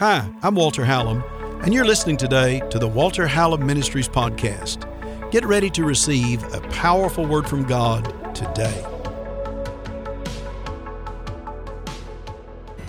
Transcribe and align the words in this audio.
Hi, 0.00 0.26
I'm 0.42 0.54
Walter 0.54 0.82
Hallam, 0.82 1.22
and 1.62 1.74
you're 1.74 1.84
listening 1.84 2.16
today 2.16 2.62
to 2.70 2.78
the 2.78 2.88
Walter 2.88 3.26
Hallam 3.26 3.66
Ministries 3.66 4.08
podcast. 4.08 4.88
Get 5.30 5.44
ready 5.44 5.68
to 5.68 5.84
receive 5.84 6.42
a 6.54 6.60
powerful 6.70 7.26
word 7.26 7.46
from 7.46 7.64
God 7.64 8.34
today. 8.34 8.82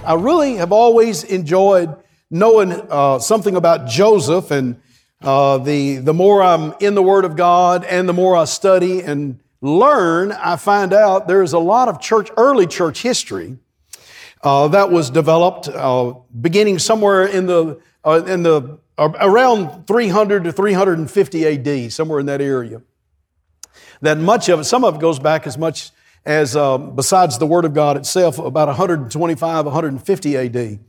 I 0.05 0.13
really 0.13 0.55
have 0.55 0.71
always 0.71 1.25
enjoyed 1.25 1.93
knowing 2.29 2.71
uh, 2.71 3.19
something 3.19 3.57
about 3.57 3.89
Joseph, 3.89 4.49
and 4.49 4.79
uh, 5.21 5.57
the, 5.57 5.97
the 5.97 6.13
more 6.13 6.41
I'm 6.41 6.73
in 6.79 6.95
the 6.95 7.03
Word 7.03 7.25
of 7.25 7.35
God 7.35 7.83
and 7.83 8.07
the 8.07 8.13
more 8.13 8.37
I 8.37 8.45
study 8.45 9.01
and 9.01 9.41
learn, 9.59 10.31
I 10.31 10.55
find 10.55 10.93
out 10.93 11.27
there's 11.27 11.51
a 11.51 11.59
lot 11.59 11.89
of 11.89 11.99
church, 11.99 12.29
early 12.37 12.67
church 12.67 13.01
history 13.01 13.57
uh, 14.43 14.67
that 14.69 14.91
was 14.91 15.09
developed 15.09 15.67
uh, 15.67 16.13
beginning 16.39 16.79
somewhere 16.79 17.25
in 17.25 17.45
the 17.45 17.79
uh, 18.03 18.23
in 18.25 18.43
the 18.43 18.79
uh, 18.97 19.09
around 19.19 19.85
300 19.85 20.45
to 20.45 20.51
350 20.51 21.43
A.D. 21.43 21.89
somewhere 21.89 22.19
in 22.19 22.25
that 22.25 22.41
area. 22.41 22.81
That 24.01 24.17
much 24.17 24.49
of 24.49 24.61
it, 24.61 24.63
some 24.63 24.83
of 24.83 24.95
it 24.95 25.01
goes 25.01 25.19
back 25.19 25.45
as 25.45 25.57
much 25.57 25.91
as 26.25 26.55
uh, 26.55 26.77
besides 26.77 27.37
the 27.37 27.45
Word 27.45 27.65
of 27.65 27.73
God 27.73 27.97
itself, 27.97 28.39
about 28.39 28.67
125, 28.67 29.65
150 29.65 30.35
A.D. 30.35 30.79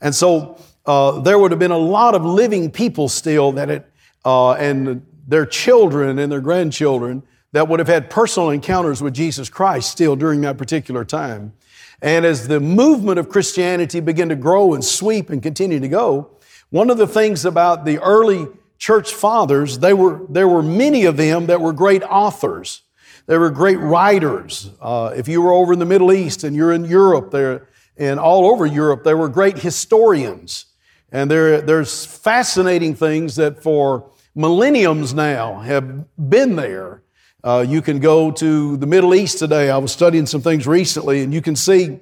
And 0.00 0.14
so 0.14 0.58
uh, 0.86 1.20
there 1.20 1.38
would 1.38 1.52
have 1.52 1.60
been 1.60 1.70
a 1.70 1.78
lot 1.78 2.14
of 2.14 2.24
living 2.24 2.70
people 2.70 3.08
still 3.08 3.52
that 3.52 3.70
it 3.70 3.86
and 4.24 5.06
their 5.26 5.46
children 5.46 6.18
and 6.18 6.32
their 6.32 6.40
grandchildren 6.40 7.22
that 7.52 7.68
would 7.68 7.78
have 7.78 7.88
had 7.88 8.10
personal 8.10 8.50
encounters 8.50 9.02
with 9.02 9.14
Jesus 9.14 9.48
Christ 9.48 9.90
still 9.90 10.16
during 10.16 10.40
that 10.42 10.58
particular 10.58 11.04
time. 11.04 11.52
And 12.00 12.24
as 12.24 12.48
the 12.48 12.60
movement 12.60 13.18
of 13.18 13.28
Christianity 13.28 14.00
began 14.00 14.28
to 14.28 14.36
grow 14.36 14.74
and 14.74 14.84
sweep 14.84 15.30
and 15.30 15.42
continue 15.42 15.80
to 15.80 15.88
go, 15.88 16.30
one 16.70 16.90
of 16.90 16.98
the 16.98 17.06
things 17.06 17.44
about 17.44 17.84
the 17.84 17.98
early 17.98 18.46
church 18.78 19.12
fathers, 19.14 19.78
they 19.80 19.92
were, 19.92 20.20
there 20.28 20.46
were 20.46 20.62
many 20.62 21.04
of 21.04 21.16
them 21.16 21.46
that 21.46 21.60
were 21.60 21.72
great 21.72 22.02
authors. 22.04 22.82
They 23.26 23.36
were 23.36 23.50
great 23.50 23.78
writers. 23.78 24.70
Uh, 24.80 25.12
if 25.16 25.28
you 25.28 25.42
were 25.42 25.52
over 25.52 25.72
in 25.72 25.78
the 25.78 25.84
Middle 25.84 26.12
East 26.12 26.44
and 26.44 26.54
you're 26.54 26.72
in 26.72 26.84
Europe 26.84 27.30
there, 27.30 27.68
and 27.96 28.20
all 28.20 28.46
over 28.46 28.64
Europe, 28.64 29.02
there 29.02 29.16
were 29.16 29.28
great 29.28 29.58
historians. 29.58 30.66
And 31.10 31.30
there, 31.30 31.60
there's 31.60 32.06
fascinating 32.06 32.94
things 32.94 33.36
that 33.36 33.62
for 33.62 34.10
millenniums 34.34 35.12
now 35.12 35.58
have 35.60 36.04
been 36.16 36.54
there 36.54 37.02
uh, 37.48 37.64
you 37.66 37.80
can 37.80 37.98
go 37.98 38.30
to 38.30 38.76
the 38.76 38.86
Middle 38.86 39.14
East 39.14 39.38
today. 39.38 39.70
I 39.70 39.78
was 39.78 39.90
studying 39.90 40.26
some 40.26 40.42
things 40.42 40.66
recently, 40.66 41.22
and 41.22 41.32
you 41.32 41.40
can 41.40 41.56
see 41.56 41.98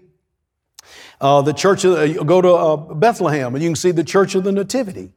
uh, 1.20 1.42
the 1.42 1.52
church. 1.52 1.84
Of, 1.84 1.92
uh, 1.92 2.24
go 2.24 2.40
to 2.40 2.52
uh, 2.52 2.76
Bethlehem, 2.76 3.54
and 3.54 3.62
you 3.62 3.68
can 3.68 3.76
see 3.76 3.92
the 3.92 4.02
Church 4.02 4.34
of 4.34 4.42
the 4.42 4.50
Nativity, 4.50 5.12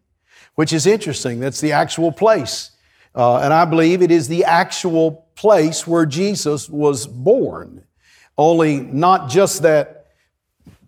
which 0.54 0.72
is 0.72 0.86
interesting. 0.86 1.40
That's 1.40 1.62
the 1.62 1.72
actual 1.72 2.12
place, 2.12 2.70
uh, 3.16 3.38
and 3.38 3.52
I 3.52 3.66
believe 3.66 4.04
it 4.04 4.12
is 4.12 4.28
the 4.28 4.46
actual 4.46 5.28
place 5.34 5.88
where 5.88 6.06
Jesus 6.06 6.70
was 6.70 7.08
born. 7.08 7.84
Only 8.38 8.82
not 8.82 9.32
just 9.32 9.64
that, 9.64 10.12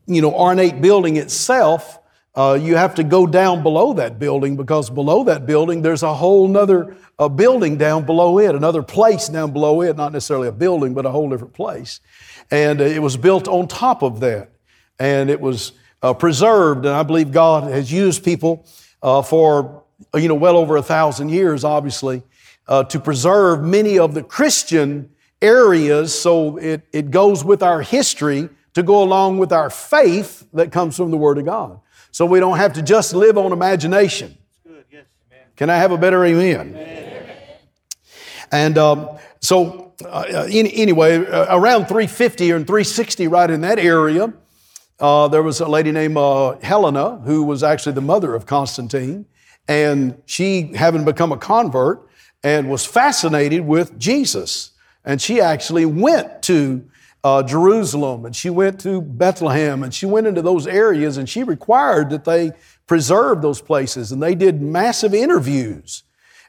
you 0.06 0.22
know, 0.22 0.36
ornate 0.36 0.82
building 0.82 1.18
itself. 1.18 1.98
Uh, 2.34 2.58
you 2.62 2.78
have 2.78 2.96
to 2.96 3.04
go 3.04 3.28
down 3.28 3.62
below 3.62 3.94
that 3.94 4.18
building 4.18 4.56
because 4.56 4.90
below 4.90 5.26
that 5.26 5.46
building 5.46 5.82
there's 5.82 6.02
a 6.02 6.14
whole 6.14 6.48
nother 6.48 6.96
a 7.22 7.30
building 7.30 7.78
down 7.78 8.04
below 8.04 8.40
it, 8.40 8.56
another 8.56 8.82
place 8.82 9.30
down 9.30 9.52
below 9.52 9.82
it, 9.82 9.96
not 9.96 10.12
necessarily 10.12 10.48
a 10.48 10.52
building, 10.52 10.96
but 10.96 11.06
a 11.06 11.12
whole 11.12 11.30
different 11.30 11.54
place. 11.54 12.00
And 12.50 12.82
uh, 12.82 12.86
it 12.86 13.00
was 13.00 13.16
built 13.16 13.48
on 13.48 13.68
top 13.68 14.02
of 14.02 14.22
that. 14.22 14.50
And 14.98 15.30
it 15.30 15.40
was 15.40 15.74
uh, 16.02 16.16
preserved. 16.16 16.84
And 16.86 16.96
I 16.96 17.04
believe 17.04 17.32
God 17.32 17.72
has 17.72 17.92
used 17.92 18.26
people 18.26 18.66
uh, 19.04 19.22
for, 19.22 19.84
you 20.16 20.28
know, 20.28 20.36
well 20.36 20.58
over 20.58 20.78
a 20.78 20.82
thousand 20.82 21.30
years, 21.30 21.64
obviously, 21.64 22.24
uh, 22.68 22.86
to 22.86 23.00
preserve 23.00 23.64
many 23.64 24.00
of 24.00 24.16
the 24.16 24.24
Christian 24.24 25.12
areas 25.44 26.20
so 26.20 26.58
it, 26.58 26.88
it 26.92 27.12
goes 27.12 27.44
with 27.44 27.62
our 27.62 27.84
history 27.84 28.50
to 28.74 28.82
go 28.82 29.04
along 29.04 29.38
with 29.38 29.52
our 29.52 29.70
faith 29.70 30.48
that 30.54 30.72
comes 30.72 30.98
from 30.98 31.12
the 31.12 31.18
Word 31.18 31.38
of 31.38 31.46
God. 31.46 31.80
So 32.12 32.26
we 32.26 32.40
don't 32.40 32.58
have 32.58 32.74
to 32.74 32.82
just 32.82 33.14
live 33.14 33.38
on 33.38 33.52
imagination. 33.52 34.38
Can 35.56 35.70
I 35.70 35.78
have 35.78 35.92
a 35.92 35.98
better 35.98 36.24
amen? 36.26 36.70
amen. 36.70 37.38
And 38.52 38.78
um, 38.78 39.18
so, 39.42 39.94
uh, 40.06 40.48
in, 40.50 40.68
anyway, 40.68 41.26
uh, 41.26 41.56
around 41.58 41.86
350 41.86 42.52
or 42.52 42.58
360, 42.58 43.28
right 43.28 43.50
in 43.50 43.62
that 43.62 43.80
area, 43.80 44.34
uh, 45.00 45.28
there 45.28 45.44
was 45.44 45.62
a 45.62 45.68
lady 45.68 45.92
named 45.92 46.18
uh, 46.18 46.58
Helena 46.64 47.18
who 47.18 47.44
was 47.44 47.64
actually 47.64 47.94
the 47.94 48.02
mother 48.02 48.36
of 48.36 48.46
Constantine. 48.46 49.26
And 49.68 50.22
she, 50.26 50.74
having 50.76 51.06
become 51.06 51.32
a 51.32 51.38
convert, 51.38 52.08
and 52.44 52.70
was 52.70 52.86
fascinated 52.86 53.62
with 53.62 53.98
Jesus. 54.00 54.72
And 55.06 55.22
she 55.22 55.40
actually 55.40 55.86
went 55.86 56.42
to 56.44 56.90
uh, 57.24 57.44
Jerusalem 57.44 58.26
and 58.26 58.36
she 58.36 58.50
went 58.50 58.80
to 58.82 59.02
Bethlehem 59.02 59.84
and 59.84 59.94
she 59.94 60.06
went 60.06 60.28
into 60.28 60.42
those 60.42 60.66
areas 60.66 61.18
and 61.18 61.30
she 61.30 61.44
required 61.44 62.10
that 62.10 62.26
they 62.26 62.52
preserve 62.88 63.42
those 63.42 63.62
places. 63.62 64.12
And 64.12 64.22
they 64.22 64.36
did 64.36 64.62
massive 64.62 65.14
interviews 65.14 66.04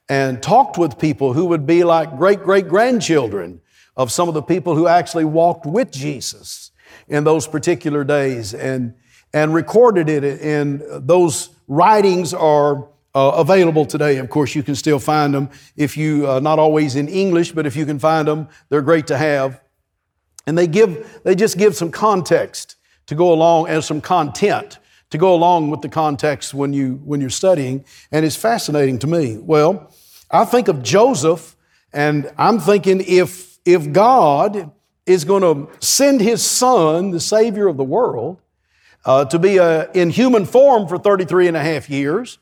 and 0.09 0.43
talked 0.43 0.79
with 0.79 0.99
people 0.99 1.33
who 1.33 1.47
would 1.47 1.67
be 1.67 1.85
like 1.85 2.17
great 2.17 2.43
great 2.43 2.69
grandchildren 2.69 3.61
of 3.97 4.11
some 4.11 4.29
of 4.29 4.35
the 4.35 4.43
people 4.43 4.75
who 4.75 4.87
actually 4.87 5.25
walked 5.25 5.67
with 5.67 5.93
Jesus 5.93 6.71
in 7.09 7.25
those 7.25 7.47
particular 7.47 8.05
days 8.05 8.55
and, 8.55 8.95
and 9.33 9.55
recorded 9.55 10.09
it. 10.09 10.41
And 10.41 10.83
those 10.91 11.51
writings 11.69 12.33
are 12.33 12.89
uh, 13.15 13.33
available 13.37 13.85
today. 13.85 14.17
Of 14.17 14.31
course, 14.31 14.55
you 14.55 14.63
can 14.63 14.75
still 14.75 14.99
find 14.99 15.35
them 15.35 15.51
if 15.77 15.97
you, 15.97 16.29
uh, 16.29 16.41
not 16.41 16.59
always 16.59 16.97
in 16.97 17.09
English, 17.09 17.53
but 17.53 17.67
if 17.67 17.77
you 17.77 17.85
can 17.85 17.99
find 17.99 18.27
them, 18.27 18.49
they're 18.71 18.83
great 18.83 19.07
to 19.09 19.19
have. 19.19 19.62
And 20.47 20.59
they 20.59 20.67
give, 20.67 21.21
they 21.25 21.35
just 21.35 21.57
give 21.57 21.77
some 21.77 21.91
context 21.91 22.77
to 23.07 23.15
go 23.15 23.33
along 23.33 23.69
and 23.69 23.83
some 23.83 24.01
content 24.01 24.79
to 25.13 25.19
go 25.19 25.35
along 25.35 25.69
with 25.69 25.83
the 25.83 25.89
context 25.91 26.55
when, 26.55 26.73
you, 26.73 26.95
when 27.05 27.21
you're 27.21 27.29
studying, 27.29 27.85
and 28.11 28.25
it's 28.25 28.35
fascinating 28.35 28.99
to 28.99 29.07
me. 29.07 29.37
Well, 29.37 29.93
I 30.31 30.47
think 30.47 30.69
of 30.69 30.83
Joseph, 30.83 31.55
and 31.93 32.33
I'm 32.39 32.59
thinking 32.59 33.03
if, 33.07 33.59
if 33.67 33.93
God 33.93 34.73
is 35.05 35.25
going 35.27 35.43
to 35.43 35.71
send 35.85 36.23
his 36.23 36.43
son, 36.43 37.11
the 37.11 37.21
Savior 37.21 37.69
of 37.69 37.77
the 37.77 37.85
world, 37.85 38.41
uh, 39.05 39.27
to 39.27 39.39
be 39.39 39.59
uh, 39.59 39.89
in 39.93 40.09
human 40.09 40.47
form 40.47 40.89
for 40.89 40.97
33 40.97 41.49
and 41.49 41.59
a 41.59 41.63
half 41.63 41.91
years, 41.91 42.39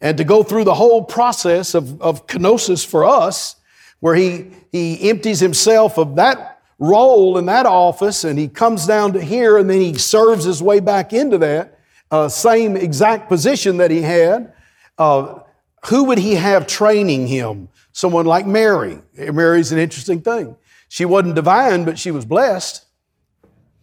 and 0.00 0.16
to 0.16 0.24
go 0.24 0.42
through 0.42 0.64
the 0.64 0.74
whole 0.74 1.04
process 1.04 1.74
of, 1.74 2.00
of 2.00 2.26
kenosis 2.26 2.86
for 2.86 3.04
us, 3.04 3.56
where 4.00 4.14
he, 4.14 4.46
he 4.72 5.10
empties 5.10 5.40
himself 5.40 5.98
of 5.98 6.16
that 6.16 6.53
role 6.84 7.38
in 7.38 7.46
that 7.46 7.66
office 7.66 8.24
and 8.24 8.38
he 8.38 8.48
comes 8.48 8.86
down 8.86 9.12
to 9.14 9.20
here 9.20 9.58
and 9.58 9.68
then 9.68 9.80
he 9.80 9.94
serves 9.94 10.44
his 10.44 10.62
way 10.62 10.80
back 10.80 11.12
into 11.12 11.38
that 11.38 11.78
uh, 12.10 12.28
same 12.28 12.76
exact 12.76 13.28
position 13.28 13.78
that 13.78 13.90
he 13.90 14.02
had, 14.02 14.52
uh, 14.98 15.40
who 15.86 16.04
would 16.04 16.18
he 16.18 16.34
have 16.34 16.66
training 16.66 17.26
him? 17.26 17.68
Someone 17.92 18.26
like 18.26 18.46
Mary. 18.46 19.00
Mary's 19.16 19.72
an 19.72 19.78
interesting 19.78 20.20
thing. 20.20 20.56
She 20.88 21.04
wasn't 21.04 21.34
divine, 21.34 21.84
but 21.84 21.98
she 21.98 22.10
was 22.10 22.24
blessed. 22.24 22.84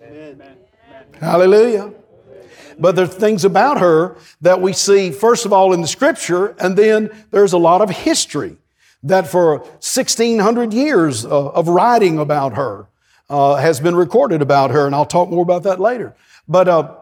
Amen. 0.02 0.58
Hallelujah. 1.20 1.94
But 2.80 2.96
there's 2.96 3.14
things 3.14 3.46
about 3.46 3.80
her 3.80 4.18
that 4.42 4.62
we 4.62 4.74
see, 4.74 5.12
first 5.12 5.46
of 5.46 5.54
all, 5.54 5.74
in 5.74 5.82
the 5.82 5.88
scripture, 5.88 6.56
and 6.60 6.78
then 6.78 7.10
there's 7.32 7.54
a 7.54 7.58
lot 7.58 7.82
of 7.82 7.90
history 7.90 8.58
that 9.04 9.28
for 9.28 9.60
1600 9.60 10.74
years 10.74 11.26
uh, 11.26 11.50
of 11.50 11.68
writing 11.68 12.18
about 12.18 12.56
her 12.56 12.88
uh, 13.32 13.56
has 13.56 13.80
been 13.80 13.96
recorded 13.96 14.42
about 14.42 14.72
her, 14.72 14.86
and 14.86 14.94
I'll 14.94 15.06
talk 15.06 15.30
more 15.30 15.42
about 15.42 15.64
that 15.64 15.80
later. 15.80 16.14
But 16.48 16.68
uh, 16.68 16.96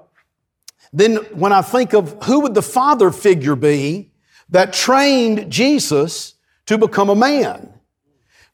then 0.93 1.15
when 1.33 1.51
I 1.51 1.63
think 1.63 1.93
of 1.93 2.23
who 2.23 2.41
would 2.41 2.53
the 2.53 2.61
father 2.61 3.11
figure 3.11 3.55
be 3.55 4.11
that 4.49 4.71
trained 4.71 5.51
Jesus 5.51 6.35
to 6.67 6.77
become 6.77 7.09
a 7.09 7.15
man? 7.15 7.73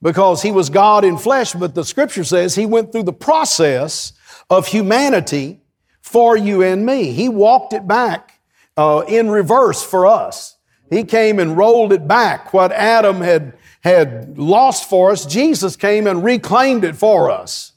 Because 0.01 0.42
he 0.42 0.51
was 0.51 0.69
God 0.69 1.04
in 1.04 1.18
flesh, 1.18 1.54
but 1.54 1.75
the 1.75 1.83
scripture 1.83 2.24
says 2.24 2.56
he 2.56 2.66
went 2.66 2.92
through 2.92 3.04
the 3.04 3.13
process 3.13 4.13
of 4.50 4.68
humanity 4.68 5.62
for 6.01 6.38
you 6.38 6.62
and 6.62 6.86
me. 6.86 7.12
He 7.12 7.27
walked 7.27 7.74
it 7.74 7.88
back 7.88 8.39
uh, 8.77 9.04
in 9.07 9.30
reverse 9.30 9.83
for 9.83 10.06
us. 10.06 10.56
He 10.89 11.04
came 11.04 11.39
and 11.39 11.57
rolled 11.57 11.92
it 11.92 12.07
back. 12.07 12.54
What 12.54 12.72
Adam 12.72 13.22
had, 13.22 13.57
had 13.86 14.40
lost 14.40 14.90
for 14.90 15.12
us, 15.12 15.28
Jesus 15.28 15.76
came 15.76 16.08
and 16.08 16.24
reclaimed 16.24 16.84
it 16.84 16.96
for 16.96 17.30
us. 17.30 17.74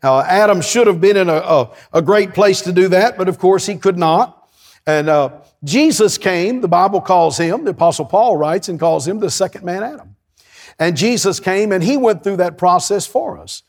Uh, 0.00 0.20
Adam 0.20 0.62
should 0.62 0.86
have 0.86 1.00
been 1.00 1.16
in 1.16 1.28
a, 1.28 1.34
a, 1.34 1.70
a, 1.92 2.00
great 2.00 2.34
place 2.34 2.62
to 2.62 2.72
do 2.72 2.86
that, 2.88 3.18
but 3.18 3.28
of 3.28 3.38
course 3.38 3.66
he 3.66 3.74
could 3.74 3.98
not. 3.98 4.48
And 4.86 5.08
uh, 5.08 5.40
Jesus 5.64 6.18
came, 6.18 6.60
the 6.60 6.68
Bible 6.68 7.00
calls 7.00 7.36
him, 7.36 7.64
the 7.64 7.72
Apostle 7.72 8.04
Paul 8.04 8.36
writes 8.36 8.68
and 8.68 8.78
calls 8.78 9.06
him 9.06 9.18
the 9.18 9.28
second 9.28 9.64
man 9.64 9.82
Adam. 9.82 10.14
And 10.78 10.96
Jesus 10.96 11.40
came 11.40 11.72
and 11.72 11.82
he 11.82 11.96
went 11.96 12.22
through 12.22 12.36
that 12.36 12.56
process 12.56 13.04
for 13.04 13.36
us. 13.36 13.64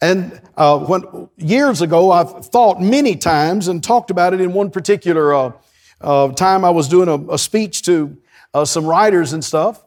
And 0.00 0.40
uh, 0.56 0.78
when 0.78 1.28
years 1.36 1.82
ago, 1.82 2.12
I've 2.12 2.46
thought 2.46 2.80
many 2.80 3.16
times 3.16 3.66
and 3.66 3.82
talked 3.82 4.10
about 4.10 4.34
it 4.34 4.40
in 4.40 4.52
one 4.52 4.70
particular 4.70 5.34
uh, 5.34 5.52
uh, 6.00 6.28
time 6.32 6.64
I 6.64 6.70
was 6.70 6.88
doing 6.88 7.08
a, 7.08 7.34
a 7.34 7.38
speech 7.38 7.82
to 7.82 8.16
uh, 8.54 8.64
some 8.64 8.86
writers 8.86 9.32
and 9.32 9.44
stuff. 9.44 9.83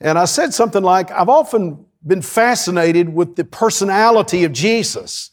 And 0.00 0.18
I 0.18 0.26
said 0.26 0.54
something 0.54 0.82
like, 0.82 1.10
I've 1.10 1.28
often 1.28 1.84
been 2.06 2.22
fascinated 2.22 3.12
with 3.12 3.36
the 3.36 3.44
personality 3.44 4.44
of 4.44 4.52
Jesus. 4.52 5.30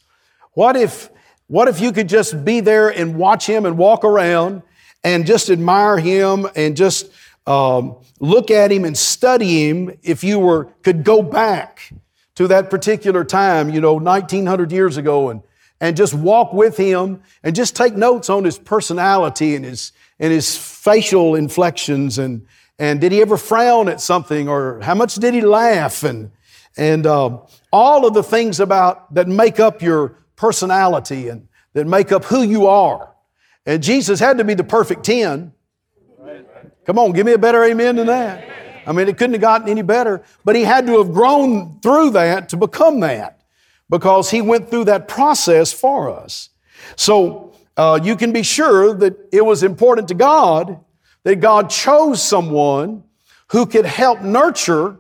What 0.53 0.75
if, 0.75 1.09
what 1.47 1.67
if 1.67 1.79
you 1.79 1.91
could 1.91 2.09
just 2.09 2.43
be 2.43 2.59
there 2.59 2.89
and 2.89 3.15
watch 3.15 3.45
him 3.45 3.65
and 3.65 3.77
walk 3.77 4.03
around 4.03 4.63
and 5.03 5.25
just 5.25 5.49
admire 5.49 5.99
him 5.99 6.47
and 6.55 6.75
just 6.75 7.11
um, 7.45 7.97
look 8.19 8.49
at 8.49 8.71
him 8.71 8.85
and 8.85 8.97
study 8.97 9.69
him 9.69 9.97
if 10.01 10.23
you 10.23 10.39
were 10.39 10.65
could 10.81 11.03
go 11.03 11.21
back 11.21 11.91
to 12.35 12.47
that 12.47 12.69
particular 12.69 13.23
time, 13.23 13.69
you 13.69 13.79
know, 13.79 13.93
1900 13.93 14.71
years 14.71 14.97
ago 14.97 15.29
and 15.29 15.41
and 15.81 15.97
just 15.97 16.13
walk 16.13 16.53
with 16.53 16.77
him 16.77 17.21
and 17.43 17.55
just 17.55 17.75
take 17.75 17.95
notes 17.95 18.29
on 18.29 18.43
his 18.43 18.57
personality 18.57 19.55
and 19.55 19.65
his 19.65 19.91
and 20.19 20.31
his 20.31 20.57
facial 20.57 21.35
inflections 21.35 22.17
and 22.17 22.47
and 22.77 22.99
did 22.99 23.11
he 23.11 23.21
ever 23.21 23.37
frown 23.37 23.87
at 23.87 24.01
something 24.01 24.49
or 24.49 24.79
how 24.81 24.95
much 24.95 25.15
did 25.15 25.33
he 25.33 25.41
laugh 25.41 26.03
and 26.03 26.31
and 26.77 27.07
uh, 27.07 27.37
all 27.71 28.05
of 28.05 28.13
the 28.13 28.23
things 28.23 28.59
about 28.59 29.13
that 29.13 29.27
make 29.27 29.59
up 29.59 29.81
your 29.81 30.17
personality 30.35 31.29
and 31.29 31.47
that 31.73 31.87
make 31.87 32.11
up 32.11 32.25
who 32.25 32.41
you 32.41 32.67
are. 32.67 33.13
And 33.65 33.81
Jesus 33.81 34.19
had 34.19 34.37
to 34.37 34.43
be 34.43 34.53
the 34.53 34.63
perfect 34.63 35.03
10. 35.05 35.53
Come 36.85 36.99
on, 36.99 37.13
give 37.13 37.25
me 37.25 37.33
a 37.33 37.37
better 37.37 37.63
amen 37.63 37.95
than 37.95 38.07
that. 38.07 38.47
I 38.85 38.91
mean, 38.91 39.07
it 39.07 39.17
couldn't 39.17 39.33
have 39.33 39.41
gotten 39.41 39.69
any 39.69 39.81
better, 39.81 40.23
but 40.43 40.55
he 40.55 40.63
had 40.63 40.85
to 40.87 40.99
have 40.99 41.11
grown 41.11 41.79
through 41.79 42.11
that 42.11 42.49
to 42.49 42.57
become 42.57 42.99
that 42.99 43.41
because 43.89 44.29
he 44.29 44.41
went 44.41 44.69
through 44.69 44.85
that 44.85 45.07
process 45.07 45.73
for 45.73 46.09
us. 46.09 46.49
So 46.95 47.53
uh, 47.77 47.99
you 48.03 48.15
can 48.15 48.31
be 48.31 48.43
sure 48.43 48.93
that 48.93 49.17
it 49.31 49.43
was 49.43 49.63
important 49.63 50.07
to 50.09 50.13
God 50.13 50.79
that 51.25 51.41
God 51.41 51.69
chose 51.69 52.23
someone 52.23 53.03
who 53.49 53.65
could 53.65 53.85
help 53.85 54.21
nurture 54.21 54.99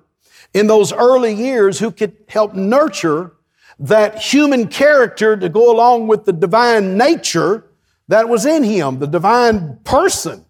in 0.53 0.67
those 0.67 0.91
early 0.91 1.33
years, 1.33 1.79
who 1.79 1.91
could 1.91 2.17
help 2.27 2.55
nurture 2.55 3.31
that 3.79 4.17
human 4.17 4.67
character 4.67 5.37
to 5.37 5.49
go 5.49 5.71
along 5.71 6.07
with 6.07 6.25
the 6.25 6.33
divine 6.33 6.97
nature 6.97 7.65
that 8.07 8.27
was 8.27 8.45
in 8.45 8.63
him, 8.63 8.97
the 8.99 9.07
divine 9.07 9.77
person 9.83 10.43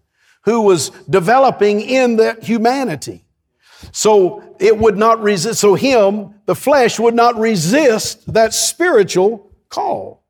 who 0.44 0.62
was 0.62 0.90
developing 1.10 1.80
in 1.80 2.16
that 2.16 2.42
humanity. 2.42 3.24
So 3.92 4.56
it 4.58 4.78
would 4.78 4.96
not 4.96 5.20
resist, 5.20 5.60
so 5.60 5.74
him, 5.74 6.34
the 6.46 6.54
flesh, 6.54 6.98
would 6.98 7.14
not 7.14 7.36
resist 7.36 8.32
that 8.32 8.54
spiritual 8.54 9.50
call. 9.68 10.22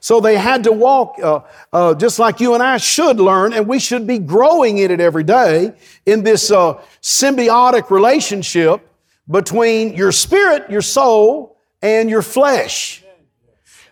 So 0.00 0.20
they 0.20 0.36
had 0.36 0.64
to 0.64 0.72
walk 0.72 1.16
uh, 1.22 1.40
uh, 1.72 1.94
just 1.94 2.18
like 2.18 2.40
you 2.40 2.54
and 2.54 2.62
I 2.62 2.78
should 2.78 3.20
learn, 3.20 3.52
and 3.52 3.68
we 3.68 3.78
should 3.78 4.06
be 4.06 4.18
growing 4.18 4.78
in 4.78 4.90
it 4.90 5.00
every 5.00 5.24
day 5.24 5.74
in 6.06 6.22
this 6.22 6.50
uh, 6.50 6.82
symbiotic 7.02 7.90
relationship 7.90 8.86
between 9.30 9.94
your 9.94 10.10
spirit, 10.10 10.70
your 10.70 10.82
soul, 10.82 11.58
and 11.82 12.08
your 12.08 12.22
flesh. 12.22 13.04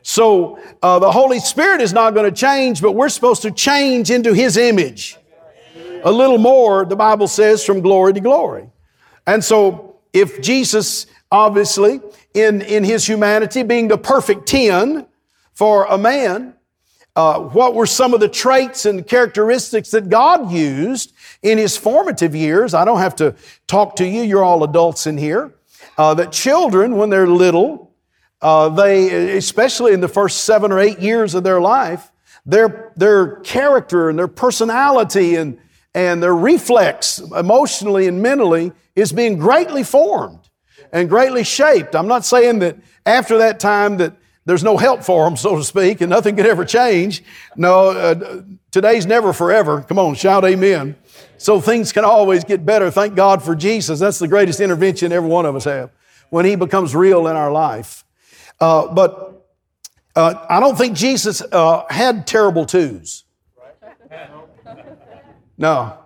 So 0.03 0.59
uh, 0.83 0.99
the 0.99 1.13
Holy 1.13 1.39
Spirit 1.39 1.83
is 1.83 1.93
not 1.93 2.15
going 2.15 2.25
to 2.25 2.35
change, 2.35 2.81
but 2.81 2.93
we're 2.93 3.11
supposed 3.11 3.43
to 3.43 3.51
change 3.51 4.11
into 4.11 4.33
His 4.33 4.57
image. 4.57 5.19
A 6.05 6.11
little 6.11 6.39
more, 6.39 6.87
the 6.87 6.97
Bible 6.97 7.29
says, 7.29 7.63
from 7.65 7.83
glory 7.83 8.15
to 8.15 8.21
glory. 8.21 8.71
And 9.27 9.45
so 9.45 9.97
if 10.15 10.41
Jesus, 10.41 11.07
obviously, 11.31 12.01
in, 12.33 12.63
in 12.63 12.85
His 12.85 13.07
humanity, 13.07 13.63
being 13.63 13.89
the 13.89 13.99
perfect 13.99 14.47
10 14.47 15.07
for 15.59 15.87
a 15.87 15.99
man, 15.99 16.55
uh, 17.17 17.41
what 17.41 17.75
were 17.75 17.85
some 17.85 18.15
of 18.15 18.21
the 18.21 18.29
traits 18.29 18.87
and 18.87 19.05
characteristics 19.05 19.91
that 19.91 20.09
God 20.09 20.53
used 20.53 21.13
in 21.43 21.59
His 21.59 21.77
formative 21.77 22.33
years? 22.33 22.75
I 22.75 22.85
don't 22.85 23.01
have 23.01 23.17
to 23.17 23.35
talk 23.67 23.97
to 23.97 24.07
you, 24.07 24.23
you're 24.23 24.45
all 24.45 24.63
adults 24.63 25.09
in 25.09 25.19
here. 25.19 25.53
Uh, 25.99 26.15
that 26.15 26.31
children, 26.31 26.97
when 26.97 27.11
they're 27.11 27.27
little, 27.27 27.93
uh, 28.41 28.69
they, 28.69 29.37
especially 29.37 29.93
in 29.95 30.01
the 30.01 30.07
first 30.07 30.45
seven 30.45 30.71
or 30.71 30.79
eight 30.79 31.01
years 31.01 31.35
of 31.35 31.43
their 31.43 31.61
life, 31.61 32.13
their, 32.47 32.93
their 32.95 33.41
character 33.41 34.09
and 34.09 34.17
their 34.17 34.29
personality 34.29 35.35
and, 35.35 35.59
and 35.93 36.23
their 36.23 36.37
reflex 36.37 37.19
emotionally 37.19 38.07
and 38.07 38.23
mentally 38.23 38.71
is 38.95 39.13
being 39.13 39.39
greatly 39.39 39.83
formed 39.83 40.49
and 40.93 41.09
greatly 41.09 41.43
shaped. 41.43 41.97
I'm 41.97 42.07
not 42.07 42.25
saying 42.25 42.61
that 42.61 42.77
after 43.05 43.39
that 43.39 43.59
time 43.59 43.97
that 43.97 44.15
there's 44.49 44.65
no 44.65 44.79
help 44.79 45.05
for 45.05 45.27
them, 45.27 45.37
so 45.37 45.56
to 45.56 45.62
speak, 45.62 46.00
and 46.00 46.09
nothing 46.09 46.35
could 46.35 46.47
ever 46.47 46.65
change. 46.65 47.23
No, 47.55 47.91
uh, 47.91 48.43
today's 48.71 49.05
never 49.05 49.35
forever. 49.35 49.83
Come 49.83 49.99
on, 49.99 50.15
shout 50.15 50.43
amen. 50.47 50.97
So 51.37 51.61
things 51.61 51.93
can 51.93 52.03
always 52.03 52.45
get 52.45 52.65
better. 52.65 52.91
Thank 52.91 53.15
God 53.15 53.43
for 53.43 53.55
Jesus. 53.55 54.00
That's 54.00 54.19
the 54.19 54.27
greatest 54.27 54.61
intervention 54.61 55.12
every 55.12 55.29
one 55.29 55.45
of 55.45 55.55
us 55.55 55.65
have 55.65 55.91
when 56.31 56.47
He 56.47 56.56
becomes 56.56 56.97
real 56.97 57.29
in 57.29 57.37
our 57.37 57.53
life. 57.53 58.06
Uh, 58.59 58.89
but 58.89 59.47
uh, 60.17 60.47
I 60.49 60.61
don't 60.61 60.79
think 60.79 60.97
Jesus 60.97 61.43
uh, 61.43 61.85
had 61.91 62.27
terrible 62.27 62.65
twos. 62.65 63.25
No. 65.59 65.99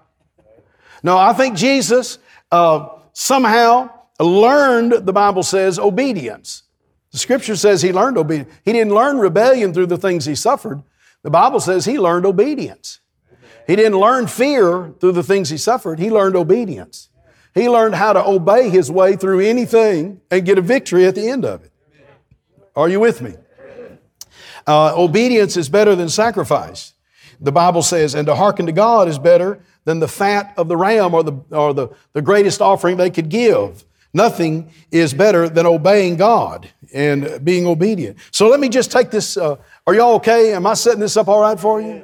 No, 1.05 1.17
I 1.17 1.33
think 1.33 1.57
Jesus 1.57 2.19
uh, 2.51 2.89
somehow 3.13 3.89
learned, 4.19 5.07
the 5.07 5.13
Bible 5.13 5.45
says, 5.45 5.79
obedience. 5.79 6.65
The 7.13 7.19
scripture 7.19 7.57
says 7.57 7.83
he 7.83 7.93
learned 7.93 8.17
obedience. 8.17 8.53
He 8.65 8.73
didn't 8.73 8.95
learn 8.95 9.19
rebellion 9.19 9.73
through 9.75 9.87
the 9.87 9.99
things 9.99 10.25
he 10.25 10.35
suffered. 10.35 10.83
The 11.23 11.31
Bible 11.31 11.61
says 11.61 11.85
he 11.85 11.99
learned 11.99 12.27
obedience. 12.27 13.01
He 13.67 13.77
didn't 13.77 13.99
learn 13.99 14.27
fear 14.27 14.93
through 14.99 15.13
the 15.13 15.23
things 15.23 15.51
he 15.51 15.59
suffered. 15.59 15.99
He 15.99 16.11
learned 16.11 16.37
obedience. 16.37 17.11
He 17.55 17.69
learned 17.69 17.95
how 17.95 18.15
to 18.15 18.27
obey 18.27 18.71
his 18.71 18.91
way 18.91 19.15
through 19.15 19.41
anything 19.41 20.21
and 20.31 20.45
get 20.45 20.59
a 20.59 20.63
victory 20.63 21.05
at 21.05 21.15
the 21.15 21.29
end 21.29 21.45
of 21.45 21.63
it. 21.63 21.71
Are 22.75 22.89
you 22.89 22.99
with 22.99 23.21
me? 23.21 23.35
Uh, 24.67 24.95
obedience 24.97 25.57
is 25.57 25.69
better 25.69 25.95
than 25.95 26.09
sacrifice. 26.09 26.95
The 27.41 27.53
Bible 27.53 27.83
says, 27.83 28.15
and 28.15 28.27
to 28.27 28.35
hearken 28.35 28.67
to 28.67 28.73
God 28.73 29.09
is 29.09 29.19
better 29.19 29.61
than 29.85 29.99
the 29.99 30.09
fat 30.09 30.55
of 30.57 30.69
the 30.69 30.77
ram 30.77 31.13
or 31.13 31.23
the, 31.23 31.33
or 31.51 31.75
the, 31.75 31.89
the 32.13 32.23
greatest 32.23 32.63
offering 32.63 32.97
they 32.97 33.11
could 33.11 33.29
give. 33.29 33.85
Nothing 34.15 34.71
is 34.91 35.15
better 35.15 35.49
than 35.49 35.67
obeying 35.67 36.17
God 36.17 36.69
and 36.93 37.43
being 37.43 37.67
obedient. 37.67 38.19
So 38.31 38.49
let 38.49 38.61
me 38.61 38.69
just 38.69 38.93
take 38.93 39.11
this. 39.11 39.37
Uh, 39.37 39.57
are 39.87 39.95
y'all 39.95 40.15
okay? 40.17 40.53
Am 40.53 40.67
I 40.67 40.75
setting 40.75 41.01
this 41.01 41.17
up 41.17 41.29
all 41.29 41.41
right 41.41 41.59
for 41.59 41.81
you? 41.81 42.03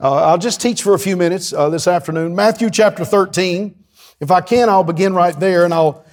Uh, 0.00 0.26
I'll 0.26 0.38
just 0.38 0.60
teach 0.60 0.82
for 0.82 0.94
a 0.94 0.98
few 0.98 1.16
minutes 1.16 1.52
uh, 1.52 1.68
this 1.68 1.88
afternoon. 1.88 2.34
Matthew 2.34 2.70
chapter 2.70 3.04
13. 3.04 3.74
If 4.20 4.30
I 4.30 4.40
can, 4.40 4.68
I'll 4.68 4.84
begin 4.84 5.14
right 5.14 5.38
there 5.38 5.64
and 5.64 5.74
I'll 5.74 6.04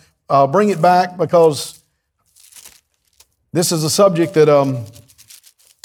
bring 0.47 0.69
it 0.69 0.81
back 0.81 1.15
because 1.15 1.83
this 3.51 3.71
is 3.71 3.83
a 3.83 3.89
subject 3.89 4.33
that 4.33 4.49
um, 4.49 4.85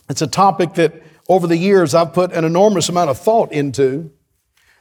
it's 0.08 0.22
a 0.22 0.26
topic 0.26 0.74
that 0.74 1.02
over 1.28 1.46
the 1.46 1.56
years 1.56 1.94
I've 1.94 2.12
put 2.12 2.32
an 2.32 2.44
enormous 2.44 2.88
amount 2.88 3.10
of 3.10 3.18
thought 3.18 3.52
into 3.52 4.10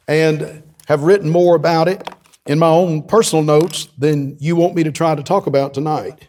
and 0.07 0.63
have 0.87 1.03
written 1.03 1.29
more 1.29 1.55
about 1.55 1.87
it 1.87 2.07
in 2.45 2.59
my 2.59 2.67
own 2.67 3.03
personal 3.03 3.43
notes 3.43 3.87
than 3.97 4.37
you 4.39 4.55
want 4.55 4.75
me 4.75 4.83
to 4.83 4.91
try 4.91 5.15
to 5.15 5.23
talk 5.23 5.47
about 5.47 5.73
tonight. 5.73 6.27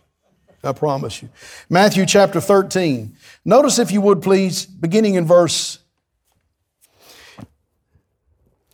I 0.62 0.72
promise 0.72 1.22
you. 1.22 1.28
Matthew 1.68 2.06
chapter 2.06 2.40
13. 2.40 3.16
Notice, 3.44 3.78
if 3.78 3.90
you 3.90 4.00
would 4.00 4.22
please, 4.22 4.64
beginning 4.64 5.14
in 5.14 5.26
verse 5.26 5.80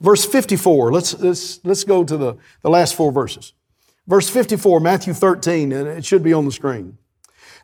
verse 0.00 0.24
54. 0.24 0.92
Let's, 0.92 1.18
let's, 1.20 1.64
let's 1.64 1.84
go 1.84 2.04
to 2.04 2.16
the, 2.16 2.36
the 2.62 2.70
last 2.70 2.94
four 2.94 3.12
verses. 3.12 3.52
Verse 4.06 4.28
54, 4.28 4.80
Matthew 4.80 5.12
13, 5.12 5.72
and 5.72 5.86
it 5.86 6.04
should 6.04 6.22
be 6.22 6.32
on 6.32 6.44
the 6.44 6.52
screen. 6.52 6.98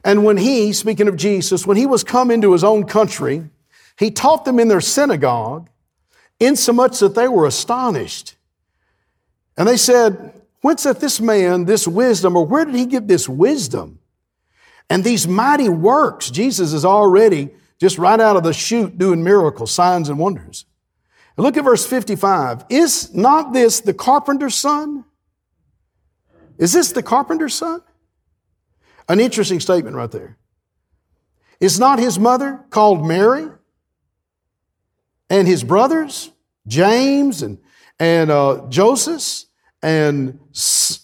And 0.04 0.24
when 0.24 0.36
he, 0.36 0.72
speaking 0.72 1.08
of 1.08 1.16
Jesus, 1.16 1.66
when 1.66 1.76
he 1.76 1.86
was 1.86 2.04
come 2.04 2.30
into 2.30 2.52
his 2.52 2.62
own 2.62 2.84
country, 2.84 3.48
he 3.98 4.10
taught 4.10 4.44
them 4.44 4.60
in 4.60 4.68
their 4.68 4.80
synagogue, 4.80 5.68
insomuch 6.38 7.00
that 7.00 7.14
they 7.14 7.26
were 7.26 7.46
astonished. 7.46 8.35
And 9.56 9.68
they 9.68 9.76
said, 9.76 10.32
Whence 10.60 10.84
hath 10.84 11.00
this 11.00 11.20
man 11.20 11.64
this 11.64 11.86
wisdom, 11.86 12.36
or 12.36 12.44
where 12.44 12.64
did 12.64 12.74
he 12.74 12.86
get 12.86 13.06
this 13.06 13.28
wisdom? 13.28 14.00
And 14.90 15.04
these 15.04 15.26
mighty 15.26 15.68
works, 15.68 16.30
Jesus 16.30 16.72
is 16.72 16.84
already 16.84 17.50
just 17.78 17.98
right 17.98 18.18
out 18.18 18.36
of 18.36 18.42
the 18.42 18.52
chute 18.52 18.98
doing 18.98 19.22
miracles, 19.22 19.70
signs, 19.70 20.08
and 20.08 20.18
wonders. 20.18 20.64
And 21.36 21.44
look 21.44 21.56
at 21.56 21.64
verse 21.64 21.86
55. 21.86 22.64
Is 22.68 23.14
not 23.14 23.52
this 23.52 23.80
the 23.80 23.94
carpenter's 23.94 24.54
son? 24.54 25.04
Is 26.58 26.72
this 26.72 26.92
the 26.92 27.02
carpenter's 27.02 27.54
son? 27.54 27.82
An 29.08 29.20
interesting 29.20 29.60
statement 29.60 29.94
right 29.94 30.10
there. 30.10 30.38
Is 31.60 31.78
not 31.78 31.98
his 31.98 32.18
mother 32.18 32.64
called 32.70 33.06
Mary? 33.06 33.48
And 35.28 35.46
his 35.46 35.64
brothers, 35.64 36.30
James 36.66 37.42
and, 37.42 37.58
and 37.98 38.30
uh, 38.30 38.66
Joseph, 38.68 39.45
and 39.86 40.38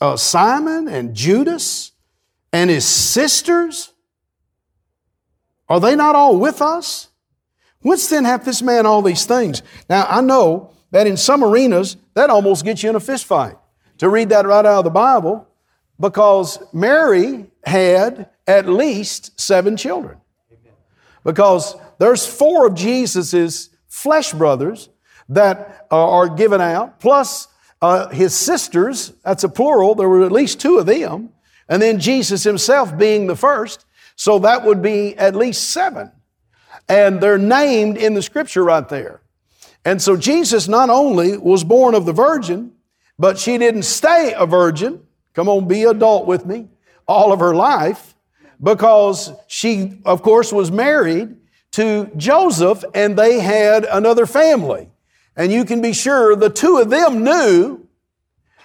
uh, 0.01 0.17
Simon 0.17 0.89
and 0.89 1.15
Judas 1.15 1.93
and 2.53 2.69
his 2.69 2.85
sisters? 2.85 3.95
Are 5.69 5.81
they 5.81 5.97
not 5.97 6.15
all 6.15 6.39
with 6.39 6.61
us 6.61 7.09
Whence 7.83 8.09
then 8.09 8.25
hath 8.25 8.45
this 8.45 8.63
man 8.63 8.87
all 8.87 9.03
these 9.03 9.27
things? 9.27 9.63
Now, 9.91 10.07
I 10.09 10.21
know 10.21 10.73
that 10.93 11.07
in 11.07 11.17
some 11.17 11.43
arenas, 11.45 11.97
that 12.15 12.31
almost 12.31 12.65
gets 12.65 12.83
you 12.83 12.91
in 12.91 12.97
a 12.97 13.01
fist 13.01 13.27
fight 13.27 13.57
to 13.99 14.09
read 14.09 14.29
that 14.31 14.47
right 14.47 14.65
out 14.65 14.79
of 14.79 14.85
the 14.85 14.91
Bible 14.91 15.49
because 15.99 16.59
Mary 16.73 17.51
had 17.65 18.31
at 18.47 18.69
least 18.69 19.39
seven 19.39 19.77
children. 19.77 20.19
Because 21.25 21.77
there's 21.99 22.27
four 22.27 22.67
of 22.67 22.75
Jesus's 22.75 23.71
flesh 23.89 24.33
brothers 24.33 24.89
that 25.29 25.87
are 25.91 26.29
given 26.29 26.61
out, 26.61 26.99
plus 26.99 27.47
uh, 27.83 28.09
his 28.09 28.35
sisters, 28.35 29.13
that's 29.25 29.45
a 29.45 29.49
plural, 29.49 29.95
there 29.95 30.09
were 30.09 30.25
at 30.25 30.33
least 30.33 30.61
two 30.61 30.79
of 30.79 30.87
them, 30.87 31.31
and 31.69 31.83
then 31.83 31.99
Jesus 31.99 32.45
himself 32.45 32.97
being 32.97 33.27
the 33.27 33.37
first, 33.37 33.85
so 34.17 34.39
that 34.39 34.65
would 34.65 34.81
be 34.81 35.17
at 35.17 35.35
least 35.35 35.71
seven. 35.71 36.11
And 36.89 37.21
they're 37.21 37.39
named 37.39 37.97
in 37.97 38.15
the 38.15 38.23
scripture 38.23 38.65
right 38.65 38.89
there. 38.89 39.21
And 39.85 40.01
so 40.01 40.17
Jesus 40.17 40.69
not 40.69 40.91
only 40.91 41.37
was 41.37 41.65
born 41.65 41.95
of 41.95 42.07
the 42.07 42.13
virgin, 42.13 42.73
but 43.19 43.39
she 43.39 43.59
didn't 43.59 43.83
stay 43.83 44.33
a 44.37 44.47
virgin. 44.47 45.01
Come 45.35 45.49
on, 45.49 45.67
be 45.67 45.83
adult 45.83 46.27
with 46.27 46.47
me. 46.47 46.69
All 47.09 47.33
of 47.33 47.41
her 47.41 47.55
life, 47.55 48.15
because 48.63 49.33
she, 49.49 50.01
of 50.05 50.23
course, 50.23 50.53
was 50.53 50.71
married 50.71 51.37
to 51.73 52.11
Joseph 52.17 52.85
and 52.95 53.17
they 53.17 53.41
had 53.41 53.85
another 53.85 54.27
family. 54.27 54.89
And 55.37 55.51
you 55.51 55.65
can 55.65 55.81
be 55.81 55.93
sure 55.93 56.37
the 56.37 56.51
two 56.51 56.79
of 56.79 56.91
them 56.91 57.25
knew 57.25 57.87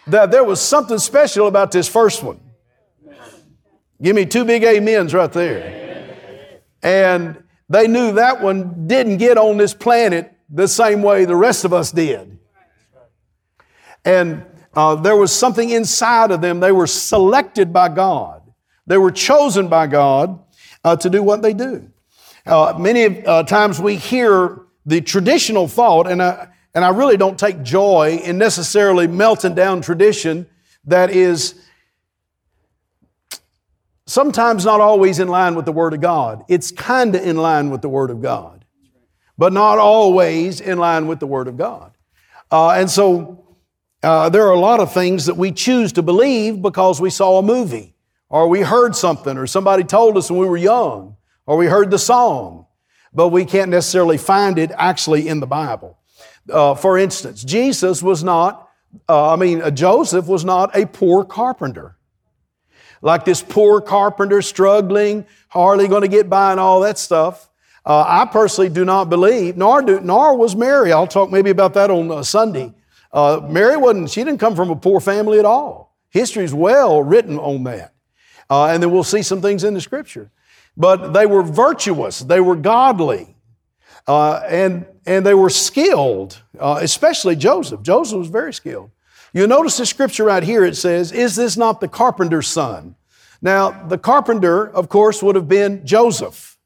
that 0.08 0.32
there 0.32 0.44
was 0.44 0.62
something 0.62 0.98
special 0.98 1.48
about 1.48 1.72
this 1.72 1.88
first 1.88 2.24
one. 2.24 2.40
Give 4.02 4.16
me 4.16 4.26
two 4.26 4.46
big 4.46 4.64
amens 4.64 5.14
right 5.14 5.32
there. 5.32 6.62
And 6.84 7.44
they 7.70 7.88
knew 7.88 8.14
that 8.14 8.42
one 8.42 8.88
didn't 8.88 9.18
get 9.18 9.38
on 9.38 9.58
this 9.58 9.74
planet 9.74 10.34
the 10.50 10.68
same 10.68 11.02
way 11.02 11.26
the 11.26 11.36
rest 11.36 11.66
of 11.66 11.74
us 11.74 11.92
did. 11.92 12.38
And 14.06 14.46
uh, 14.74 14.96
there 14.96 15.18
was 15.18 15.34
something 15.34 15.70
inside 15.70 16.32
of 16.32 16.42
them. 16.42 16.60
They 16.60 16.72
were 16.72 16.88
selected 16.88 17.74
by 17.74 17.90
God. 17.90 18.42
They 18.86 18.98
were 18.98 19.12
chosen 19.12 19.68
by 19.68 19.88
God 19.88 20.40
uh, 20.84 20.96
to 20.98 21.10
do 21.10 21.24
what 21.24 21.42
they 21.42 21.54
do. 21.54 21.90
Uh, 22.46 22.76
many 22.80 23.26
uh, 23.26 23.44
times 23.44 23.82
we 23.82 23.98
hear 23.98 24.62
the 24.86 25.02
traditional 25.02 25.68
thought, 25.68 26.10
and 26.10 26.22
I, 26.22 26.48
and 26.78 26.86
I 26.86 26.90
really 26.90 27.18
don't 27.18 27.40
take 27.40 27.64
joy 27.64 28.22
in 28.24 28.38
necessarily 28.38 29.08
melting 29.08 29.56
down 29.56 29.82
tradition 29.82 30.46
that 30.86 31.10
is 31.10 31.56
sometimes 34.06 34.64
not 34.64 34.80
always 34.80 35.18
in 35.18 35.28
line 35.28 35.56
with 35.56 35.66
the 35.66 35.72
Word 35.72 35.96
of 35.96 36.02
God. 36.02 36.46
It's 36.48 36.70
kind 36.70 37.16
of 37.16 37.24
in 37.24 37.36
line 37.36 37.72
with 37.72 37.82
the 37.82 37.90
Word 37.90 38.12
of 38.12 38.22
God, 38.22 38.64
but 39.40 39.54
not 39.54 39.80
always 39.80 40.62
in 40.62 40.78
line 40.78 41.08
with 41.08 41.20
the 41.20 41.26
Word 41.26 41.48
of 41.48 41.58
God. 41.58 41.94
Uh, 42.52 42.70
and 42.70 42.92
so 42.92 43.58
uh, 44.04 44.30
there 44.30 44.46
are 44.46 44.54
a 44.54 44.60
lot 44.60 44.80
of 44.80 44.94
things 44.94 45.26
that 45.26 45.36
we 45.36 45.52
choose 45.52 45.94
to 45.94 46.04
believe 46.04 46.62
because 46.62 47.02
we 47.02 47.10
saw 47.10 47.40
a 47.40 47.42
movie, 47.42 47.96
or 48.30 48.48
we 48.48 48.62
heard 48.62 48.96
something, 48.96 49.36
or 49.36 49.48
somebody 49.48 49.84
told 49.84 50.16
us 50.16 50.30
when 50.30 50.42
we 50.42 50.48
were 50.48 50.58
young, 50.58 51.18
or 51.48 51.58
we 51.58 51.66
heard 51.66 51.90
the 51.90 51.98
song, 51.98 52.68
but 53.16 53.30
we 53.30 53.46
can't 53.46 53.72
necessarily 53.72 54.20
find 54.20 54.60
it 54.60 54.70
actually 54.78 55.28
in 55.28 55.40
the 55.40 55.48
Bible. 55.48 55.98
Uh, 56.50 56.76
for 56.76 56.98
instance, 56.98 57.44
Jesus 57.44 58.02
was 58.02 58.24
not, 58.24 58.70
uh, 59.10 59.34
I 59.34 59.36
mean, 59.36 59.62
uh, 59.62 59.72
Joseph 59.72 60.28
was 60.28 60.46
not 60.46 60.76
a 60.76 60.86
poor 60.86 61.26
carpenter 61.26 61.98
like 63.02 63.26
this 63.26 63.42
poor 63.42 63.82
carpenter 63.82 64.42
struggling, 64.42 65.26
hardly 65.50 65.88
going 65.88 66.02
to 66.02 66.08
get 66.08 66.30
by 66.30 66.52
and 66.52 66.60
all 66.60 66.82
that 66.82 66.98
stuff. 66.98 67.50
Uh, 67.86 68.04
I 68.06 68.26
personally 68.26 68.70
do 68.70 68.84
not 68.84 69.10
believe, 69.10 69.56
nor, 69.56 69.82
do, 69.82 70.00
nor 70.02 70.36
was 70.36 70.56
Mary. 70.56 70.92
I'll 70.92 71.08
talk 71.08 71.32
maybe 71.32 71.50
about 71.50 71.74
that 71.76 71.90
on 71.90 72.12
uh, 72.12 72.24
Sunday. 72.24 72.74
Uh, 73.12 73.40
Mary 73.50 73.78
wasn't, 73.78 74.10
she 74.10 74.24
didn't 74.24 74.40
come 74.40 74.56
from 74.56 74.70
a 74.70 74.76
poor 74.76 75.00
family 75.00 75.40
at 75.40 75.46
all. 75.46 75.96
History 76.10 76.44
is 76.44 76.54
well 76.54 77.02
written 77.02 77.38
on 77.38 77.64
that. 77.64 77.94
And 78.50 78.82
then 78.82 78.92
we'll 78.92 79.04
see 79.04 79.22
some 79.22 79.42
things 79.42 79.64
in 79.64 79.74
the 79.74 79.82
scripture. 79.82 80.32
But 80.76 81.14
they 81.14 81.26
were 81.26 81.44
virtuous, 81.44 82.20
they 82.20 82.40
were 82.40 82.56
godly, 82.56 83.37
uh, 84.08 84.42
and, 84.48 84.86
and 85.06 85.26
they 85.26 85.34
were 85.34 85.50
skilled, 85.50 86.42
uh, 86.60 86.80
especially 86.82 87.36
Joseph. 87.36 87.82
Joseph 87.82 88.18
was 88.18 88.30
very 88.30 88.54
skilled. 88.54 88.92
You'll 89.34 89.48
notice 89.48 89.78
the 89.78 89.86
scripture 89.86 90.24
right 90.24 90.44
here. 90.44 90.64
It 90.64 90.78
says, 90.78 91.12
Is 91.12 91.36
this 91.36 91.58
not 91.58 91.82
the 91.82 91.88
carpenter's 91.88 92.48
son? 92.48 92.96
Now, 93.42 93.72
the 93.88 93.98
carpenter, 93.98 94.68
of 94.70 94.90
course, 94.90 95.22
would 95.22 95.36
have 95.36 95.48
been 95.48 95.86
Joseph. 95.86 96.58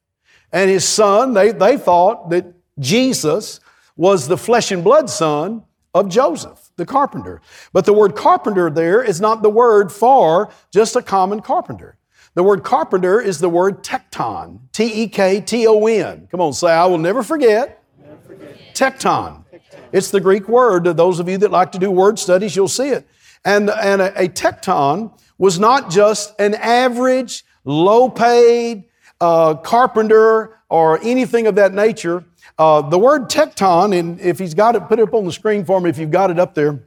And 0.53 0.69
his 0.69 0.87
son, 0.87 1.33
they, 1.33 1.51
they 1.51 1.77
thought 1.77 2.29
that 2.29 2.45
Jesus 2.79 3.59
was 3.95 4.27
the 4.27 4.37
flesh 4.37 4.71
and 4.71 4.83
blood 4.83 5.09
son 5.09 5.63
of 5.93 6.07
Joseph, 6.09 6.71
the 6.77 6.85
carpenter. 6.85 7.41
But 7.73 7.85
the 7.85 7.93
word 7.93 8.15
carpenter 8.15 8.69
there 8.69 9.03
is 9.03 9.19
not 9.19 9.41
the 9.41 9.49
word 9.49 9.91
for 9.91 10.49
just 10.71 10.95
a 10.95 11.01
common 11.01 11.41
carpenter. 11.41 11.97
The 12.33 12.43
word 12.43 12.63
carpenter 12.63 13.19
is 13.19 13.39
the 13.39 13.49
word 13.49 13.83
tekton, 13.83 14.59
T 14.71 15.03
E 15.03 15.07
K 15.07 15.41
T 15.41 15.67
O 15.67 15.85
N. 15.85 16.27
Come 16.31 16.39
on, 16.39 16.53
say, 16.53 16.71
I 16.71 16.85
will 16.85 16.97
never 16.97 17.23
forget. 17.23 17.83
Never 17.99 18.17
forget. 18.25 18.57
Tekton. 18.73 19.43
It's 19.91 20.11
the 20.11 20.21
Greek 20.21 20.47
word. 20.47 20.85
Those 20.85 21.19
of 21.19 21.27
you 21.27 21.37
that 21.39 21.51
like 21.51 21.73
to 21.73 21.79
do 21.79 21.91
word 21.91 22.17
studies, 22.17 22.55
you'll 22.55 22.69
see 22.69 22.89
it. 22.89 23.05
And, 23.43 23.69
and 23.69 24.01
a, 24.01 24.23
a 24.23 24.29
tekton 24.29 25.11
was 25.37 25.59
not 25.59 25.89
just 25.89 26.39
an 26.39 26.53
average, 26.55 27.43
low 27.65 28.09
paid 28.09 28.85
uh, 29.19 29.55
carpenter 29.55 30.57
or 30.69 30.99
anything 31.03 31.47
of 31.47 31.55
that 31.55 31.73
nature. 31.73 32.23
Uh, 32.57 32.81
the 32.81 32.97
word 32.97 33.23
tekton, 33.23 33.97
and 33.97 34.21
if 34.21 34.39
he's 34.39 34.53
got 34.53 34.75
it, 34.75 34.87
put 34.87 34.99
it 34.99 35.03
up 35.03 35.13
on 35.13 35.25
the 35.25 35.31
screen 35.31 35.65
for 35.65 35.81
me 35.81 35.89
if 35.89 35.97
you've 35.97 36.11
got 36.11 36.31
it 36.31 36.39
up 36.39 36.53
there. 36.53 36.83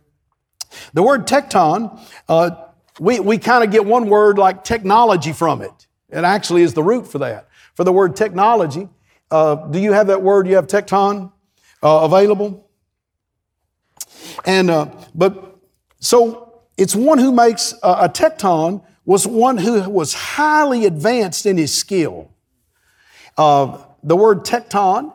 The 0.94 1.02
word 1.02 1.26
tekton 1.26 2.00
uh, 2.28 2.50
we, 3.00 3.20
we 3.20 3.38
kind 3.38 3.64
of 3.64 3.70
get 3.70 3.84
one 3.84 4.08
word 4.08 4.38
like 4.38 4.64
technology 4.64 5.32
from 5.32 5.62
it. 5.62 5.86
It 6.10 6.24
actually 6.24 6.62
is 6.62 6.74
the 6.74 6.82
root 6.82 7.06
for 7.06 7.18
that. 7.18 7.48
For 7.74 7.84
the 7.84 7.92
word 7.92 8.14
technology, 8.14 8.88
uh, 9.30 9.56
do 9.56 9.78
you 9.80 9.92
have 9.92 10.06
that 10.06 10.22
word? 10.22 10.46
You 10.46 10.56
have 10.56 10.66
tekton 10.66 11.32
uh, 11.82 12.00
available? 12.02 12.68
And, 14.44 14.70
uh, 14.70 14.86
but, 15.14 15.58
so 15.98 16.62
it's 16.76 16.94
one 16.94 17.18
who 17.18 17.32
makes, 17.32 17.74
uh, 17.82 17.96
a 18.02 18.08
tekton 18.08 18.84
was 19.04 19.26
one 19.26 19.58
who 19.58 19.88
was 19.90 20.14
highly 20.14 20.86
advanced 20.86 21.46
in 21.46 21.56
his 21.56 21.74
skill. 21.74 22.30
Uh, 23.36 23.78
the 24.02 24.16
word 24.16 24.44
tekton, 24.44 25.12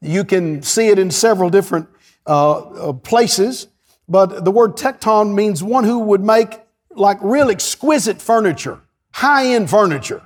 you 0.00 0.24
can 0.24 0.62
see 0.62 0.88
it 0.88 0.98
in 0.98 1.10
several 1.10 1.50
different 1.50 1.88
uh, 2.26 2.58
uh, 2.58 2.92
places, 2.92 3.68
but 4.08 4.44
the 4.44 4.50
word 4.50 4.76
tekton 4.76 5.34
means 5.34 5.62
one 5.62 5.84
who 5.84 6.00
would 6.00 6.22
make 6.22 6.58
like 6.96 7.18
real 7.22 7.50
exquisite 7.50 8.20
furniture, 8.20 8.80
high 9.12 9.46
end 9.46 9.70
furniture. 9.70 10.22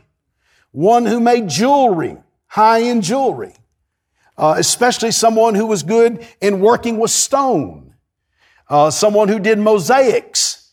One 0.73 1.07
who 1.07 1.21
made 1.21 1.49
jewelry, 1.49 2.17
high 2.47 2.83
end 2.83 3.03
jewelry. 3.03 3.55
Uh, 4.37 4.55
especially 4.57 5.11
someone 5.11 5.57
who 5.57 5.67
was 5.67 5.83
good 5.83 6.25
in 6.41 6.61
working 6.61 6.97
with 6.97 7.11
stone 7.11 7.89
uh, 8.69 8.91
someone 8.91 9.29
who 9.29 9.39
did 9.39 9.59
mosaics. 9.59 10.73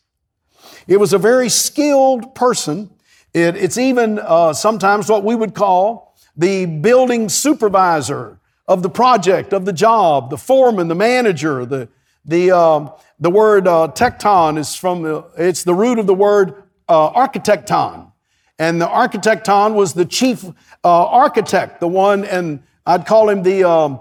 It 0.87 0.97
was 0.97 1.13
a 1.13 1.17
very 1.17 1.49
skilled 1.49 2.35
person. 2.35 2.89
It, 3.33 3.55
it's 3.55 3.77
even 3.77 4.19
uh, 4.19 4.53
sometimes 4.53 5.09
what 5.09 5.23
we 5.23 5.35
would 5.35 5.53
call 5.53 6.15
the 6.37 6.65
building 6.65 7.29
supervisor 7.29 8.39
of 8.67 8.83
the 8.83 8.89
project, 8.89 9.53
of 9.53 9.65
the 9.65 9.73
job, 9.73 10.29
the 10.29 10.37
foreman, 10.37 10.87
the 10.87 10.95
manager. 10.95 11.65
The, 11.65 11.87
the, 12.25 12.51
um, 12.51 12.91
the 13.19 13.29
word 13.29 13.67
uh, 13.67 13.89
tekton 13.93 14.57
is 14.57 14.75
from 14.75 15.03
the, 15.03 15.25
it's 15.37 15.63
the 15.63 15.73
root 15.73 15.99
of 15.99 16.07
the 16.07 16.13
word 16.13 16.63
uh, 16.87 17.11
architecton. 17.11 18.11
And 18.57 18.81
the 18.81 18.87
architecton 18.87 19.73
was 19.73 19.93
the 19.93 20.05
chief 20.05 20.45
uh, 20.45 20.51
architect, 20.83 21.79
the 21.79 21.87
one, 21.87 22.23
and 22.25 22.63
I'd 22.85 23.05
call 23.05 23.29
him 23.29 23.43
the, 23.43 23.63
um, 23.63 23.99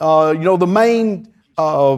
uh, 0.00 0.34
you 0.36 0.42
know, 0.42 0.56
the 0.56 0.66
main 0.66 1.32
uh, 1.56 1.96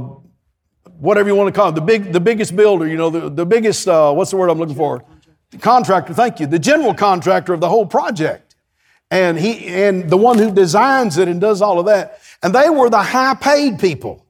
whatever 0.98 1.28
you 1.28 1.34
want 1.34 1.52
to 1.52 1.58
call 1.58 1.68
it, 1.68 1.74
the 1.74 1.80
big, 1.80 2.12
the 2.12 2.20
biggest 2.20 2.54
builder, 2.56 2.86
you 2.86 2.96
know, 2.96 3.10
the, 3.10 3.28
the 3.28 3.46
biggest, 3.46 3.88
uh, 3.88 4.12
what's 4.12 4.30
the 4.30 4.36
word 4.36 4.50
I'm 4.50 4.58
looking 4.58 4.74
for? 4.74 5.04
The 5.50 5.58
contractor, 5.58 6.14
thank 6.14 6.40
you. 6.40 6.46
The 6.46 6.58
general 6.58 6.94
contractor 6.94 7.52
of 7.52 7.60
the 7.60 7.68
whole 7.68 7.86
project. 7.86 8.56
And 9.10 9.38
he, 9.38 9.66
and 9.66 10.08
the 10.10 10.16
one 10.16 10.38
who 10.38 10.50
designs 10.50 11.18
it 11.18 11.28
and 11.28 11.40
does 11.40 11.62
all 11.62 11.78
of 11.78 11.86
that. 11.86 12.20
And 12.42 12.54
they 12.54 12.70
were 12.70 12.90
the 12.90 13.02
high 13.02 13.34
paid 13.34 13.78
people. 13.78 14.23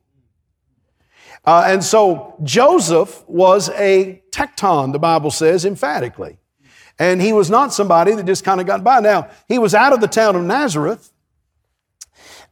Uh, 1.46 1.64
and 1.66 1.84
so 1.84 2.36
Joseph 2.42 3.22
was 3.28 3.68
a 3.70 4.22
tekton, 4.30 4.92
the 4.92 4.98
Bible 4.98 5.30
says 5.30 5.64
emphatically. 5.64 6.38
And 6.98 7.20
he 7.20 7.32
was 7.32 7.50
not 7.50 7.74
somebody 7.74 8.14
that 8.14 8.24
just 8.24 8.44
kind 8.44 8.60
of 8.60 8.66
got 8.66 8.84
by. 8.84 9.00
Now, 9.00 9.28
he 9.48 9.58
was 9.58 9.74
out 9.74 9.92
of 9.92 10.00
the 10.00 10.06
town 10.06 10.36
of 10.36 10.42
Nazareth 10.42 11.12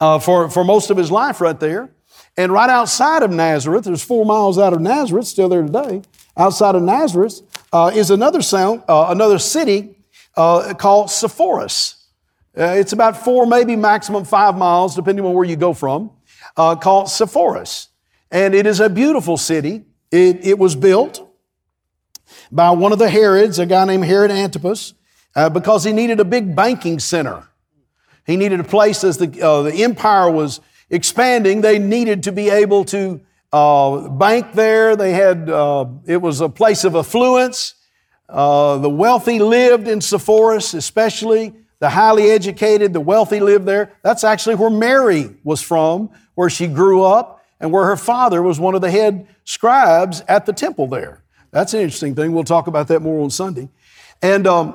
uh, 0.00 0.18
for, 0.18 0.50
for 0.50 0.64
most 0.64 0.90
of 0.90 0.96
his 0.96 1.11
life 1.11 1.40
right 1.40 1.58
there. 1.58 1.90
And 2.37 2.50
right 2.50 2.68
outside 2.68 3.22
of 3.22 3.30
Nazareth, 3.30 3.84
there's 3.84 4.02
four 4.02 4.25
miles 4.25 4.58
out 4.58 4.72
of 4.72 4.80
Nazareth, 4.80 5.26
still 5.26 5.49
there 5.49 5.62
today, 5.62 6.02
outside 6.37 6.75
of 6.75 6.82
Nazareth, 6.82 7.42
uh, 7.72 7.90
is 7.94 8.11
another 8.11 8.42
sound, 8.42 8.82
uh, 8.88 9.06
another 9.11 9.38
city 9.38 9.96
uh, 10.37 10.75
called 10.75 11.08
Sepphoris. 11.08 11.96
Uh, 12.56 12.75
it's 12.76 12.92
about 12.92 13.16
four, 13.16 13.46
maybe 13.46 13.76
maximum 13.76 14.25
five 14.25 14.56
miles, 14.56 14.96
depending 14.96 15.25
on 15.25 15.34
where 15.34 15.44
you 15.44 15.56
go 15.56 15.72
from, 15.72 16.11
called 16.56 17.06
Sepphoris. 17.06 17.88
And 18.32 18.54
it 18.54 18.66
is 18.66 18.80
a 18.80 18.88
beautiful 18.88 19.36
city. 19.36 19.84
It, 20.10 20.44
it 20.44 20.58
was 20.58 20.74
built 20.74 21.28
by 22.50 22.70
one 22.70 22.92
of 22.92 22.98
the 22.98 23.10
Herods, 23.10 23.58
a 23.58 23.66
guy 23.66 23.84
named 23.84 24.06
Herod 24.06 24.30
Antipas, 24.30 24.94
uh, 25.36 25.50
because 25.50 25.84
he 25.84 25.92
needed 25.92 26.18
a 26.18 26.24
big 26.24 26.56
banking 26.56 26.98
center. 26.98 27.46
He 28.26 28.36
needed 28.36 28.58
a 28.58 28.64
place 28.64 29.04
as 29.04 29.18
the, 29.18 29.40
uh, 29.42 29.62
the 29.62 29.84
empire 29.84 30.30
was 30.30 30.60
expanding, 30.88 31.60
they 31.60 31.78
needed 31.78 32.22
to 32.24 32.32
be 32.32 32.48
able 32.48 32.84
to 32.86 33.20
uh, 33.52 34.08
bank 34.08 34.54
there. 34.54 34.96
They 34.96 35.12
had, 35.12 35.50
uh, 35.50 35.86
it 36.06 36.18
was 36.18 36.40
a 36.40 36.48
place 36.48 36.84
of 36.84 36.96
affluence. 36.96 37.74
Uh, 38.28 38.78
the 38.78 38.88
wealthy 38.88 39.38
lived 39.38 39.88
in 39.88 40.00
Sepphoris, 40.00 40.74
especially 40.74 41.54
the 41.80 41.90
highly 41.90 42.30
educated, 42.30 42.92
the 42.92 43.00
wealthy 43.00 43.40
lived 43.40 43.66
there. 43.66 43.92
That's 44.02 44.24
actually 44.24 44.54
where 44.54 44.70
Mary 44.70 45.34
was 45.44 45.60
from, 45.60 46.10
where 46.34 46.48
she 46.48 46.66
grew 46.66 47.02
up, 47.02 47.41
and 47.62 47.73
where 47.73 47.87
her 47.87 47.97
father 47.97 48.42
was 48.42 48.61
one 48.61 48.75
of 48.75 48.81
the 48.81 48.90
head 48.90 49.26
scribes 49.45 50.23
at 50.28 50.45
the 50.45 50.52
temple 50.52 50.88
there. 50.88 51.23
That's 51.52 51.73
an 51.73 51.81
interesting 51.81 52.14
thing. 52.14 52.33
We'll 52.33 52.45
talk 52.45 52.66
about 52.66 52.88
that 52.88 53.00
more 53.00 53.23
on 53.23 53.31
Sunday. 53.31 53.69
And 54.21 54.47
um, 54.47 54.75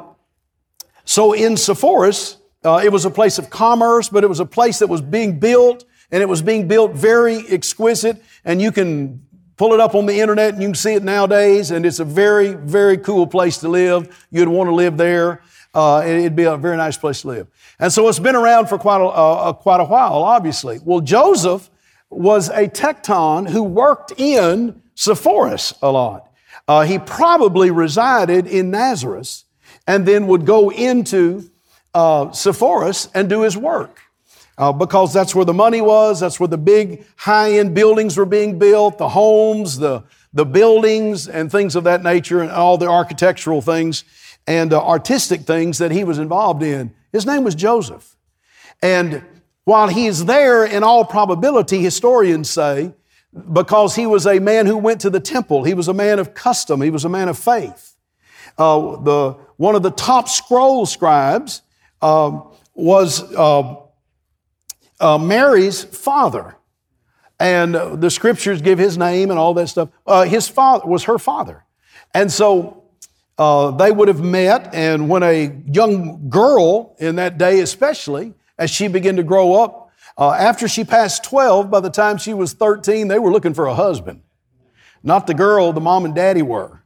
so 1.03 1.33
in 1.33 1.57
Sepphoris, 1.57 2.37
uh, 2.63 2.81
it 2.83 2.91
was 2.91 3.05
a 3.05 3.09
place 3.09 3.37
of 3.37 3.49
commerce, 3.49 4.09
but 4.09 4.23
it 4.23 4.27
was 4.27 4.39
a 4.39 4.45
place 4.45 4.79
that 4.79 4.87
was 4.87 5.01
being 5.01 5.37
built, 5.37 5.85
and 6.11 6.23
it 6.23 6.29
was 6.29 6.41
being 6.41 6.67
built 6.67 6.93
very 6.93 7.45
exquisite. 7.49 8.23
And 8.45 8.61
you 8.61 8.71
can 8.71 9.21
pull 9.57 9.73
it 9.73 9.79
up 9.79 9.93
on 9.93 10.05
the 10.05 10.19
internet 10.19 10.53
and 10.53 10.61
you 10.61 10.69
can 10.69 10.75
see 10.75 10.93
it 10.93 11.03
nowadays. 11.03 11.71
And 11.71 11.85
it's 11.85 11.99
a 11.99 12.05
very, 12.05 12.53
very 12.53 12.97
cool 12.97 13.27
place 13.27 13.57
to 13.59 13.67
live. 13.67 14.27
You'd 14.31 14.47
want 14.47 14.69
to 14.69 14.75
live 14.75 14.97
there. 14.97 15.41
Uh, 15.73 16.03
it'd 16.05 16.35
be 16.35 16.43
a 16.43 16.55
very 16.55 16.77
nice 16.77 16.97
place 16.97 17.21
to 17.21 17.27
live. 17.27 17.47
And 17.79 17.91
so 17.91 18.07
it's 18.07 18.19
been 18.19 18.35
around 18.35 18.67
for 18.67 18.77
quite 18.77 19.01
a, 19.01 19.05
uh, 19.05 19.53
quite 19.53 19.81
a 19.81 19.83
while, 19.83 20.23
obviously. 20.23 20.79
Well, 20.83 21.01
Joseph 21.01 21.69
was 22.09 22.49
a 22.49 22.67
tekton 22.67 23.49
who 23.49 23.63
worked 23.63 24.13
in 24.17 24.81
Sepphoris 24.95 25.73
a 25.81 25.91
lot. 25.91 26.31
Uh, 26.67 26.83
he 26.83 26.99
probably 26.99 27.71
resided 27.71 28.47
in 28.47 28.71
Nazareth 28.71 29.43
and 29.85 30.05
then 30.05 30.27
would 30.27 30.45
go 30.45 30.69
into 30.69 31.49
uh, 31.93 32.27
Sepphoris 32.27 33.09
and 33.13 33.29
do 33.29 33.41
his 33.41 33.57
work. 33.57 34.01
Uh, 34.57 34.71
because 34.71 35.13
that's 35.13 35.35
where 35.35 35.45
the 35.45 35.53
money 35.53 35.81
was, 35.81 36.19
that's 36.19 36.39
where 36.39 36.47
the 36.47 36.57
big 36.57 37.05
high 37.15 37.51
end 37.53 37.75
buildings 37.75 38.17
were 38.17 38.25
being 38.25 38.57
built, 38.57 38.97
the 38.97 39.09
homes, 39.09 39.77
the, 39.77 40.03
the 40.33 40.45
buildings, 40.45 41.27
and 41.27 41.51
things 41.51 41.75
of 41.75 41.83
that 41.83 42.01
nature, 42.01 42.41
and 42.41 42.49
all 42.49 42.75
the 42.75 42.87
architectural 42.87 43.61
things 43.61 44.03
and 44.47 44.73
uh, 44.73 44.83
artistic 44.83 45.41
things 45.41 45.77
that 45.77 45.91
he 45.91 46.03
was 46.03 46.17
involved 46.17 46.63
in. 46.63 46.91
His 47.11 47.25
name 47.25 47.43
was 47.43 47.53
Joseph. 47.53 48.15
And 48.81 49.23
while 49.67 49.89
he's 49.89 50.23
there, 50.23 50.63
in 50.63 50.81
all 50.81 51.03
probability, 51.03 51.79
historians 51.79 52.49
say, 52.49 52.93
because 53.51 53.95
he 53.95 54.07
was 54.07 54.25
a 54.25 54.39
man 54.39 54.65
who 54.65 54.77
went 54.77 55.01
to 55.01 55.09
the 55.09 55.19
temple, 55.19 55.65
he 55.65 55.73
was 55.73 55.89
a 55.89 55.93
man 55.93 56.19
of 56.19 56.33
custom, 56.33 56.79
he 56.79 56.89
was 56.89 57.03
a 57.03 57.09
man 57.09 57.27
of 57.27 57.37
faith. 57.37 57.97
Uh, 58.57 58.95
the, 58.95 59.31
one 59.57 59.75
of 59.75 59.83
the 59.83 59.91
top 59.91 60.29
scroll 60.29 60.85
scribes 60.85 61.63
um, 62.01 62.49
was 62.75 63.29
uh, 63.33 63.75
uh, 65.01 65.17
Mary's 65.17 65.83
father. 65.83 66.55
And 67.37 67.75
the 67.75 68.09
scriptures 68.09 68.61
give 68.61 68.79
his 68.79 68.97
name 68.97 69.31
and 69.31 69.37
all 69.37 69.53
that 69.55 69.67
stuff. 69.67 69.89
Uh, 70.05 70.23
his 70.23 70.47
father 70.47 70.87
was 70.87 71.03
her 71.03 71.19
father. 71.19 71.65
And 72.13 72.31
so 72.31 72.85
uh, 73.37 73.71
they 73.71 73.91
would 73.91 74.07
have 74.07 74.21
met, 74.21 74.73
and 74.73 75.09
when 75.09 75.23
a 75.23 75.61
young 75.69 76.29
girl 76.29 76.95
in 76.99 77.17
that 77.17 77.37
day, 77.37 77.59
especially, 77.59 78.33
as 78.57 78.69
she 78.69 78.87
began 78.87 79.15
to 79.15 79.23
grow 79.23 79.53
up, 79.53 79.91
uh, 80.17 80.31
after 80.31 80.67
she 80.67 80.83
passed 80.83 81.23
12, 81.23 81.69
by 81.69 81.79
the 81.79 81.89
time 81.89 82.17
she 82.17 82.33
was 82.33 82.53
13, 82.53 83.07
they 83.07 83.19
were 83.19 83.31
looking 83.31 83.53
for 83.53 83.67
a 83.67 83.75
husband. 83.75 84.21
Not 85.03 85.27
the 85.27 85.33
girl, 85.33 85.73
the 85.73 85.81
mom 85.81 86.05
and 86.05 86.15
daddy 86.15 86.41
were. 86.41 86.81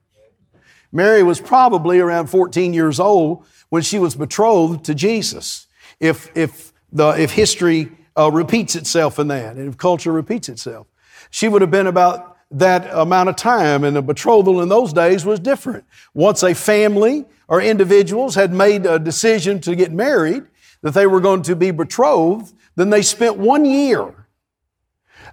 Mary 0.92 1.24
was 1.24 1.40
probably 1.40 2.00
around 2.00 2.28
14 2.28 2.74
years 2.74 3.00
old 3.00 3.46
when 3.70 3.82
she 3.82 3.98
was 3.98 4.16
betrothed 4.16 4.84
to 4.86 4.94
Jesus. 4.94 5.68
If, 6.00 6.36
if, 6.36 6.74
the, 6.92 7.10
if 7.10 7.32
history 7.32 7.92
uh, 8.18 8.30
repeats 8.30 8.76
itself 8.76 9.18
in 9.18 9.30
that, 9.30 9.56
and 9.56 9.70
if 9.70 9.78
culture 9.78 10.12
repeats 10.12 10.50
itself, 10.50 10.88
she 11.30 11.48
would 11.48 11.62
have 11.62 11.72
been 11.72 11.88
about 11.88 12.38
that 12.52 12.90
amount 12.94 13.30
of 13.30 13.38
time, 13.38 13.86
and 13.86 13.96
the 13.96 14.02
betrothal 14.02 14.62
in 14.62 14.68
those 14.68 14.92
days 14.92 15.24
was 15.24 15.40
different. 15.40 15.86
Once 16.14 16.44
a 16.44 16.54
family 16.54 17.26
or 17.48 17.62
individuals 17.62 18.36
had 18.36 18.54
made 18.54 18.86
a 18.86 19.00
decision 19.00 19.62
to 19.62 19.74
get 19.74 19.94
married, 19.94 20.44
that 20.82 20.94
they 20.94 21.08
were 21.08 21.20
going 21.20 21.44
to 21.44 21.56
be 21.56 21.72
betrothed, 21.72 22.54
then 22.76 22.90
they 22.90 23.02
spent 23.02 23.38
one 23.38 23.66
year 23.66 24.14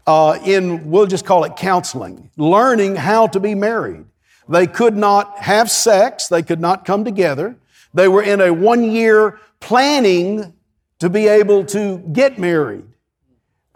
uh, 0.06 0.38
in, 0.44 0.90
we'll 0.90 1.06
just 1.06 1.24
call 1.24 1.44
it 1.44 1.56
counseling, 1.56 2.30
learning 2.37 2.96
how 2.96 3.26
to 3.26 3.40
be 3.40 3.54
married. 3.54 4.04
They 4.48 4.66
could 4.66 4.96
not 4.96 5.38
have 5.38 5.70
sex, 5.70 6.28
they 6.28 6.42
could 6.42 6.61
not 6.61 6.84
come 6.84 7.04
together. 7.04 7.56
They 7.92 8.08
were 8.08 8.22
in 8.22 8.40
a 8.40 8.52
one 8.52 8.90
year 8.90 9.38
planning 9.61 10.54
to 10.98 11.11
be 11.11 11.28
able 11.28 11.64
to 11.66 11.98
get 11.98 12.38
married. 12.38 12.84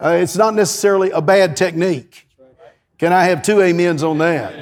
Uh, 0.03 0.19
it's 0.21 0.37
not 0.37 0.55
necessarily 0.55 1.11
a 1.11 1.21
bad 1.21 1.57
technique. 1.57 2.27
Can 2.99 3.13
I 3.13 3.25
have 3.25 3.43
two 3.43 3.63
amens 3.63 4.03
on 4.03 4.19
that? 4.19 4.55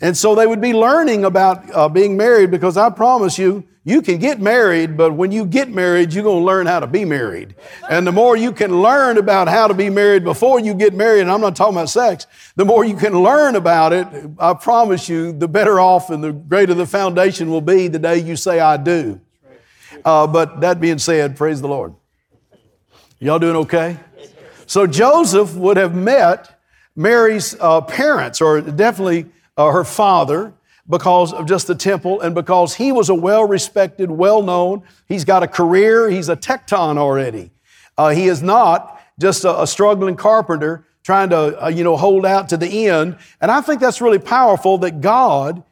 And 0.00 0.16
so 0.16 0.34
they 0.34 0.46
would 0.46 0.60
be 0.60 0.72
learning 0.72 1.24
about 1.24 1.68
uh, 1.74 1.88
being 1.88 2.16
married 2.16 2.50
because 2.50 2.76
I 2.76 2.90
promise 2.90 3.38
you, 3.38 3.64
you 3.84 4.02
can 4.02 4.18
get 4.18 4.38
married, 4.38 4.98
but 4.98 5.14
when 5.14 5.32
you 5.32 5.46
get 5.46 5.70
married, 5.70 6.12
you're 6.12 6.22
going 6.22 6.40
to 6.40 6.44
learn 6.44 6.66
how 6.66 6.78
to 6.78 6.86
be 6.86 7.06
married. 7.06 7.54
And 7.88 8.06
the 8.06 8.12
more 8.12 8.36
you 8.36 8.52
can 8.52 8.82
learn 8.82 9.16
about 9.16 9.48
how 9.48 9.66
to 9.66 9.72
be 9.72 9.88
married 9.88 10.24
before 10.24 10.60
you 10.60 10.74
get 10.74 10.92
married, 10.92 11.22
and 11.22 11.30
I'm 11.30 11.40
not 11.40 11.56
talking 11.56 11.74
about 11.74 11.88
sex, 11.88 12.26
the 12.54 12.66
more 12.66 12.84
you 12.84 12.96
can 12.96 13.22
learn 13.22 13.56
about 13.56 13.94
it, 13.94 14.06
I 14.38 14.52
promise 14.52 15.08
you, 15.08 15.32
the 15.32 15.48
better 15.48 15.80
off 15.80 16.10
and 16.10 16.22
the 16.22 16.32
greater 16.32 16.74
the 16.74 16.84
foundation 16.84 17.50
will 17.50 17.62
be 17.62 17.88
the 17.88 17.98
day 17.98 18.18
you 18.18 18.36
say, 18.36 18.60
I 18.60 18.76
do. 18.76 19.22
Uh, 20.04 20.26
but 20.26 20.60
that 20.60 20.80
being 20.80 20.98
said, 20.98 21.34
praise 21.34 21.62
the 21.62 21.68
Lord. 21.68 21.94
Y'all 23.20 23.38
doing 23.38 23.56
okay? 23.56 23.98
So 24.66 24.86
Joseph 24.86 25.54
would 25.54 25.78
have 25.78 25.94
met 25.94 26.60
Mary's 26.94 27.56
uh, 27.58 27.80
parents, 27.80 28.42
or 28.42 28.60
definitely 28.60 29.26
uh, 29.58 29.70
her 29.70 29.84
father, 29.84 30.54
because 30.88 31.34
of 31.34 31.44
just 31.44 31.66
the 31.66 31.74
temple 31.74 32.20
and 32.22 32.34
because 32.34 32.74
he 32.74 32.92
was 32.92 33.10
a 33.10 33.14
well 33.14 33.46
respected, 33.46 34.10
well 34.10 34.42
known, 34.42 34.82
he's 35.06 35.24
got 35.24 35.42
a 35.42 35.48
career, 35.48 36.08
he's 36.08 36.30
a 36.30 36.36
tekton 36.36 36.96
already. 36.96 37.50
Uh, 37.98 38.10
he 38.10 38.28
is 38.28 38.42
not 38.42 38.98
just 39.20 39.44
a, 39.44 39.62
a 39.62 39.66
struggling 39.66 40.16
carpenter 40.16 40.86
trying 41.02 41.30
to, 41.30 41.64
uh, 41.64 41.68
you 41.68 41.84
know, 41.84 41.96
hold 41.96 42.24
out 42.24 42.48
to 42.50 42.56
the 42.56 42.88
end. 42.88 43.16
And 43.40 43.50
I 43.50 43.60
think 43.60 43.80
that's 43.80 44.00
really 44.00 44.18
powerful 44.18 44.78
that 44.78 45.00
God 45.00 45.62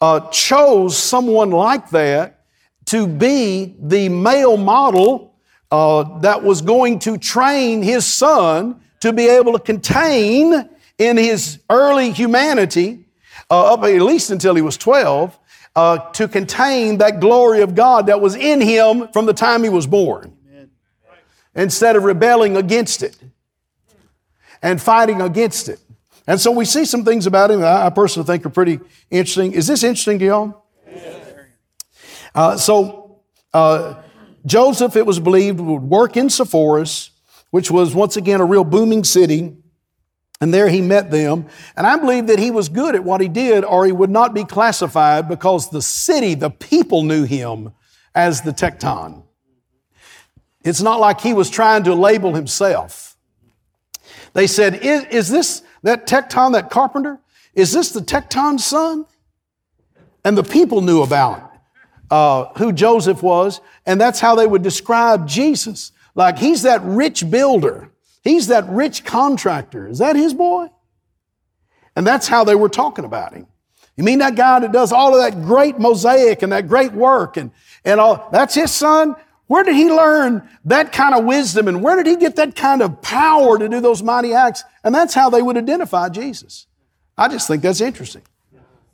uh, 0.00 0.28
chose 0.30 0.98
someone 0.98 1.50
like 1.50 1.90
that 1.90 2.44
to 2.86 3.06
be 3.06 3.74
the 3.80 4.08
male 4.08 4.56
model 4.56 5.34
uh, 5.70 6.18
that 6.20 6.42
was 6.42 6.60
going 6.60 6.98
to 7.00 7.18
train 7.18 7.82
his 7.82 8.06
son 8.06 8.80
to 9.00 9.12
be 9.12 9.28
able 9.28 9.52
to 9.52 9.58
contain 9.58 10.68
in 10.98 11.16
his 11.16 11.58
early 11.68 12.10
humanity, 12.10 13.05
uh, 13.50 13.74
up 13.74 13.82
at 13.84 14.00
least 14.00 14.30
until 14.30 14.54
he 14.54 14.62
was 14.62 14.76
12, 14.76 15.38
uh, 15.74 15.98
to 16.12 16.26
contain 16.26 16.98
that 16.98 17.20
glory 17.20 17.60
of 17.60 17.74
God 17.74 18.06
that 18.06 18.20
was 18.20 18.34
in 18.34 18.60
him 18.60 19.08
from 19.12 19.26
the 19.26 19.34
time 19.34 19.62
he 19.62 19.68
was 19.68 19.86
born. 19.86 20.32
Instead 21.54 21.96
of 21.96 22.04
rebelling 22.04 22.56
against 22.56 23.02
it 23.02 23.16
and 24.62 24.80
fighting 24.80 25.22
against 25.22 25.68
it. 25.68 25.80
And 26.26 26.40
so 26.40 26.50
we 26.50 26.64
see 26.64 26.84
some 26.84 27.04
things 27.04 27.26
about 27.26 27.50
him 27.50 27.60
that 27.60 27.86
I 27.86 27.90
personally 27.90 28.26
think 28.26 28.44
are 28.44 28.50
pretty 28.50 28.80
interesting. 29.10 29.52
Is 29.52 29.66
this 29.66 29.82
interesting 29.82 30.18
to 30.18 30.24
y'all? 30.24 30.64
Uh, 32.34 32.56
so, 32.56 33.20
uh, 33.54 34.02
Joseph, 34.44 34.96
it 34.96 35.06
was 35.06 35.18
believed, 35.18 35.60
would 35.60 35.82
work 35.82 36.16
in 36.16 36.28
Sepphoris, 36.28 37.10
which 37.50 37.70
was 37.70 37.94
once 37.94 38.16
again 38.16 38.40
a 38.40 38.44
real 38.44 38.64
booming 38.64 39.04
city. 39.04 39.56
And 40.40 40.52
there 40.52 40.68
he 40.68 40.82
met 40.82 41.10
them. 41.10 41.46
And 41.76 41.86
I 41.86 41.96
believe 41.96 42.26
that 42.26 42.38
he 42.38 42.50
was 42.50 42.68
good 42.68 42.94
at 42.94 43.04
what 43.04 43.20
he 43.20 43.28
did, 43.28 43.64
or 43.64 43.86
he 43.86 43.92
would 43.92 44.10
not 44.10 44.34
be 44.34 44.44
classified 44.44 45.28
because 45.28 45.70
the 45.70 45.80
city, 45.80 46.34
the 46.34 46.50
people 46.50 47.02
knew 47.02 47.24
him 47.24 47.72
as 48.14 48.42
the 48.42 48.52
tekton. 48.52 49.22
It's 50.62 50.82
not 50.82 51.00
like 51.00 51.20
he 51.20 51.32
was 51.32 51.48
trying 51.48 51.84
to 51.84 51.94
label 51.94 52.34
himself. 52.34 53.16
They 54.34 54.46
said, 54.46 54.74
Is, 54.82 55.04
is 55.04 55.28
this 55.28 55.62
that 55.82 56.06
tekton, 56.06 56.52
that 56.52 56.70
carpenter? 56.70 57.20
Is 57.54 57.72
this 57.72 57.92
the 57.92 58.00
tekton's 58.00 58.64
son? 58.64 59.06
And 60.24 60.36
the 60.36 60.42
people 60.42 60.80
knew 60.82 61.02
about 61.02 61.52
uh, 62.10 62.46
who 62.58 62.72
Joseph 62.72 63.22
was, 63.22 63.60
and 63.86 64.00
that's 64.00 64.20
how 64.20 64.34
they 64.34 64.46
would 64.46 64.62
describe 64.62 65.26
Jesus. 65.26 65.92
Like 66.14 66.38
he's 66.38 66.62
that 66.62 66.82
rich 66.82 67.30
builder 67.30 67.90
He's 68.26 68.48
that 68.48 68.68
rich 68.68 69.04
contractor. 69.04 69.86
Is 69.86 69.98
that 69.98 70.16
his 70.16 70.34
boy? 70.34 70.66
And 71.94 72.04
that's 72.04 72.26
how 72.26 72.42
they 72.42 72.56
were 72.56 72.68
talking 72.68 73.04
about 73.04 73.32
him. 73.32 73.46
You 73.96 74.02
mean 74.02 74.18
that 74.18 74.34
guy 74.34 74.58
that 74.58 74.72
does 74.72 74.90
all 74.90 75.14
of 75.14 75.22
that 75.22 75.44
great 75.44 75.78
mosaic 75.78 76.42
and 76.42 76.50
that 76.50 76.66
great 76.66 76.92
work 76.92 77.36
and, 77.36 77.52
and 77.84 78.00
all, 78.00 78.28
that's 78.32 78.52
his 78.52 78.72
son? 78.72 79.14
Where 79.46 79.62
did 79.62 79.76
he 79.76 79.88
learn 79.88 80.48
that 80.64 80.92
kind 80.92 81.14
of 81.14 81.24
wisdom 81.24 81.68
and 81.68 81.84
where 81.84 81.94
did 82.02 82.08
he 82.08 82.16
get 82.16 82.34
that 82.34 82.56
kind 82.56 82.82
of 82.82 83.00
power 83.00 83.60
to 83.60 83.68
do 83.68 83.80
those 83.80 84.02
mighty 84.02 84.34
acts? 84.34 84.64
And 84.82 84.92
that's 84.92 85.14
how 85.14 85.30
they 85.30 85.40
would 85.40 85.56
identify 85.56 86.08
Jesus. 86.08 86.66
I 87.16 87.28
just 87.28 87.46
think 87.46 87.62
that's 87.62 87.80
interesting. 87.80 88.22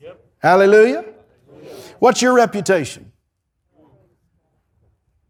Yep. 0.03 0.23
Hallelujah. 0.41 1.07
What's 2.01 2.21
your 2.21 2.35
reputation? 2.35 3.13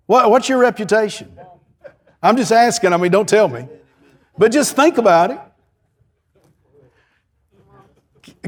What, 0.07 0.29
what's 0.29 0.49
your 0.49 0.59
reputation? 0.59 1.39
I'm 2.21 2.37
just 2.37 2.51
asking. 2.51 2.93
I 2.93 2.97
mean, 2.97 3.13
don't 3.13 3.29
tell 3.29 3.47
me. 3.47 3.69
But 4.37 4.53
just 4.53 4.75
think 4.75 4.99
about 4.99 5.31
it. 5.31 5.41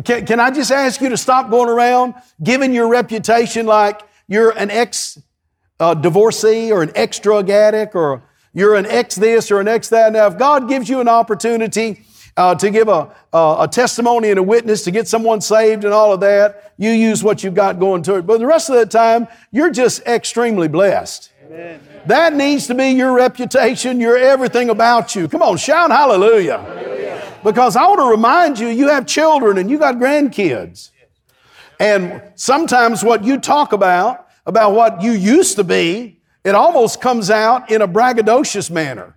Can, 0.05 0.27
can 0.27 0.41
I 0.41 0.51
just 0.51 0.71
ask 0.71 1.01
you 1.01 1.09
to 1.09 1.17
stop 1.17 1.51
going 1.51 1.69
around 1.69 2.15
giving 2.43 2.73
your 2.73 2.89
reputation 2.89 3.67
like 3.67 4.03
you're 4.27 4.51
an 4.51 4.71
ex 4.71 5.21
uh, 5.79 5.95
divorcee 5.95 6.73
or 6.73 6.83
an 6.83 6.91
ex 6.95 7.19
drug 7.19 7.51
addict 7.51 7.95
or 7.95 8.23
you're 8.53 8.75
an 8.75 8.87
ex 8.87 9.15
this 9.15 9.51
or 9.51 9.61
an 9.61 9.69
ex 9.69 9.89
that? 9.91 10.13
Now, 10.13 10.27
if 10.27 10.39
God 10.39 10.69
gives 10.69 10.89
you 10.89 11.01
an 11.01 11.09
opportunity 11.09 12.05
uh, 12.37 12.55
to 12.57 12.71
give 12.71 12.89
a, 12.89 13.15
a, 13.33 13.69
testimony 13.71 14.31
and 14.31 14.39
a 14.39 14.43
witness, 14.43 14.83
to 14.85 14.91
get 14.91 15.07
someone 15.07 15.41
saved 15.41 15.85
and 15.85 15.95
all 15.95 16.13
of 16.13 16.21
that, 16.21 16.73
you 16.77 16.91
use 16.91 17.23
what 17.23 17.45
you've 17.45 17.55
got 17.55 17.79
going 17.79 18.03
to 18.03 18.17
it. 18.17 18.27
But 18.27 18.39
the 18.39 18.47
rest 18.47 18.71
of 18.71 18.77
the 18.77 18.87
time, 18.87 19.29
you're 19.53 19.71
just 19.71 20.03
extremely 20.07 20.67
blessed. 20.67 21.31
Amen. 21.47 21.81
That 22.07 22.35
needs 22.35 22.67
to 22.67 22.75
be 22.75 22.91
your 22.91 23.15
reputation, 23.15 24.01
your 24.01 24.17
everything 24.17 24.71
about 24.71 25.15
you. 25.15 25.29
Come 25.29 25.43
on, 25.43 25.57
shout 25.57 25.91
hallelujah. 25.91 26.59
hallelujah. 26.59 27.23
Because 27.43 27.77
I 27.77 27.87
want 27.87 28.01
to 28.01 28.11
remind 28.11 28.59
you, 28.59 28.69
you 28.69 28.89
have 28.89 29.07
children 29.07 29.59
and 29.59 29.71
you 29.71 29.79
got 29.79 29.97
grandkids. 29.97 30.91
And 31.81 32.23
sometimes 32.35 33.03
what 33.03 33.25
you 33.25 33.39
talk 33.39 33.73
about, 33.73 34.29
about 34.47 34.73
what 34.75 35.03
you 35.03 35.13
used 35.13 35.57
to 35.57 35.65
be, 35.65 36.21
it 36.45 36.55
almost 36.55 37.01
comes 37.01 37.31
out 37.31 37.71
in 37.71 37.83
a 37.83 37.89
braggadocious 37.89 38.71
manner. 38.71 39.17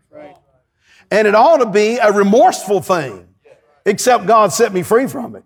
And 1.09 1.27
it 1.27 1.35
ought 1.35 1.57
to 1.57 1.65
be 1.65 1.97
a 1.97 2.11
remorseful 2.11 2.81
thing, 2.81 3.27
except 3.85 4.25
God 4.25 4.51
set 4.51 4.73
me 4.73 4.83
free 4.83 5.07
from 5.07 5.35
it. 5.37 5.43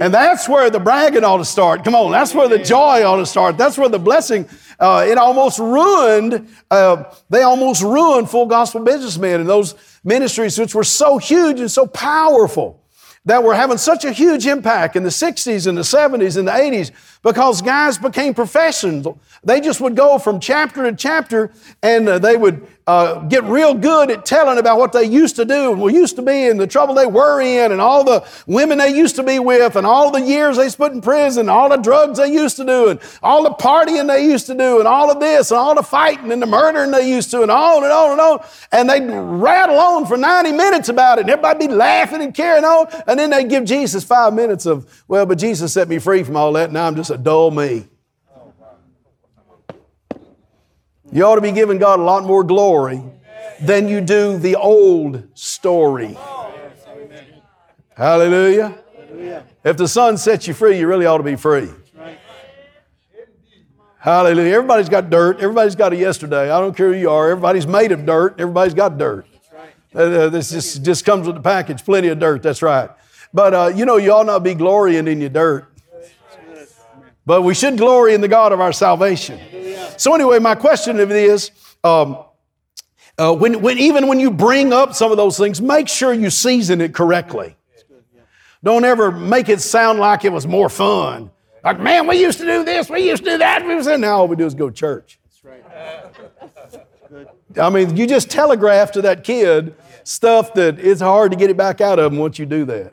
And 0.00 0.12
that's 0.12 0.48
where 0.48 0.70
the 0.70 0.80
bragging 0.80 1.24
ought 1.24 1.38
to 1.38 1.44
start. 1.44 1.84
Come 1.84 1.94
on, 1.94 2.12
that's 2.12 2.34
where 2.34 2.48
the 2.48 2.58
joy 2.58 3.04
ought 3.04 3.16
to 3.16 3.26
start. 3.26 3.56
That's 3.56 3.78
where 3.78 3.88
the 3.88 3.98
blessing, 3.98 4.48
uh, 4.78 5.06
it 5.08 5.18
almost 5.18 5.58
ruined, 5.58 6.48
uh, 6.70 7.04
they 7.30 7.42
almost 7.42 7.82
ruined 7.82 8.30
full 8.30 8.46
gospel 8.46 8.82
businessmen 8.82 9.40
and 9.40 9.48
those 9.48 9.74
ministries 10.04 10.58
which 10.58 10.74
were 10.74 10.84
so 10.84 11.18
huge 11.18 11.60
and 11.60 11.70
so 11.70 11.86
powerful 11.86 12.82
that 13.24 13.42
were 13.42 13.54
having 13.54 13.76
such 13.76 14.04
a 14.04 14.12
huge 14.12 14.46
impact 14.46 14.96
in 14.96 15.02
the 15.02 15.10
60s 15.10 15.66
and 15.66 15.76
the 15.76 15.82
70s 15.82 16.38
and 16.38 16.48
the 16.48 16.52
80s 16.52 16.90
because 17.22 17.60
guys 17.60 17.98
became 17.98 18.32
professionals. 18.32 19.18
They 19.44 19.60
just 19.60 19.80
would 19.80 19.96
go 19.96 20.18
from 20.18 20.40
chapter 20.40 20.90
to 20.90 20.96
chapter 20.96 21.52
and 21.82 22.08
uh, 22.08 22.18
they 22.18 22.36
would 22.36 22.66
uh, 22.88 23.20
get 23.26 23.44
real 23.44 23.74
good 23.74 24.10
at 24.10 24.24
telling 24.24 24.56
about 24.56 24.78
what 24.78 24.92
they 24.92 25.04
used 25.04 25.36
to 25.36 25.44
do 25.44 25.72
and 25.72 25.80
were 25.80 25.90
used 25.90 26.16
to 26.16 26.22
be 26.22 26.48
and 26.48 26.58
the 26.58 26.66
trouble 26.66 26.94
they 26.94 27.04
were 27.04 27.38
in 27.38 27.70
and 27.70 27.82
all 27.82 28.02
the 28.02 28.26
women 28.46 28.78
they 28.78 28.88
used 28.88 29.14
to 29.14 29.22
be 29.22 29.38
with 29.38 29.76
and 29.76 29.86
all 29.86 30.10
the 30.10 30.22
years 30.22 30.56
they 30.56 30.70
spent 30.70 30.94
in 30.94 31.02
prison, 31.02 31.40
and 31.40 31.50
all 31.50 31.68
the 31.68 31.76
drugs 31.76 32.16
they 32.16 32.32
used 32.32 32.56
to 32.56 32.64
do 32.64 32.88
and 32.88 32.98
all 33.22 33.42
the 33.42 33.50
partying 33.50 34.08
they 34.08 34.24
used 34.24 34.46
to 34.46 34.54
do 34.54 34.78
and 34.78 34.88
all 34.88 35.10
of 35.10 35.20
this 35.20 35.50
and 35.50 35.58
all 35.60 35.74
the 35.74 35.82
fighting 35.82 36.32
and 36.32 36.40
the 36.40 36.46
murdering 36.46 36.90
they 36.90 37.06
used 37.06 37.30
to 37.30 37.42
and 37.42 37.50
on 37.50 37.84
and 37.84 37.92
on 37.92 38.12
and 38.12 38.20
on. 38.22 38.42
And 38.72 38.88
they'd 38.88 39.06
rattle 39.06 39.78
on 39.78 40.06
for 40.06 40.16
90 40.16 40.52
minutes 40.52 40.88
about 40.88 41.18
it 41.18 41.22
and 41.22 41.30
everybody 41.30 41.66
be 41.66 41.74
laughing 41.74 42.22
and 42.22 42.32
carrying 42.32 42.64
on. 42.64 42.86
And 43.06 43.18
then 43.18 43.28
they'd 43.28 43.50
give 43.50 43.66
Jesus 43.66 44.02
five 44.02 44.32
minutes 44.32 44.64
of, 44.64 45.04
well, 45.08 45.26
but 45.26 45.36
Jesus 45.36 45.74
set 45.74 45.90
me 45.90 45.98
free 45.98 46.22
from 46.22 46.36
all 46.36 46.54
that. 46.54 46.72
Now 46.72 46.86
I'm 46.86 46.96
just 46.96 47.10
a 47.10 47.18
dull 47.18 47.50
me. 47.50 47.84
You 51.10 51.24
ought 51.24 51.36
to 51.36 51.40
be 51.40 51.52
giving 51.52 51.78
God 51.78 52.00
a 52.00 52.02
lot 52.02 52.24
more 52.24 52.44
glory 52.44 53.02
than 53.60 53.88
you 53.88 54.00
do 54.00 54.36
the 54.38 54.56
old 54.56 55.28
story. 55.34 56.16
Hallelujah. 57.96 58.78
If 59.64 59.76
the 59.76 59.88
son 59.88 60.16
sets 60.16 60.46
you 60.46 60.54
free, 60.54 60.78
you 60.78 60.86
really 60.86 61.06
ought 61.06 61.18
to 61.18 61.24
be 61.24 61.36
free. 61.36 61.68
Hallelujah. 63.98 64.54
Everybody's 64.54 64.88
got 64.88 65.10
dirt. 65.10 65.40
Everybody's 65.40 65.74
got 65.74 65.92
a 65.92 65.96
yesterday. 65.96 66.50
I 66.50 66.60
don't 66.60 66.76
care 66.76 66.92
who 66.92 66.98
you 66.98 67.10
are. 67.10 67.30
Everybody's 67.30 67.66
made 67.66 67.90
of 67.90 68.06
dirt. 68.06 68.36
Everybody's 68.38 68.74
got 68.74 68.96
dirt. 68.96 69.26
Uh, 69.94 69.98
uh, 69.98 70.28
this 70.28 70.50
just, 70.50 70.84
just 70.84 71.04
comes 71.04 71.26
with 71.26 71.34
the 71.34 71.42
package. 71.42 71.84
Plenty 71.84 72.08
of 72.08 72.18
dirt. 72.18 72.42
That's 72.42 72.62
right. 72.62 72.90
But 73.34 73.54
uh, 73.54 73.72
you 73.74 73.84
know, 73.84 73.96
you 73.96 74.12
ought 74.12 74.26
not 74.26 74.44
be 74.44 74.54
glorying 74.54 75.08
in 75.08 75.20
your 75.20 75.30
dirt. 75.30 75.66
But 77.26 77.42
we 77.42 77.54
should 77.54 77.76
glory 77.76 78.14
in 78.14 78.20
the 78.20 78.28
God 78.28 78.52
of 78.52 78.60
our 78.60 78.72
salvation. 78.72 79.38
So 79.98 80.14
anyway, 80.14 80.38
my 80.38 80.54
question 80.54 81.00
of 81.00 81.10
it 81.10 81.16
is, 81.16 81.50
um, 81.84 82.18
uh, 83.18 83.34
when, 83.34 83.60
when, 83.60 83.78
even 83.78 84.06
when 84.06 84.20
you 84.20 84.30
bring 84.30 84.72
up 84.72 84.94
some 84.94 85.10
of 85.10 85.16
those 85.16 85.36
things, 85.36 85.60
make 85.60 85.88
sure 85.88 86.12
you 86.12 86.30
season 86.30 86.80
it 86.80 86.94
correctly. 86.94 87.56
Don't 88.62 88.84
ever 88.84 89.10
make 89.10 89.48
it 89.48 89.60
sound 89.60 89.98
like 89.98 90.24
it 90.24 90.32
was 90.32 90.46
more 90.46 90.68
fun. 90.68 91.30
Like, 91.64 91.80
man, 91.80 92.06
we 92.06 92.20
used 92.20 92.38
to 92.38 92.44
do 92.44 92.64
this, 92.64 92.88
we 92.88 93.08
used 93.08 93.24
to 93.24 93.30
do 93.30 93.38
that. 93.38 93.66
We 93.66 93.82
said, 93.82 94.00
now 94.00 94.18
all 94.18 94.28
we 94.28 94.36
do 94.36 94.46
is 94.46 94.54
go 94.54 94.70
to 94.70 94.74
church. 94.74 95.18
I 97.60 97.70
mean, 97.70 97.96
you 97.96 98.06
just 98.06 98.30
telegraph 98.30 98.92
to 98.92 99.02
that 99.02 99.24
kid 99.24 99.74
stuff 100.04 100.54
that 100.54 100.78
it's 100.78 101.00
hard 101.00 101.32
to 101.32 101.36
get 101.36 101.50
it 101.50 101.56
back 101.56 101.80
out 101.80 101.98
of 101.98 102.12
them 102.12 102.20
once 102.20 102.38
you 102.38 102.46
do 102.46 102.64
that. 102.66 102.92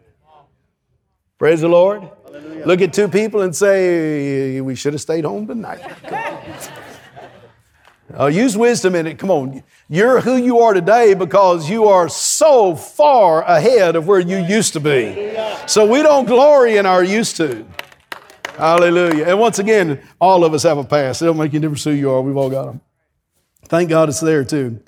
Praise 1.37 1.61
the 1.61 1.67
Lord. 1.67 2.09
Hallelujah. 2.25 2.65
Look 2.65 2.81
at 2.81 2.93
two 2.93 3.07
people 3.07 3.41
and 3.41 3.55
say, 3.55 4.59
we 4.61 4.73
should 4.73 4.93
have 4.93 5.01
stayed 5.01 5.25
home 5.25 5.45
tonight. 5.45 5.81
Uh, 8.17 8.27
use 8.27 8.55
wisdom 8.55 8.95
in 8.95 9.07
it. 9.07 9.19
Come 9.19 9.29
on. 9.29 9.63
You're 9.89 10.21
who 10.21 10.37
you 10.37 10.59
are 10.59 10.73
today 10.73 11.13
because 11.13 11.69
you 11.69 11.85
are 11.85 12.07
so 12.07 12.75
far 12.75 13.43
ahead 13.43 13.95
of 13.95 14.07
where 14.07 14.19
you 14.19 14.37
used 14.37 14.73
to 14.73 14.79
be. 14.79 15.35
So 15.67 15.85
we 15.85 16.01
don't 16.01 16.25
glory 16.25 16.77
in 16.77 16.85
our 16.85 17.03
used 17.03 17.35
to. 17.37 17.65
Hallelujah. 18.57 19.25
And 19.25 19.39
once 19.39 19.59
again, 19.59 20.01
all 20.19 20.45
of 20.45 20.53
us 20.53 20.63
have 20.63 20.77
a 20.77 20.83
past. 20.83 21.21
It 21.21 21.25
don't 21.25 21.37
make 21.37 21.53
any 21.53 21.59
difference 21.59 21.83
who 21.83 21.91
you 21.91 22.09
are. 22.09 22.21
We've 22.21 22.37
all 22.37 22.49
got 22.49 22.67
them. 22.67 22.81
Thank 23.65 23.89
God 23.89 24.07
it's 24.07 24.21
there 24.21 24.45
too. 24.45 24.81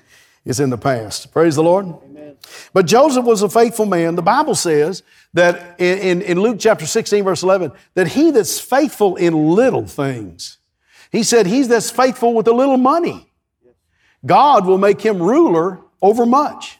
It's 0.44 0.60
in 0.60 0.70
the 0.70 0.78
past. 0.78 1.30
Praise 1.30 1.56
the 1.56 1.62
Lord. 1.62 1.86
Amen. 1.86 2.36
But 2.72 2.86
Joseph 2.86 3.26
was 3.26 3.42
a 3.42 3.48
faithful 3.50 3.84
man. 3.84 4.14
The 4.14 4.22
Bible 4.22 4.54
says 4.54 5.02
that 5.34 5.78
in, 5.78 5.98
in, 5.98 6.22
in 6.22 6.40
Luke 6.40 6.56
chapter 6.58 6.86
16, 6.86 7.24
verse 7.24 7.42
11, 7.42 7.72
that 7.94 8.08
he 8.08 8.30
that's 8.30 8.58
faithful 8.58 9.16
in 9.16 9.50
little 9.50 9.86
things 9.86 10.57
he 11.10 11.22
said, 11.22 11.46
He's 11.46 11.68
that's 11.68 11.90
faithful 11.90 12.34
with 12.34 12.48
a 12.48 12.52
little 12.52 12.76
money. 12.76 13.30
God 14.24 14.66
will 14.66 14.78
make 14.78 15.00
him 15.00 15.22
ruler 15.22 15.80
over 16.02 16.26
much. 16.26 16.78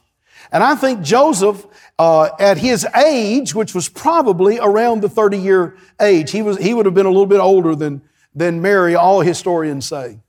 And 0.51 0.63
I 0.63 0.75
think 0.75 1.03
Joseph, 1.03 1.67
uh, 1.99 2.31
at 2.39 2.59
his 2.59 2.87
age, 2.97 3.55
which 3.55 3.75
was 3.75 3.89
probably 3.89 4.59
around 4.59 5.03
the 5.03 5.09
30 5.09 5.39
year 5.39 5.77
age, 6.01 6.31
he, 6.31 6.43
was, 6.43 6.57
he 6.59 6.75
would 6.75 6.87
have 6.87 6.95
been 6.95 7.07
a 7.07 7.11
little 7.11 7.27
bit 7.27 7.41
older 7.41 7.75
than, 7.75 8.03
than 8.35 8.63
Mary, 8.63 8.95
all 8.95 9.21
historians 9.21 9.87
say. 9.87 10.21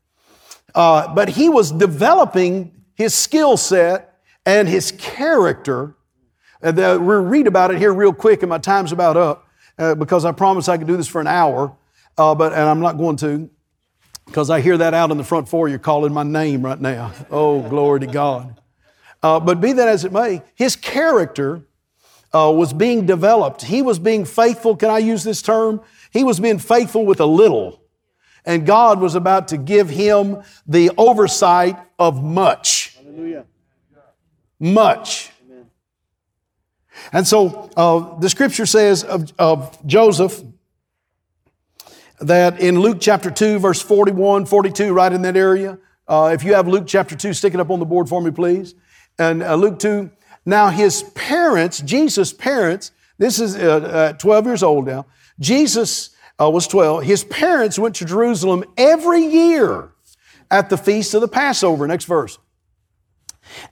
Uh, 0.76 1.14
but 1.14 1.30
he 1.30 1.50
was 1.50 1.72
developing 1.72 2.84
his 2.96 3.14
skill 3.14 3.58
set 3.58 4.20
and 4.46 4.68
his 4.68 4.92
character. 4.92 5.96
And 6.62 6.78
the, 6.78 7.00
we'll 7.02 7.24
read 7.24 7.48
about 7.48 7.72
it 7.72 7.78
here 7.78 7.94
real 7.94 8.14
quick, 8.14 8.44
and 8.44 8.50
my 8.50 8.58
time's 8.58 8.92
about 8.92 9.16
up 9.16 9.48
uh, 9.78 9.96
because 9.96 10.26
I 10.26 10.32
promised 10.32 10.68
I 10.68 10.78
could 10.78 10.88
do 10.88 10.98
this 10.98 11.08
for 11.08 11.22
an 11.22 11.28
hour, 11.28 11.76
uh, 12.18 12.36
but 12.36 12.52
and 12.52 12.62
I'm 12.62 12.82
not 12.82 12.98
going 12.98 13.16
to. 13.18 13.50
Because 14.30 14.52
I 14.52 14.62
hear 14.62 14.78
that 14.78 14.94
out 14.94 15.10
in 15.10 15.18
the 15.18 15.24
front 15.24 15.50
foyer 15.50 15.70
you're 15.70 15.80
calling 15.80 16.14
my 16.14 16.22
name 16.22 16.62
right 16.64 16.80
now. 16.80 17.12
Oh, 17.32 17.68
glory 17.68 18.02
to 18.02 18.06
God. 18.08 18.62
Uh, 19.24 19.40
but 19.40 19.60
be 19.60 19.74
that 19.74 19.88
as 19.88 20.06
it 20.06 20.14
may, 20.14 20.44
his 20.54 20.76
character 20.76 21.64
uh, 22.32 22.54
was 22.56 22.72
being 22.72 23.08
developed. 23.08 23.64
He 23.64 23.82
was 23.82 23.98
being 23.98 24.26
faithful. 24.26 24.76
Can 24.76 24.92
I 24.92 25.00
use 25.00 25.24
this 25.24 25.42
term? 25.42 25.82
He 26.12 26.24
was 26.24 26.40
being 26.40 26.60
faithful 26.60 27.08
with 27.08 27.20
a 27.20 27.26
little. 27.26 27.82
And 28.46 28.68
God 28.68 29.02
was 29.02 29.16
about 29.16 29.48
to 29.48 29.58
give 29.58 29.90
him 29.90 30.44
the 30.68 30.92
oversight 30.96 31.78
of 31.98 32.24
much. 32.24 32.98
Hallelujah. 32.98 33.46
Much. 34.60 35.32
Amen. 35.44 35.66
And 37.12 37.28
so 37.28 37.72
uh, 37.76 38.20
the 38.20 38.30
scripture 38.30 38.68
says 38.68 39.04
of, 39.04 39.34
of 39.40 39.86
Joseph, 39.88 40.40
that 42.22 42.60
in 42.60 42.80
Luke 42.80 42.98
chapter 43.00 43.32
2, 43.32 43.60
verse 43.60 43.82
41, 43.82 44.46
42, 44.46 44.94
right 44.94 45.12
in 45.12 45.22
that 45.24 45.38
area. 45.38 45.78
Uh, 46.08 46.32
if 46.34 46.44
you 46.44 46.54
have 46.54 46.68
Luke 46.68 46.86
chapter 46.88 47.16
2, 47.16 47.34
stick 47.34 47.54
it 47.54 47.60
up 47.60 47.70
on 47.70 47.80
the 47.80 47.86
board 47.86 48.10
for 48.10 48.22
me, 48.22 48.32
please. 48.32 48.76
And 49.18 49.44
uh, 49.44 49.56
Luke 49.56 49.80
2. 49.80 50.10
Now, 50.46 50.70
his 50.70 51.04
parents, 51.16 51.80
Jesus' 51.82 52.34
parents, 52.34 52.92
this 53.18 53.40
is 53.40 53.56
uh, 53.56 54.12
uh 54.12 54.14
12 54.14 54.46
years 54.46 54.64
old 54.64 54.86
now. 54.86 55.06
Jesus 55.40 56.12
uh, 56.42 56.50
was 56.50 56.68
12. 56.68 57.04
His 57.04 57.24
parents 57.24 57.78
went 57.78 57.96
to 57.98 58.06
Jerusalem 58.06 58.64
every 58.78 59.26
year 59.26 59.92
at 60.50 60.70
the 60.70 60.78
feast 60.78 61.14
of 61.14 61.22
the 61.22 61.28
Passover. 61.28 61.86
Next 61.88 62.06
verse. 62.06 62.40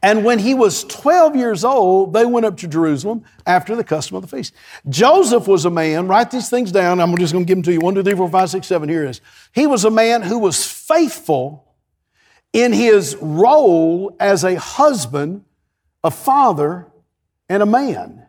And 0.02 0.26
when 0.26 0.40
he 0.40 0.54
was 0.54 0.84
12 0.86 1.36
years 1.36 1.63
old, 1.63 2.13
they 2.13 2.26
went 2.26 2.46
up 2.46 2.58
to 2.58 2.68
Jerusalem 2.68 3.24
after 3.46 3.76
the 3.76 3.84
custom 3.84 4.16
of 4.16 4.22
the 4.22 4.28
feast. 4.28 4.54
Joseph 4.90 5.48
was 5.48 5.66
a 5.66 5.70
man, 5.70 6.08
write 6.08 6.32
these 6.32 6.50
things 6.50 6.72
down. 6.72 7.00
I'm 7.00 7.16
just 7.18 7.34
going 7.34 7.46
to 7.46 7.48
give 7.48 7.58
them 7.58 7.63
to 7.63 7.74
you. 7.74 7.80
One, 7.80 7.96
two, 7.96 8.04
three, 8.04 8.16
four, 8.16 8.30
five, 8.30 8.50
six, 8.50 8.68
seven. 8.68 8.90
Here 8.90 9.04
it 9.04 9.10
is. 9.10 9.22
He 9.54 9.68
was 9.68 9.86
a 9.86 9.92
man 9.92 10.22
who 10.22 10.40
was 10.40 10.66
faithful 10.66 11.68
in 12.54 12.74
his 12.74 13.16
role 13.22 14.16
as 14.20 14.44
a 14.44 14.56
husband, 14.56 15.44
a 16.04 16.12
father, 16.12 16.88
and 17.50 17.62
a 17.62 17.66
man. 17.66 18.26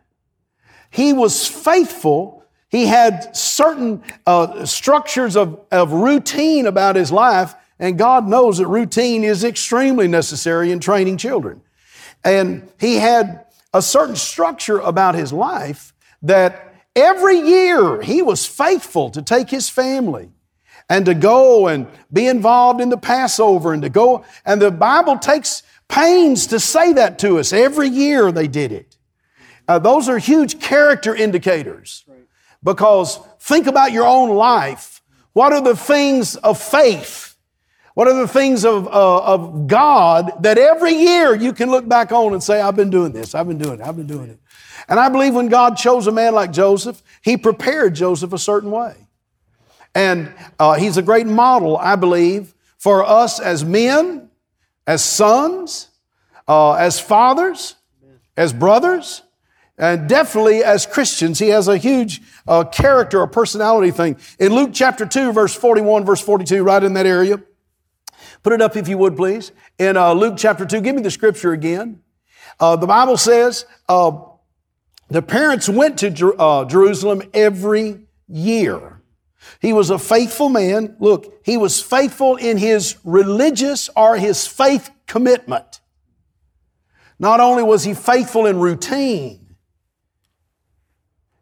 He 0.91 1.13
was 1.13 1.47
faithful. 1.47 2.43
He 2.69 2.85
had 2.85 3.35
certain 3.35 4.03
uh, 4.25 4.65
structures 4.65 5.35
of, 5.35 5.59
of 5.71 5.91
routine 5.91 6.67
about 6.67 6.95
his 6.95 7.11
life, 7.11 7.55
and 7.79 7.97
God 7.97 8.27
knows 8.27 8.57
that 8.57 8.67
routine 8.67 9.23
is 9.23 9.43
extremely 9.43 10.07
necessary 10.07 10.71
in 10.71 10.79
training 10.79 11.17
children. 11.17 11.61
And 12.23 12.69
he 12.79 12.95
had 12.95 13.45
a 13.73 13.81
certain 13.81 14.17
structure 14.17 14.79
about 14.79 15.15
his 15.15 15.31
life 15.31 15.93
that 16.21 16.73
every 16.95 17.39
year 17.39 18.01
he 18.01 18.21
was 18.21 18.45
faithful 18.45 19.09
to 19.11 19.21
take 19.21 19.49
his 19.49 19.69
family 19.69 20.29
and 20.89 21.05
to 21.05 21.13
go 21.13 21.67
and 21.67 21.87
be 22.11 22.27
involved 22.27 22.81
in 22.81 22.89
the 22.89 22.97
Passover 22.97 23.71
and 23.71 23.83
to 23.83 23.89
go. 23.89 24.25
And 24.45 24.61
the 24.61 24.71
Bible 24.71 25.17
takes 25.17 25.63
pains 25.87 26.47
to 26.47 26.59
say 26.59 26.93
that 26.93 27.19
to 27.19 27.39
us. 27.39 27.53
Every 27.53 27.87
year 27.87 28.31
they 28.31 28.47
did 28.47 28.71
it. 28.71 28.97
Uh, 29.67 29.79
those 29.79 30.09
are 30.09 30.17
huge 30.17 30.59
character 30.59 31.15
indicators 31.15 32.03
because 32.63 33.19
think 33.39 33.67
about 33.67 33.91
your 33.91 34.05
own 34.05 34.35
life. 34.35 35.01
What 35.33 35.53
are 35.53 35.61
the 35.61 35.75
things 35.75 36.35
of 36.37 36.59
faith? 36.59 37.28
What 37.99 38.07
are 38.07 38.13
the 38.13 38.29
things 38.29 38.63
of, 38.63 38.87
uh, 38.87 39.23
of 39.25 39.67
God 39.67 40.31
that 40.43 40.57
every 40.57 40.93
year 40.93 41.35
you 41.35 41.51
can 41.51 41.69
look 41.69 41.85
back 41.85 42.13
on 42.13 42.31
and 42.31 42.41
say, 42.41 42.61
I've 42.61 42.77
been 42.77 42.89
doing 42.89 43.11
this, 43.11 43.35
I've 43.35 43.45
been 43.45 43.57
doing 43.57 43.81
it, 43.81 43.85
I've 43.85 43.97
been 43.97 44.07
doing 44.07 44.29
it. 44.29 44.39
And 44.87 44.97
I 44.97 45.09
believe 45.09 45.35
when 45.35 45.49
God 45.49 45.75
chose 45.75 46.07
a 46.07 46.11
man 46.13 46.33
like 46.33 46.53
Joseph, 46.53 47.03
he 47.21 47.35
prepared 47.35 47.95
Joseph 47.95 48.31
a 48.31 48.37
certain 48.37 48.71
way. 48.71 48.95
And 49.93 50.31
uh, 50.57 50.75
he's 50.75 50.95
a 50.95 51.01
great 51.01 51.27
model, 51.27 51.75
I 51.75 51.97
believe, 51.97 52.55
for 52.77 53.03
us 53.03 53.41
as 53.41 53.65
men, 53.65 54.29
as 54.87 55.03
sons, 55.03 55.89
uh, 56.47 56.75
as 56.75 57.01
fathers, 57.01 57.75
as 58.37 58.53
brothers, 58.53 59.23
and 59.77 60.07
definitely 60.07 60.63
as 60.63 60.85
Christians. 60.85 61.37
He 61.37 61.49
has 61.49 61.67
a 61.67 61.75
huge 61.75 62.21
uh, 62.47 62.63
character 62.63 63.19
or 63.19 63.27
personality 63.27 63.91
thing. 63.91 64.15
In 64.39 64.55
Luke 64.55 64.69
chapter 64.71 65.05
2, 65.05 65.33
verse 65.33 65.53
41, 65.53 66.05
verse 66.05 66.21
42, 66.21 66.63
right 66.63 66.81
in 66.81 66.93
that 66.93 67.05
area. 67.05 67.43
Put 68.43 68.53
it 68.53 68.61
up 68.61 68.75
if 68.75 68.87
you 68.87 68.97
would, 68.97 69.15
please. 69.15 69.51
In 69.77 69.97
uh, 69.97 70.13
Luke 70.13 70.35
chapter 70.37 70.65
2, 70.65 70.81
give 70.81 70.95
me 70.95 71.01
the 71.01 71.11
scripture 71.11 71.51
again. 71.51 72.01
Uh, 72.59 72.75
the 72.75 72.87
Bible 72.87 73.17
says 73.17 73.65
uh, 73.87 74.11
the 75.09 75.21
parents 75.21 75.69
went 75.69 75.99
to 75.99 76.09
Jer- 76.09 76.65
Jerusalem 76.67 77.23
every 77.33 78.07
year 78.27 78.99
he 79.59 79.73
was 79.73 79.89
a 79.89 79.99
faithful 79.99 80.49
man. 80.49 80.95
Look, 80.99 81.41
he 81.43 81.57
was 81.57 81.81
faithful 81.81 82.35
in 82.35 82.57
his 82.57 82.97
religious 83.03 83.89
or 83.95 84.17
his 84.17 84.47
faith 84.47 84.89
commitment. 85.07 85.81
Not 87.17 87.39
only 87.39 87.63
was 87.63 87.83
he 87.83 87.93
faithful 87.93 88.45
in 88.45 88.59
routine, 88.59 89.55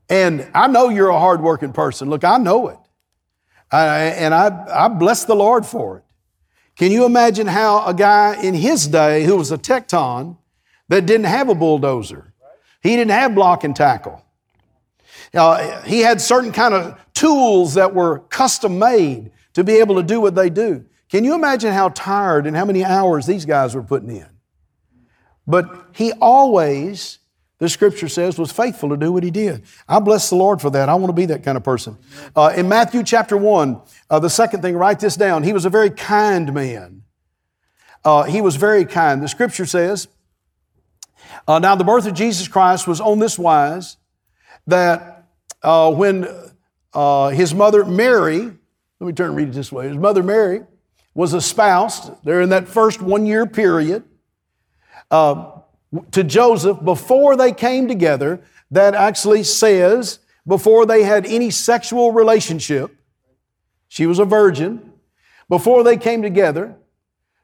and 0.10 0.50
I 0.54 0.68
know 0.68 0.90
you're 0.90 1.10
a 1.10 1.20
hardworking 1.20 1.74
person. 1.74 2.10
Look, 2.10 2.24
I 2.24 2.38
know 2.38 2.70
it. 2.70 2.80
I, 3.70 3.98
and 4.06 4.34
I, 4.34 4.86
I 4.86 4.88
bless 4.88 5.26
the 5.26 5.36
Lord 5.36 5.66
for 5.66 5.98
it. 5.98 6.04
Can 6.78 6.92
you 6.92 7.06
imagine 7.06 7.48
how 7.48 7.86
a 7.86 7.94
guy 7.94 8.42
in 8.42 8.54
his 8.54 8.88
day 8.88 9.24
who 9.24 9.36
was 9.36 9.52
a 9.52 9.58
tekton 9.58 10.38
that 10.90 11.06
didn't 11.06 11.26
have 11.26 11.50
a 11.50 11.56
bulldozer, 11.56 12.34
he 12.82 12.96
didn't 12.96 13.12
have 13.12 13.36
block 13.36 13.64
and 13.64 13.76
tackle. 13.76 14.24
Uh, 15.34 15.82
he 15.82 16.00
had 16.00 16.22
certain 16.22 16.52
kind 16.52 16.74
of 16.74 17.00
tools 17.14 17.74
that 17.74 17.94
were 17.94 18.20
custom 18.30 18.80
made 18.80 19.32
to 19.54 19.64
be 19.64 19.74
able 19.74 19.96
to 19.96 20.04
do 20.04 20.22
what 20.22 20.36
they 20.36 20.50
do. 20.50 20.86
Can 21.10 21.24
you 21.24 21.34
imagine 21.34 21.74
how 21.74 21.90
tired 21.90 22.46
and 22.46 22.56
how 22.56 22.66
many 22.66 22.84
hours 22.84 23.26
these 23.26 23.46
guys 23.46 23.74
were 23.76 23.84
putting 23.84 24.12
in? 24.12 24.28
But 25.48 25.88
he 25.94 26.12
always, 26.14 27.20
the 27.60 27.68
scripture 27.68 28.08
says, 28.08 28.38
was 28.38 28.52
faithful 28.52 28.90
to 28.90 28.98
do 28.98 29.12
what 29.12 29.24
he 29.24 29.32
did. 29.32 29.64
I 29.88 30.00
bless 30.00 30.30
the 30.30 30.36
Lord 30.36 30.62
for 30.62 30.70
that. 30.72 30.90
I 30.90 30.96
want 30.96 31.10
to 31.10 31.14
be 31.14 31.26
that 31.28 31.44
kind 31.44 31.58
of 31.58 31.64
person. 31.64 31.98
Uh, 32.36 32.54
in 32.56 32.70
Matthew 32.70 33.04
chapter 33.04 33.36
1, 33.36 33.82
uh, 34.10 34.20
the 34.20 34.30
second 34.30 34.62
thing, 34.62 34.76
write 34.76 35.00
this 35.00 35.16
down. 35.16 35.44
He 35.44 35.54
was 35.54 35.66
a 35.66 35.70
very 35.70 35.90
kind 35.90 36.54
man. 36.54 37.04
Uh, 38.06 38.24
he 38.24 38.42
was 38.42 38.56
very 38.56 38.86
kind. 38.86 39.24
The 39.24 39.28
scripture 39.28 39.66
says, 39.66 40.08
uh, 41.48 41.58
Now 41.58 41.76
the 41.76 41.84
birth 41.84 42.06
of 42.06 42.14
Jesus 42.14 42.48
Christ 42.48 42.88
was 42.88 43.02
on 43.02 43.18
this 43.18 43.40
wise 43.40 43.98
that 44.68 45.26
uh, 45.64 45.92
when 45.92 46.28
uh, 46.94 47.30
his 47.30 47.56
mother 47.56 47.84
Mary, 47.86 48.40
let 48.40 49.08
me 49.08 49.14
turn 49.14 49.30
and 49.30 49.36
read 49.36 49.50
it 49.50 49.54
this 49.54 49.72
way. 49.72 49.88
His 49.88 49.98
mother 49.98 50.22
Mary 50.22 50.62
was 51.16 51.34
espoused 51.34 52.12
there 52.24 52.42
in 52.42 52.50
that 52.50 52.68
first 52.68 53.02
one 53.02 53.26
year 53.26 53.48
period 53.48 54.04
uh, 55.10 55.57
to 56.12 56.24
Joseph 56.24 56.84
before 56.84 57.36
they 57.36 57.52
came 57.52 57.88
together. 57.88 58.42
That 58.72 58.96
actually 58.96 59.44
says 59.44 60.20
before 60.46 60.86
they 60.86 61.04
had 61.04 61.26
any 61.26 61.52
sexual 61.52 62.12
relationship, 62.12 62.94
she 63.88 64.06
was 64.06 64.20
a 64.20 64.26
virgin. 64.26 64.92
Before 65.48 65.84
they 65.84 65.96
came 65.96 66.22
together, 66.22 66.76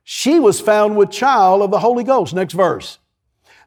she 0.03 0.39
was 0.39 0.60
found 0.60 0.97
with 0.97 1.12
child 1.12 1.62
of 1.62 1.71
the 1.71 1.79
Holy 1.79 2.03
Ghost. 2.03 2.34
Next 2.34 2.53
verse. 2.53 2.99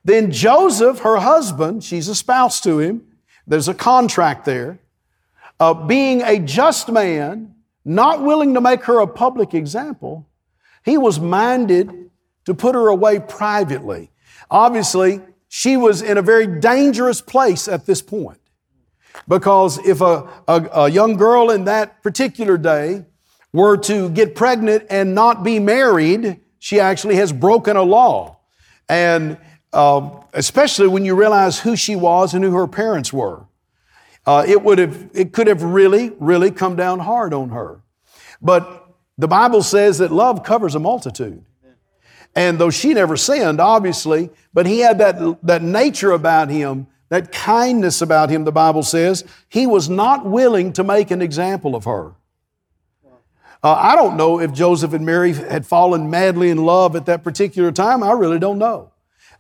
Then 0.05 0.31
Joseph, 0.31 0.99
her 0.99 1.17
husband, 1.17 1.83
she's 1.83 2.09
a 2.09 2.15
spouse 2.15 2.61
to 2.61 2.79
him. 2.79 3.03
There's 3.47 3.69
a 3.69 3.75
contract 3.75 4.45
there 4.45 4.79
uh, 5.59 5.75
being 5.75 6.23
a 6.23 6.39
just 6.39 6.91
man, 6.91 7.55
not 7.85 8.23
willing 8.23 8.55
to 8.55 8.61
make 8.61 8.85
her 8.85 9.01
a 9.01 9.07
public 9.07 9.55
example, 9.55 10.27
he 10.85 10.99
was 10.99 11.19
minded 11.19 12.11
to 12.45 12.55
put 12.55 12.75
her 12.75 12.89
away 12.89 13.21
privately. 13.21 14.11
Obviously, 14.51 15.21
she 15.49 15.77
was 15.77 16.03
in 16.03 16.19
a 16.19 16.23
very 16.23 16.47
dangerous 16.47 17.21
place 17.21 17.69
at 17.69 17.87
this 17.87 18.03
point. 18.03 18.41
Because 19.27 19.79
if 19.87 20.01
a, 20.01 20.29
a, 20.47 20.69
a, 20.75 20.91
young 20.91 21.17
girl 21.17 21.51
in 21.51 21.65
that 21.65 22.03
particular 22.03 22.59
day 22.59 23.07
were 23.53 23.79
to 23.79 24.11
get 24.11 24.35
pregnant 24.35 24.85
and 24.91 25.15
not 25.15 25.43
be 25.43 25.59
married, 25.59 26.41
she 26.59 26.81
actually 26.81 27.17
has 27.17 27.33
broken 27.33 27.77
a 27.77 27.83
law. 27.83 28.39
And 28.89 29.39
uh, 29.73 30.11
especially 30.35 30.89
when 30.89 31.05
you 31.07 31.15
realize 31.15 31.59
who 31.59 31.77
she 31.77 31.97
was 31.97 32.35
and 32.35 32.45
who 32.45 32.53
her 32.53 32.67
parents 32.67 33.11
were 33.13 33.47
uh, 34.27 34.45
it 34.47 34.63
would 34.63 34.79
have, 34.79 35.11
it 35.15 35.33
could 35.33 35.47
have 35.47 35.63
really, 35.63 36.13
really 36.19 36.51
come 36.51 36.75
down 36.77 36.99
hard 36.99 37.33
on 37.33 37.51
her. 37.51 37.81
But 38.43 38.85
the 39.17 39.29
Bible 39.29 39.63
says 39.63 39.99
that 39.99 40.11
love 40.11 40.43
covers 40.43 40.75
a 40.75 40.81
multitude. 40.81 41.45
And 42.37 42.59
though 42.59 42.71
she 42.71 42.93
never 42.93 43.17
sinned, 43.17 43.61
obviously, 43.61 44.29
but 44.53 44.67
he 44.67 44.81
had 44.81 44.99
that, 44.99 45.39
that 45.43 45.63
nature 45.63 46.13
about 46.13 46.51
him, 46.51 46.87
that 47.09 47.33
kindness 47.33 48.03
about 48.03 48.29
him, 48.29 48.45
the 48.45 48.53
Bible 48.53 48.83
says, 48.83 49.25
he 49.49 49.67
was 49.67 49.89
not 49.89 50.27
willing 50.27 50.75
to 50.75 50.85
make 50.85 51.11
an 51.11 51.23
example 51.23 51.75
of 51.75 51.85
her. 51.85 52.13
Uh, 53.63 53.73
I 53.73 53.97
don't 53.97 54.19
know 54.19 54.39
if 54.39 54.53
Joseph 54.53 54.93
and 54.93 55.07
Mary 55.07 55.33
had 55.33 55.67
fallen 55.67 56.11
madly 56.11 56.51
in 56.51 56.59
love 56.59 56.95
at 56.95 57.07
that 57.07 57.25
particular 57.25 57.73
time. 57.73 58.03
I 58.03 58.13
really 58.13 58.39
don't 58.39 58.59
know. 58.59 58.93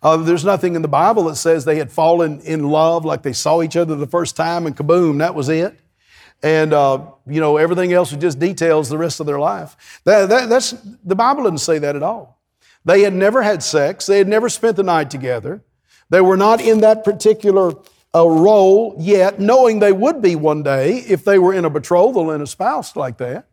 Uh, 0.02 0.16
there's 0.16 0.44
nothing 0.44 0.74
in 0.74 0.80
the 0.80 0.88
Bible 0.88 1.24
that 1.24 1.36
says 1.36 1.66
they 1.66 1.76
had 1.76 1.92
fallen 1.92 2.40
in 2.40 2.70
love, 2.70 3.04
like 3.04 3.22
they 3.22 3.32
saw 3.34 3.62
each 3.62 3.76
other 3.76 3.94
the 3.94 4.06
first 4.06 4.36
time 4.36 4.66
and 4.66 4.74
kaboom, 4.74 5.18
that 5.18 5.34
was 5.34 5.50
it. 5.50 5.78
And, 6.42 6.72
uh, 6.72 7.04
you 7.26 7.40
know, 7.40 7.58
everything 7.58 7.92
else 7.92 8.10
was 8.10 8.20
just 8.20 8.38
details 8.38 8.88
the 8.88 8.98
rest 8.98 9.20
of 9.20 9.26
their 9.26 9.38
life. 9.38 10.00
That, 10.04 10.28
that, 10.30 10.48
that's, 10.48 10.70
the 11.04 11.14
Bible 11.14 11.42
doesn't 11.42 11.58
say 11.58 11.78
that 11.78 11.94
at 11.94 12.02
all. 12.02 12.35
They 12.86 13.02
had 13.02 13.12
never 13.12 13.42
had 13.42 13.62
sex. 13.64 14.06
They 14.06 14.18
had 14.18 14.28
never 14.28 14.48
spent 14.48 14.76
the 14.76 14.84
night 14.84 15.10
together. 15.10 15.62
They 16.08 16.20
were 16.20 16.36
not 16.36 16.60
in 16.60 16.80
that 16.80 17.02
particular 17.02 17.72
uh, 18.14 18.26
role 18.26 18.94
yet, 18.98 19.40
knowing 19.40 19.80
they 19.80 19.92
would 19.92 20.22
be 20.22 20.36
one 20.36 20.62
day 20.62 20.98
if 20.98 21.24
they 21.24 21.38
were 21.38 21.52
in 21.52 21.64
a 21.64 21.70
betrothal 21.70 22.30
and 22.30 22.42
espoused 22.42 22.94
like 22.94 23.18
that. 23.18 23.48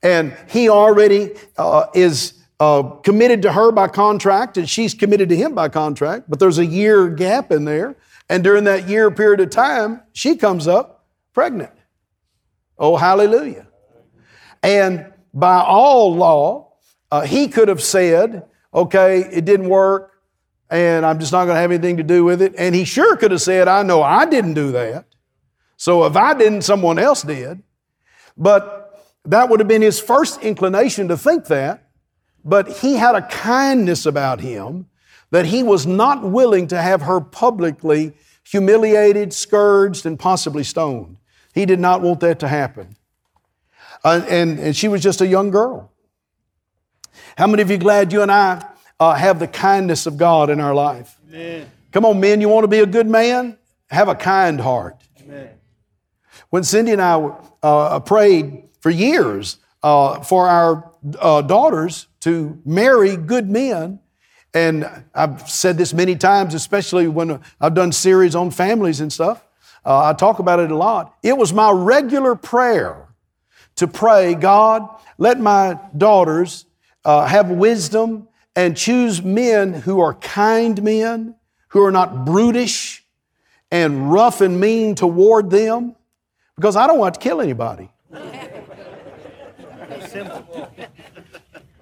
And 0.00 0.36
he 0.48 0.68
already 0.68 1.32
uh, 1.58 1.86
is 1.92 2.34
uh, 2.60 2.82
committed 3.02 3.42
to 3.42 3.52
her 3.52 3.72
by 3.72 3.88
contract 3.88 4.56
and 4.56 4.70
she's 4.70 4.94
committed 4.94 5.28
to 5.30 5.36
him 5.36 5.56
by 5.56 5.68
contract, 5.68 6.30
but 6.30 6.38
there's 6.38 6.58
a 6.58 6.64
year 6.64 7.08
gap 7.08 7.50
in 7.50 7.64
there. 7.64 7.96
And 8.28 8.44
during 8.44 8.62
that 8.64 8.88
year 8.88 9.10
period 9.10 9.40
of 9.40 9.50
time, 9.50 10.00
she 10.12 10.36
comes 10.36 10.68
up 10.68 11.04
pregnant. 11.34 11.72
Oh, 12.78 12.96
hallelujah. 12.96 13.66
And 14.62 15.12
by 15.34 15.60
all 15.60 16.14
law, 16.14 16.74
uh, 17.10 17.22
he 17.22 17.48
could 17.48 17.66
have 17.66 17.82
said, 17.82 18.44
okay, 18.74 19.20
it 19.20 19.44
didn't 19.44 19.68
work 19.68 20.12
and 20.72 21.04
I'm 21.04 21.18
just 21.18 21.32
not 21.32 21.44
going 21.44 21.54
to 21.54 21.60
have 21.60 21.70
anything 21.70 21.98
to 21.98 22.02
do 22.02 22.24
with 22.24 22.40
it. 22.40 22.54
And 22.56 22.74
he 22.74 22.84
sure 22.84 23.14
could 23.16 23.30
have 23.30 23.42
said, 23.42 23.68
I 23.68 23.82
know 23.82 24.02
I 24.02 24.24
didn't 24.24 24.54
do 24.54 24.72
that. 24.72 25.04
So 25.76 26.04
if 26.06 26.16
I 26.16 26.32
didn't, 26.32 26.62
someone 26.62 26.98
else 26.98 27.22
did. 27.22 27.62
But 28.38 29.04
that 29.26 29.50
would 29.50 29.60
have 29.60 29.68
been 29.68 29.82
his 29.82 30.00
first 30.00 30.40
inclination 30.40 31.08
to 31.08 31.16
think 31.18 31.44
that. 31.46 31.90
But 32.42 32.78
he 32.78 32.94
had 32.94 33.14
a 33.14 33.20
kindness 33.20 34.06
about 34.06 34.40
him 34.40 34.86
that 35.30 35.44
he 35.44 35.62
was 35.62 35.86
not 35.86 36.24
willing 36.24 36.68
to 36.68 36.80
have 36.80 37.02
her 37.02 37.20
publicly 37.20 38.14
humiliated, 38.42 39.34
scourged, 39.34 40.06
and 40.06 40.18
possibly 40.18 40.64
stoned. 40.64 41.18
He 41.52 41.66
did 41.66 41.80
not 41.80 42.00
want 42.00 42.20
that 42.20 42.40
to 42.40 42.48
happen. 42.48 42.96
Uh, 44.02 44.24
and, 44.28 44.58
and 44.58 44.74
she 44.74 44.88
was 44.88 45.02
just 45.02 45.20
a 45.20 45.26
young 45.26 45.50
girl. 45.50 45.91
How 47.36 47.46
many 47.46 47.62
of 47.62 47.70
you 47.70 47.78
glad 47.78 48.12
you 48.12 48.22
and 48.22 48.30
I 48.30 48.66
uh, 49.00 49.14
have 49.14 49.38
the 49.38 49.48
kindness 49.48 50.06
of 50.06 50.16
God 50.16 50.50
in 50.50 50.60
our 50.60 50.74
life? 50.74 51.18
Amen. 51.28 51.70
Come 51.92 52.04
on, 52.04 52.20
men, 52.20 52.40
you 52.40 52.48
want 52.48 52.64
to 52.64 52.68
be 52.68 52.80
a 52.80 52.86
good 52.86 53.06
man? 53.06 53.58
Have 53.90 54.08
a 54.08 54.14
kind 54.14 54.60
heart. 54.60 54.96
Amen. 55.20 55.50
When 56.50 56.64
Cindy 56.64 56.92
and 56.92 57.02
I 57.02 57.32
uh, 57.62 58.00
prayed 58.00 58.64
for 58.80 58.90
years 58.90 59.58
uh, 59.82 60.20
for 60.20 60.48
our 60.48 60.90
uh, 61.18 61.42
daughters 61.42 62.08
to 62.20 62.60
marry 62.64 63.16
good 63.16 63.50
men, 63.50 64.00
and 64.54 64.88
I've 65.14 65.48
said 65.48 65.78
this 65.78 65.94
many 65.94 66.14
times, 66.16 66.54
especially 66.54 67.08
when 67.08 67.40
I've 67.60 67.74
done 67.74 67.92
series 67.92 68.34
on 68.34 68.50
families 68.50 69.00
and 69.00 69.12
stuff. 69.12 69.46
Uh, 69.84 70.10
I 70.10 70.12
talk 70.12 70.38
about 70.38 70.60
it 70.60 70.70
a 70.70 70.76
lot. 70.76 71.16
It 71.22 71.36
was 71.36 71.52
my 71.52 71.70
regular 71.70 72.34
prayer 72.34 73.08
to 73.76 73.88
pray, 73.88 74.34
God, 74.34 74.88
let 75.18 75.40
my 75.40 75.78
daughters 75.96 76.66
uh, 77.04 77.26
have 77.26 77.50
wisdom 77.50 78.28
and 78.54 78.76
choose 78.76 79.22
men 79.22 79.72
who 79.72 80.00
are 80.00 80.14
kind 80.14 80.82
men, 80.82 81.34
who 81.68 81.82
are 81.84 81.90
not 81.90 82.24
brutish 82.24 83.04
and 83.70 84.12
rough 84.12 84.40
and 84.40 84.60
mean 84.60 84.94
toward 84.94 85.50
them, 85.50 85.96
because 86.56 86.76
I 86.76 86.86
don't 86.86 86.98
want 86.98 87.14
to 87.14 87.20
kill 87.20 87.40
anybody. 87.40 87.90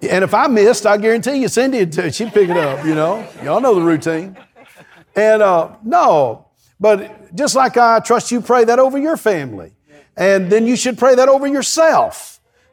And 0.01 0.23
if 0.23 0.33
I 0.33 0.47
missed, 0.47 0.85
I 0.85 0.97
guarantee 0.97 1.41
you 1.41 1.47
Cindy 1.47 1.79
she'd 2.11 2.33
pick 2.33 2.49
it 2.49 2.57
up, 2.57 2.85
you 2.85 2.95
know. 2.95 3.27
Y'all 3.43 3.61
know 3.61 3.75
the 3.75 3.81
routine. 3.81 4.37
And 5.15 5.41
uh, 5.41 5.75
no, 5.83 6.47
but 6.79 7.35
just 7.35 7.55
like 7.55 7.77
I 7.77 7.99
trust 7.99 8.31
you 8.31 8.41
pray 8.41 8.63
that 8.63 8.79
over 8.79 8.97
your 8.97 9.17
family. 9.17 9.73
And 10.15 10.49
then 10.49 10.65
you 10.65 10.75
should 10.75 10.97
pray 10.97 11.15
that 11.15 11.29
over 11.29 11.47
yourself, 11.47 12.30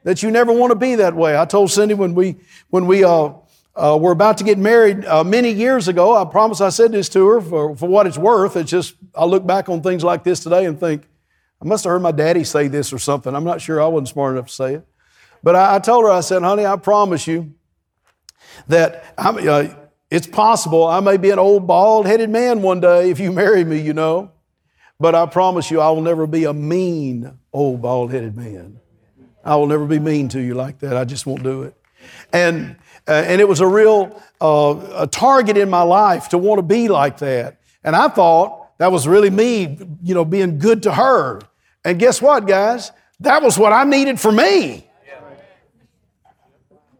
that 0.08 0.22
you 0.22 0.30
never 0.30 0.54
want 0.54 0.70
to 0.70 0.74
be 0.74 0.94
that 0.94 1.14
way. 1.14 1.38
I 1.38 1.44
told 1.44 1.70
Cindy 1.70 1.92
when 1.92 2.14
we, 2.14 2.36
when 2.70 2.86
we 2.86 3.04
uh, 3.04 3.32
uh, 3.76 3.98
were 4.00 4.12
about 4.12 4.38
to 4.38 4.44
get 4.44 4.56
married 4.56 5.04
uh, 5.04 5.22
many 5.22 5.50
years 5.50 5.86
ago, 5.86 6.16
I 6.16 6.24
promise 6.24 6.62
I 6.62 6.70
said 6.70 6.92
this 6.92 7.10
to 7.10 7.26
her 7.26 7.42
for, 7.42 7.76
for 7.76 7.90
what 7.90 8.06
it's 8.06 8.16
worth. 8.16 8.56
It's 8.56 8.70
just, 8.70 8.94
I 9.14 9.26
look 9.26 9.46
back 9.46 9.68
on 9.68 9.82
things 9.82 10.02
like 10.02 10.24
this 10.24 10.40
today 10.40 10.64
and 10.64 10.80
think, 10.80 11.06
I 11.60 11.66
must 11.66 11.84
have 11.84 11.90
heard 11.90 12.00
my 12.00 12.12
daddy 12.12 12.42
say 12.42 12.68
this 12.68 12.90
or 12.90 12.98
something. 12.98 13.34
I'm 13.34 13.44
not 13.44 13.60
sure 13.60 13.82
I 13.82 13.86
wasn't 13.86 14.08
smart 14.08 14.32
enough 14.32 14.46
to 14.46 14.52
say 14.54 14.74
it. 14.76 14.86
But 15.42 15.56
I, 15.56 15.74
I 15.74 15.78
told 15.78 16.04
her, 16.04 16.10
I 16.10 16.20
said, 16.20 16.40
honey, 16.40 16.64
I 16.64 16.76
promise 16.76 17.26
you 17.26 17.52
that 18.66 19.12
uh, 19.18 19.68
it's 20.10 20.26
possible 20.26 20.86
I 20.86 21.00
may 21.00 21.18
be 21.18 21.28
an 21.28 21.38
old 21.38 21.66
bald 21.66 22.06
headed 22.06 22.30
man 22.30 22.62
one 22.62 22.80
day 22.80 23.10
if 23.10 23.20
you 23.20 23.30
marry 23.30 23.62
me, 23.62 23.78
you 23.78 23.92
know. 23.92 24.32
But 24.98 25.14
I 25.14 25.26
promise 25.26 25.70
you, 25.70 25.82
I 25.82 25.90
will 25.90 26.00
never 26.00 26.26
be 26.26 26.44
a 26.44 26.54
mean 26.54 27.38
old 27.52 27.82
bald 27.82 28.10
headed 28.10 28.34
man. 28.34 28.80
I 29.48 29.56
will 29.56 29.66
never 29.66 29.86
be 29.86 29.98
mean 29.98 30.28
to 30.28 30.40
you 30.40 30.52
like 30.52 30.80
that. 30.80 30.94
I 30.98 31.06
just 31.06 31.24
won't 31.24 31.42
do 31.42 31.62
it. 31.62 31.74
And, 32.34 32.76
uh, 33.08 33.24
and 33.26 33.40
it 33.40 33.48
was 33.48 33.60
a 33.60 33.66
real 33.66 34.22
uh, 34.42 34.78
a 34.94 35.06
target 35.06 35.56
in 35.56 35.70
my 35.70 35.80
life 35.80 36.28
to 36.28 36.38
want 36.38 36.58
to 36.58 36.62
be 36.62 36.88
like 36.88 37.16
that. 37.18 37.58
And 37.82 37.96
I 37.96 38.08
thought 38.08 38.76
that 38.76 38.92
was 38.92 39.08
really 39.08 39.30
me, 39.30 39.78
you 40.02 40.14
know, 40.14 40.26
being 40.26 40.58
good 40.58 40.82
to 40.82 40.92
her. 40.92 41.40
And 41.82 41.98
guess 41.98 42.20
what, 42.20 42.46
guys? 42.46 42.92
That 43.20 43.42
was 43.42 43.58
what 43.58 43.72
I 43.72 43.84
needed 43.84 44.20
for 44.20 44.30
me. 44.30 44.86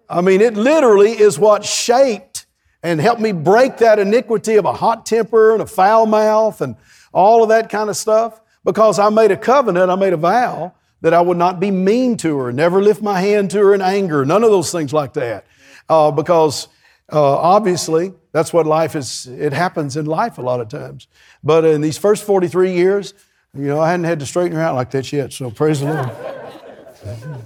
I 0.08 0.22
mean, 0.22 0.40
it 0.40 0.54
literally 0.54 1.10
is 1.10 1.38
what 1.38 1.66
shaped 1.66 2.46
and 2.82 2.98
helped 2.98 3.20
me 3.20 3.32
break 3.32 3.76
that 3.76 3.98
iniquity 3.98 4.56
of 4.56 4.64
a 4.64 4.72
hot 4.72 5.04
temper 5.04 5.52
and 5.52 5.60
a 5.60 5.66
foul 5.66 6.06
mouth 6.06 6.62
and 6.62 6.76
all 7.12 7.42
of 7.42 7.50
that 7.50 7.68
kind 7.68 7.90
of 7.90 7.96
stuff 7.98 8.40
because 8.64 8.98
I 8.98 9.10
made 9.10 9.32
a 9.32 9.36
covenant, 9.36 9.90
I 9.90 9.96
made 9.96 10.14
a 10.14 10.16
vow 10.16 10.72
that 11.00 11.14
I 11.14 11.20
would 11.20 11.36
not 11.36 11.60
be 11.60 11.70
mean 11.70 12.16
to 12.18 12.38
her, 12.38 12.52
never 12.52 12.82
lift 12.82 13.02
my 13.02 13.20
hand 13.20 13.50
to 13.52 13.58
her 13.58 13.74
in 13.74 13.82
anger, 13.82 14.24
none 14.24 14.44
of 14.44 14.50
those 14.50 14.72
things 14.72 14.92
like 14.92 15.12
that. 15.14 15.46
Uh, 15.88 16.10
because 16.10 16.68
uh, 17.12 17.36
obviously, 17.36 18.12
that's 18.32 18.52
what 18.52 18.66
life 18.66 18.94
is, 18.94 19.26
it 19.26 19.52
happens 19.52 19.96
in 19.96 20.06
life 20.06 20.38
a 20.38 20.42
lot 20.42 20.60
of 20.60 20.68
times. 20.68 21.06
But 21.42 21.64
in 21.64 21.80
these 21.80 21.96
first 21.96 22.24
43 22.24 22.74
years, 22.74 23.14
you 23.54 23.66
know, 23.66 23.80
I 23.80 23.90
hadn't 23.90 24.04
had 24.04 24.20
to 24.20 24.26
straighten 24.26 24.56
her 24.56 24.62
out 24.62 24.74
like 24.74 24.90
that 24.90 25.12
yet, 25.12 25.32
so 25.32 25.50
praise 25.50 25.80
the 25.80 25.86
Lord. 25.86 27.42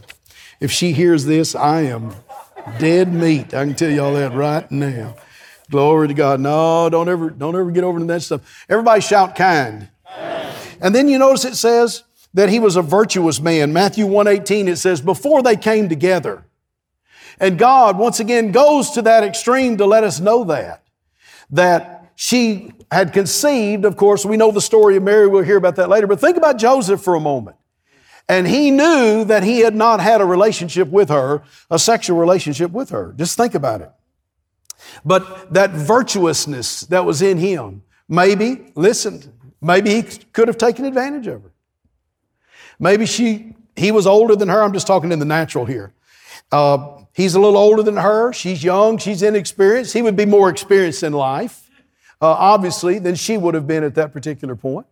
If 0.61 0.71
she 0.71 0.93
hears 0.93 1.25
this, 1.25 1.55
I 1.55 1.83
am 1.83 2.15
Dead 2.79 3.13
meat. 3.13 3.55
I 3.55 3.65
can 3.65 3.75
tell 3.75 3.91
you 3.91 4.03
all 4.03 4.15
that 4.15 4.33
right 4.33 4.71
now. 4.71 5.17
Glory 5.71 6.09
to 6.09 6.15
God. 6.15 6.41
No, 6.41 6.89
don't 6.91 7.09
ever, 7.09 7.31
don't 7.31 7.57
ever 7.57 7.71
get 7.71 7.85
over 7.85 7.99
to 7.99 8.05
that 8.07 8.23
stuff. 8.23 8.65
Everybody 8.69 9.01
shout 9.01 9.37
kind. 9.37 9.89
And 10.81 10.95
then 10.95 11.09
you 11.09 11.19
notice 11.19 11.45
it 11.45 11.57
says 11.57 12.05
that 12.35 12.49
he 12.49 12.59
was 12.59 12.77
a 12.77 12.83
virtuous 12.83 13.41
man. 13.41 13.73
Matthew 13.73 14.07
118, 14.07 14.69
it 14.69 14.77
says, 14.77 15.01
before 15.01 15.43
they 15.43 15.57
came 15.57 15.89
together. 15.89 16.45
And 17.39 17.59
God, 17.59 17.99
once 17.99 18.21
again, 18.21 18.53
goes 18.53 18.91
to 18.93 19.03
that 19.03 19.25
extreme 19.25 19.77
to 19.79 19.87
let 19.87 20.05
us 20.05 20.21
know 20.21 20.45
that. 20.45 20.83
That 21.51 22.13
she 22.15 22.73
had 22.91 23.13
conceived, 23.13 23.85
of 23.85 23.97
course, 23.97 24.25
we 24.25 24.37
know 24.37 24.51
the 24.51 24.61
story 24.61 24.97
of 24.97 25.03
Mary, 25.03 25.27
we'll 25.27 25.43
hear 25.43 25.57
about 25.57 25.77
that 25.77 25.89
later, 25.89 26.07
but 26.07 26.21
think 26.21 26.37
about 26.37 26.59
Joseph 26.59 27.03
for 27.03 27.15
a 27.15 27.21
moment. 27.21 27.57
And 28.29 28.47
he 28.47 28.71
knew 28.71 29.25
that 29.25 29.43
he 29.43 29.61
had 29.61 29.75
not 29.75 30.01
had 30.01 30.21
a 30.21 30.25
relationship 30.25 30.89
with 30.89 31.09
her, 31.09 31.43
a 31.71 31.79
sexual 31.79 32.19
relationship 32.19 32.71
with 32.71 32.91
her. 32.91 33.15
Just 33.17 33.37
think 33.37 33.55
about 33.55 33.81
it. 33.81 33.91
But 35.05 35.53
that 35.53 35.71
virtuousness 35.71 36.83
that 36.83 37.05
was 37.05 37.23
in 37.23 37.39
him, 37.39 37.83
maybe, 38.09 38.73
listen, 38.75 39.23
maybe 39.61 39.91
he 39.95 40.03
could 40.03 40.49
have 40.49 40.59
taken 40.59 40.85
advantage 40.85 41.27
of 41.27 41.43
her. 41.43 41.52
Maybe 42.79 43.07
she, 43.07 43.55
he 43.77 43.93
was 43.93 44.07
older 44.07 44.37
than 44.37 44.49
her. 44.49 44.63
I'm 44.63 44.73
just 44.73 44.87
talking 44.87 45.13
in 45.13 45.19
the 45.19 45.25
natural 45.25 45.65
here. 45.65 45.93
Uh, 46.51 47.03
he's 47.15 47.35
a 47.35 47.41
little 47.41 47.57
older 47.57 47.83
than 47.83 47.97
her. 47.97 48.33
She's 48.33 48.63
young. 48.63 48.99
She's 48.99 49.23
inexperienced. 49.23 49.93
He 49.93 50.03
would 50.03 50.17
be 50.17 50.27
more 50.27 50.51
experienced 50.51 51.03
in 51.03 51.13
life, 51.13 51.71
uh, 52.21 52.27
obviously, 52.27 52.99
than 52.99 53.15
she 53.15 53.37
would 53.37 53.55
have 53.55 53.67
been 53.67 53.85
at 53.85 53.95
that 53.95 54.13
particular 54.13 54.57
point. 54.57 54.87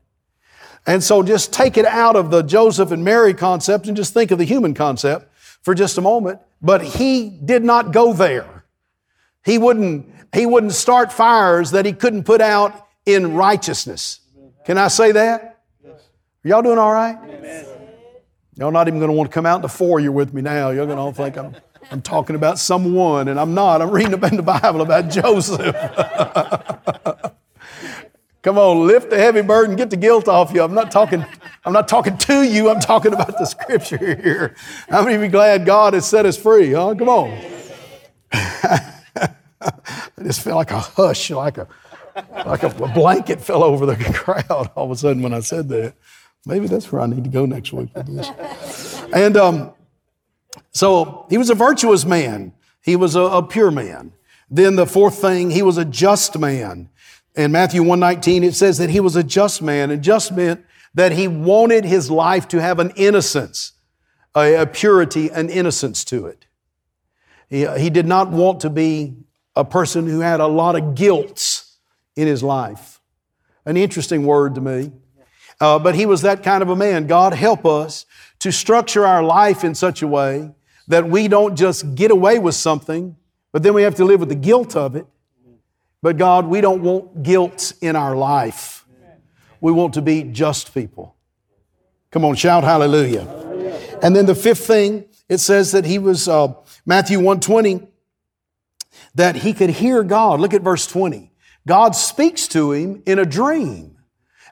And 0.87 1.05
so 1.05 1.23
just 1.23 1.53
take 1.53 1.77
it 1.77 1.85
out 1.85 2.17
of 2.17 2.31
the 2.31 2.43
Joseph 2.43 2.91
and 2.91 3.05
Mary 3.05 3.35
concept 3.35 3.87
and 3.87 3.97
just 3.97 4.15
think 4.15 4.31
of 4.31 4.39
the 4.39 4.45
human 4.45 4.73
concept 4.73 5.31
for 5.63 5.75
just 5.75 5.99
a 5.99 6.01
moment. 6.01 6.41
But 6.63 6.83
he 6.83 7.29
did 7.29 7.63
not 7.63 7.93
go 7.93 8.13
there. 8.13 8.65
He 9.45 9.59
wouldn't, 9.59 10.07
he 10.35 10.47
wouldn't 10.47 10.73
start 10.73 11.13
fires 11.13 11.73
that 11.73 11.85
he 11.85 11.93
couldn't 11.93 12.25
put 12.25 12.41
out 12.41 12.87
in 13.05 13.35
righteousness. 13.35 14.21
Can 14.65 14.79
I 14.79 14.89
say 14.89 15.13
that? 15.13 15.60
Are 16.43 16.49
y'all 16.49 16.63
doing 16.63 16.79
all 16.79 16.93
right? 16.93 17.19
Y'all 18.57 18.71
not 18.71 18.89
even 18.89 18.99
going 18.99 19.11
to 19.11 19.17
want 19.17 19.31
to 19.31 19.35
come 19.35 19.45
out 19.45 19.57
in 19.57 19.63
the 19.63 19.69
four 19.69 20.01
you're 20.01 20.11
with 20.11 20.33
me 20.33 20.41
now. 20.41 20.71
You're 20.71 20.87
going 20.87 20.97
to 20.97 21.03
all 21.03 21.13
think 21.13 21.37
I'm, 21.37 21.55
I'm 21.91 22.01
talking 22.01 22.35
about 22.35 22.59
someone, 22.59 23.29
and 23.29 23.39
I'm 23.39 23.53
not. 23.53 23.83
I'm 23.83 23.91
reading 23.91 24.15
in 24.15 24.37
the 24.37 24.43
Bible 24.43 24.81
about 24.81 25.11
Joseph. 25.11 25.77
Come 28.43 28.57
on, 28.57 28.87
lift 28.87 29.11
the 29.11 29.19
heavy 29.19 29.43
burden, 29.43 29.77
get 29.77 29.91
the 29.91 29.99
guilt 29.99 30.29
off 30.29 30.51
you. 30.55 30.63
I'm 30.63 30.73
not 30.73 30.91
talking, 30.91 31.27
I'm 31.67 31.75
not 31.75 31.89
talking 31.89 32.17
to 32.17 32.43
you, 32.43 32.71
I'm 32.71 32.81
talking 32.81 33.13
about 33.13 33.37
the 33.37 33.45
scripture 33.45 33.99
here. 33.99 34.57
How 34.89 35.03
many 35.03 35.17
of 35.17 35.23
you 35.23 35.29
glad 35.29 35.67
God 35.67 35.93
has 35.93 36.09
set 36.09 36.25
us 36.25 36.39
free? 36.39 36.73
Huh? 36.73 36.95
Come 36.99 37.11
on. 37.11 37.39
I 38.33 39.35
just 40.23 40.41
felt 40.41 40.57
like 40.57 40.71
a 40.71 40.81
hush, 40.81 41.31
like 41.31 41.59
a 41.59 41.69
like 42.47 42.63
a, 42.63 42.69
a 42.69 42.89
blanket 42.89 43.41
fell 43.41 43.63
over 43.63 43.85
the 43.87 43.97
crowd 44.15 44.71
all 44.75 44.87
of 44.87 44.91
a 44.91 44.97
sudden 44.97 45.23
when 45.23 45.35
I 45.35 45.41
said 45.41 45.69
that. 45.69 45.95
Maybe 46.47 46.67
that's 46.67 46.91
where 46.91 47.03
I 47.03 47.07
need 47.07 47.25
to 47.25 47.31
go 47.31 47.47
next 47.47 47.73
week 47.73 47.95
with 47.95 48.07
this. 48.07 49.03
And 49.13 49.37
um, 49.37 49.73
so 50.73 51.27
he 51.29 51.39
was 51.39 51.51
a 51.51 51.55
virtuous 51.55 52.05
man. 52.05 52.53
He 52.83 52.97
was 52.97 53.15
a, 53.15 53.21
a 53.21 53.43
pure 53.43 53.71
man. 53.71 54.13
Then 54.51 54.77
the 54.77 54.87
fourth 54.87 55.21
thing, 55.21 55.51
he 55.51 55.63
was 55.63 55.79
a 55.79 55.85
just 55.85 56.39
man. 56.39 56.89
In 57.37 57.53
Matthew 57.53 57.83
119, 57.83 58.43
it 58.43 58.55
says 58.55 58.79
that 58.79 58.91
he 58.91 59.01
was 59.01 59.15
a 59.15 59.23
just 59.23 59.63
man, 59.63 59.91
and 59.91 60.03
just 60.03 60.33
meant 60.33 60.65
that 60.95 61.13
he 61.13 61.29
wanted 61.29 61.85
his 61.85 62.11
life 62.11 62.49
to 62.49 62.61
have 62.61 62.81
an 62.81 62.93
innocence, 62.97 63.73
a, 64.35 64.55
a 64.55 64.67
purity, 64.67 65.29
an 65.29 65.49
innocence 65.49 66.05
to 66.07 66.27
it. 66.27 66.47
He, 67.49 67.67
he 67.79 67.91
did 67.91 68.07
not 68.07 68.31
want 68.31 68.61
to 68.61 68.71
be 68.71 69.15
a 69.55 69.65
person 69.65 70.07
who 70.07 70.21
had 70.21 70.41
a 70.41 70.47
lot 70.47 70.75
of 70.75 70.95
guilt 70.95 71.65
in 72.17 72.27
his 72.27 72.43
life. 72.43 73.01
An 73.65 73.77
interesting 73.77 74.27
word 74.27 74.55
to 74.57 74.61
me. 74.61 74.93
Uh, 75.61 75.79
but 75.79 75.95
he 75.95 76.07
was 76.07 76.23
that 76.23 76.43
kind 76.43 76.63
of 76.63 76.71
a 76.71 76.77
man. 76.77 77.07
God 77.07 77.35
help 77.35 77.67
us 77.67 78.07
to 78.39 78.51
structure 78.51 79.07
our 79.07 79.23
life 79.23 79.63
in 79.63 79.75
such 79.75 80.03
a 80.03 80.07
way 80.07 80.53
that 80.89 81.07
we 81.07 81.29
don't 81.29 81.57
just 81.57 81.95
get 81.95 82.11
away 82.11 82.39
with 82.39 82.55
something, 82.55 83.17
but 83.53 83.63
then 83.63 83.75
we 83.75 83.83
have 83.83 83.95
to 83.97 84.05
live 84.05 84.21
with 84.21 84.31
the 84.31 84.35
guilt 84.35 84.75
of 84.75 84.97
it 84.97 85.07
but 86.03 86.17
God, 86.17 86.47
we 86.47 86.61
don't 86.61 86.83
want 86.83 87.23
guilt 87.23 87.73
in 87.81 87.95
our 87.95 88.17
life. 88.17 88.87
We 89.61 89.73
want 89.73 89.95
to 89.95 90.03
be 90.03 90.23
just 90.23 90.73
people. 90.73 91.15
Come 92.11 92.25
on, 92.25 92.35
shout 92.35 92.65
hallelujah. 92.65 93.27
And 94.03 94.17
then 94.17 94.27
the 94.27 94.35
fifth 94.35 94.67
thing, 94.67 95.05
it 95.29 95.39
says 95.39 95.73
that 95.73 95.85
he 95.85 95.99
was, 95.99 96.27
uh, 96.27 96.55
Matthew 96.87 97.19
120, 97.19 97.87
that 99.15 99.37
he 99.37 99.53
could 99.53 99.71
hear 99.71 100.03
God. 100.03 100.41
Look 100.41 100.55
at 100.55 100.63
verse 100.63 100.87
20. 100.87 101.31
God 101.67 101.95
speaks 101.95 102.49
to 102.49 102.73
him 102.73 103.03
in 103.05 103.19
a 103.19 103.27
dream 103.27 103.90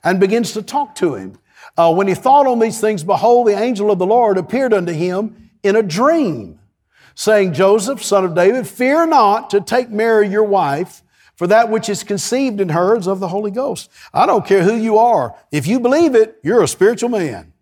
and 0.09 0.18
begins 0.18 0.52
to 0.52 0.62
talk 0.62 0.94
to 0.94 1.14
him. 1.14 1.38
Uh, 1.76 1.92
when 1.92 2.09
he 2.09 2.14
thought 2.14 2.46
on 2.46 2.59
these 2.59 2.80
things, 2.80 3.04
behold, 3.04 3.46
the 3.46 3.59
angel 3.59 3.90
of 3.90 3.98
the 3.98 4.06
Lord 4.06 4.38
appeared 4.38 4.72
unto 4.72 4.92
him 4.92 5.50
in 5.62 5.76
a 5.76 5.82
dream. 5.82 6.59
saying, 7.14 7.52
Joseph, 7.52 8.02
son 8.02 8.24
of 8.24 8.34
David, 8.34 8.66
fear 8.66 9.04
not 9.04 9.50
to 9.50 9.61
take 9.61 9.90
Mary 9.90 10.28
your 10.28 10.44
wife, 10.44 11.02
for 11.34 11.48
that 11.48 11.68
which 11.68 11.88
is 11.88 12.04
conceived 12.04 12.61
in 12.61 12.68
her 12.68 12.96
is 12.96 13.09
of 13.09 13.18
the 13.18 13.28
Holy 13.28 13.50
Ghost. 13.50 13.90
I 14.14 14.24
don't 14.24 14.46
care 14.46 14.62
who 14.62 14.76
you 14.76 14.98
are. 14.98 15.34
If 15.50 15.66
you 15.66 15.80
believe 15.80 16.14
it, 16.14 16.38
you're 16.42 16.62
a 16.62 16.68
spiritual 16.68 17.09
man. 17.09 17.52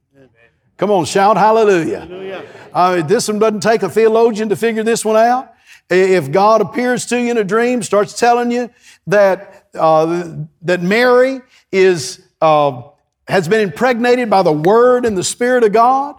Come 0.77 0.91
on, 0.91 1.07
shout 1.07 1.39
hallelujah. 1.39 2.01
hallelujah. 2.01 2.45
Uh, 2.73 3.03
this 3.03 3.29
one 3.29 3.39
doesn't 3.39 3.61
take 3.61 3.83
a 3.83 3.89
theologian 3.89 4.51
to 4.51 4.57
figure 4.57 4.83
this 4.83 5.05
one 5.07 5.17
out. 5.17 5.55
If 5.89 6.31
God 6.31 6.61
appears 6.61 7.07
to 7.07 7.21
you 7.21 7.31
in 7.31 7.39
a 7.39 7.45
dream, 7.45 7.83
starts 7.83 8.19
telling 8.19 8.51
you 8.51 8.69
that, 9.07 9.69
uh, 9.75 10.35
that 10.63 10.83
Mary 10.83 11.41
is, 11.73 12.26
uh, 12.41 12.83
has 13.29 13.49
been 13.49 13.61
impregnated 13.61 14.31
by 14.31 14.43
the 14.43 14.53
Word 14.53 15.05
and 15.05 15.17
the 15.17 15.25
Spirit 15.25 15.65
of 15.65 15.73
God, 15.73 16.17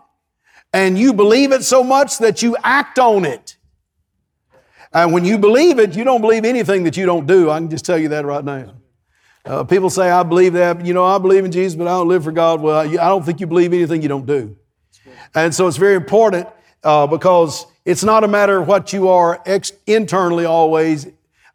and 0.73 0.97
you 0.97 1.13
believe 1.13 1.51
it 1.51 1.63
so 1.63 1.83
much 1.83 2.17
that 2.19 2.41
you 2.41 2.57
act 2.63 2.99
on 2.99 3.25
it. 3.25 3.55
And 4.93 5.13
when 5.13 5.25
you 5.25 5.37
believe 5.37 5.79
it, 5.79 5.95
you 5.95 6.03
don't 6.03 6.21
believe 6.21 6.45
anything 6.45 6.83
that 6.83 6.97
you 6.97 7.05
don't 7.05 7.27
do. 7.27 7.49
I 7.49 7.59
can 7.59 7.69
just 7.69 7.85
tell 7.85 7.97
you 7.97 8.09
that 8.09 8.25
right 8.25 8.43
now. 8.43 8.73
Uh, 9.45 9.63
people 9.63 9.89
say, 9.89 10.09
I 10.09 10.23
believe 10.23 10.53
that. 10.53 10.85
You 10.85 10.93
know, 10.93 11.05
I 11.05 11.17
believe 11.19 11.45
in 11.45 11.51
Jesus, 11.51 11.77
but 11.77 11.87
I 11.87 11.91
don't 11.91 12.07
live 12.07 12.23
for 12.23 12.31
God. 12.31 12.61
Well, 12.61 12.79
I 12.79 12.87
don't 12.87 13.25
think 13.25 13.39
you 13.39 13.47
believe 13.47 13.73
anything 13.73 14.01
you 14.01 14.09
don't 14.09 14.25
do. 14.25 14.57
And 15.35 15.53
so 15.53 15.67
it's 15.67 15.77
very 15.77 15.95
important 15.95 16.47
uh, 16.83 17.07
because 17.07 17.65
it's 17.85 18.03
not 18.03 18.23
a 18.23 18.27
matter 18.27 18.61
of 18.61 18.67
what 18.67 18.91
you 18.91 19.07
are 19.07 19.41
ex- 19.45 19.71
internally 19.85 20.45
always 20.45 21.07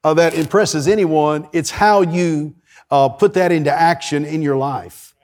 uh, 0.05 0.15
that 0.15 0.35
impresses 0.35 0.89
anyone. 0.89 1.49
It's 1.53 1.71
how 1.71 2.03
you 2.03 2.55
uh, 2.93 3.09
put 3.09 3.33
that 3.35 3.51
into 3.51 3.73
action 3.73 4.25
in 4.27 4.43
your 4.43 4.57
life. 4.57 5.15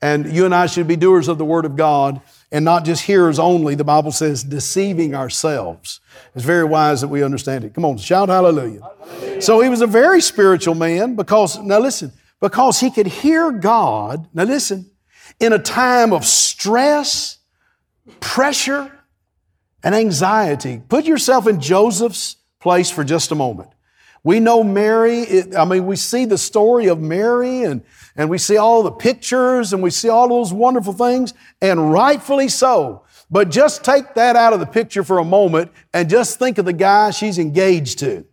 And 0.00 0.32
you 0.32 0.44
and 0.44 0.54
I 0.54 0.66
should 0.66 0.86
be 0.86 0.94
doers 0.94 1.26
of 1.26 1.38
the 1.38 1.44
Word 1.44 1.64
of 1.64 1.74
God 1.74 2.20
and 2.52 2.64
not 2.64 2.84
just 2.84 3.02
hearers 3.02 3.40
only. 3.40 3.74
The 3.74 3.82
Bible 3.82 4.12
says 4.12 4.44
deceiving 4.44 5.14
ourselves. 5.14 6.00
It's 6.36 6.44
very 6.44 6.64
wise 6.64 7.00
that 7.00 7.08
we 7.08 7.24
understand 7.24 7.64
it. 7.64 7.74
Come 7.74 7.84
on, 7.84 7.96
shout 7.96 8.28
hallelujah. 8.28 8.80
hallelujah. 8.80 9.42
So 9.42 9.60
he 9.60 9.68
was 9.68 9.80
a 9.80 9.88
very 9.88 10.20
spiritual 10.20 10.76
man 10.76 11.16
because, 11.16 11.58
now 11.58 11.80
listen, 11.80 12.12
because 12.40 12.78
he 12.78 12.90
could 12.92 13.08
hear 13.08 13.50
God, 13.50 14.28
now 14.32 14.44
listen, 14.44 14.88
in 15.40 15.52
a 15.52 15.58
time 15.58 16.12
of 16.12 16.24
stress, 16.24 17.38
pressure, 18.20 18.92
and 19.82 19.94
anxiety. 19.94 20.80
Put 20.88 21.06
yourself 21.06 21.48
in 21.48 21.60
Joseph's 21.60 22.36
place 22.60 22.90
for 22.90 23.02
just 23.02 23.32
a 23.32 23.34
moment. 23.34 23.70
We 24.26 24.40
know 24.40 24.64
Mary, 24.64 25.54
I 25.54 25.64
mean, 25.64 25.86
we 25.86 25.94
see 25.94 26.24
the 26.24 26.36
story 26.36 26.88
of 26.88 27.00
Mary 27.00 27.62
and, 27.62 27.80
and 28.16 28.28
we 28.28 28.38
see 28.38 28.56
all 28.56 28.82
the 28.82 28.90
pictures 28.90 29.72
and 29.72 29.80
we 29.84 29.90
see 29.90 30.08
all 30.08 30.28
those 30.28 30.52
wonderful 30.52 30.94
things, 30.94 31.32
and 31.62 31.92
rightfully 31.92 32.48
so. 32.48 33.04
But 33.30 33.50
just 33.50 33.84
take 33.84 34.14
that 34.14 34.34
out 34.34 34.52
of 34.52 34.58
the 34.58 34.66
picture 34.66 35.04
for 35.04 35.18
a 35.18 35.24
moment 35.24 35.70
and 35.94 36.10
just 36.10 36.40
think 36.40 36.58
of 36.58 36.64
the 36.64 36.72
guy 36.72 37.12
she's 37.12 37.38
engaged 37.38 38.00
to. 38.00 38.24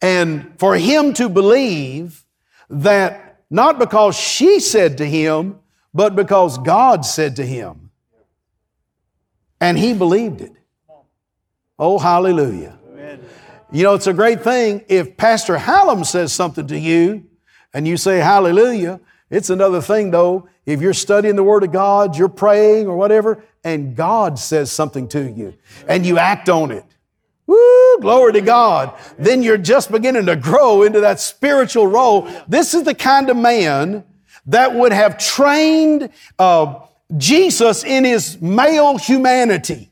And 0.00 0.58
for 0.58 0.76
him 0.76 1.12
to 1.12 1.28
believe 1.28 2.24
that 2.70 3.42
not 3.50 3.78
because 3.78 4.16
she 4.16 4.60
said 4.60 4.96
to 4.96 5.04
him, 5.04 5.58
but 5.92 6.16
because 6.16 6.56
God 6.56 7.04
said 7.04 7.36
to 7.36 7.44
him. 7.44 7.90
And 9.60 9.76
he 9.78 9.92
believed 9.92 10.40
it. 10.40 10.54
Oh, 11.78 11.98
hallelujah. 11.98 12.78
You 13.74 13.82
know, 13.82 13.94
it's 13.94 14.06
a 14.06 14.12
great 14.12 14.40
thing 14.40 14.84
if 14.86 15.16
Pastor 15.16 15.58
Hallam 15.58 16.04
says 16.04 16.32
something 16.32 16.68
to 16.68 16.78
you 16.78 17.24
and 17.72 17.88
you 17.88 17.96
say 17.96 18.18
hallelujah. 18.18 19.00
It's 19.30 19.50
another 19.50 19.82
thing 19.82 20.12
though, 20.12 20.48
if 20.64 20.80
you're 20.80 20.94
studying 20.94 21.34
the 21.34 21.42
Word 21.42 21.64
of 21.64 21.72
God, 21.72 22.16
you're 22.16 22.28
praying 22.28 22.86
or 22.86 22.96
whatever, 22.96 23.42
and 23.64 23.96
God 23.96 24.38
says 24.38 24.70
something 24.70 25.08
to 25.08 25.28
you 25.28 25.54
and 25.88 26.06
you 26.06 26.18
act 26.18 26.48
on 26.48 26.70
it. 26.70 26.84
Woo, 27.48 27.98
glory 28.00 28.34
to 28.34 28.42
God. 28.42 28.96
Then 29.18 29.42
you're 29.42 29.58
just 29.58 29.90
beginning 29.90 30.26
to 30.26 30.36
grow 30.36 30.84
into 30.84 31.00
that 31.00 31.18
spiritual 31.18 31.88
role. 31.88 32.30
This 32.46 32.74
is 32.74 32.84
the 32.84 32.94
kind 32.94 33.28
of 33.28 33.36
man 33.36 34.04
that 34.46 34.72
would 34.72 34.92
have 34.92 35.18
trained 35.18 36.10
uh, 36.38 36.78
Jesus 37.16 37.82
in 37.82 38.04
his 38.04 38.40
male 38.40 38.98
humanity. 38.98 39.90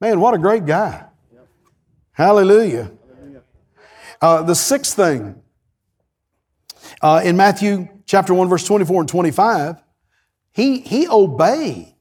Man, 0.00 0.18
what 0.18 0.34
a 0.34 0.38
great 0.38 0.66
guy. 0.66 1.06
Hallelujah. 2.12 2.90
Uh, 4.20 4.42
the 4.42 4.54
sixth 4.54 4.94
thing, 4.94 5.42
uh, 7.00 7.20
in 7.24 7.36
Matthew 7.36 7.88
chapter 8.06 8.34
1, 8.34 8.48
verse 8.48 8.64
24 8.64 9.00
and 9.00 9.08
25, 9.08 9.82
he, 10.52 10.80
he 10.80 11.08
obeyed. 11.08 11.94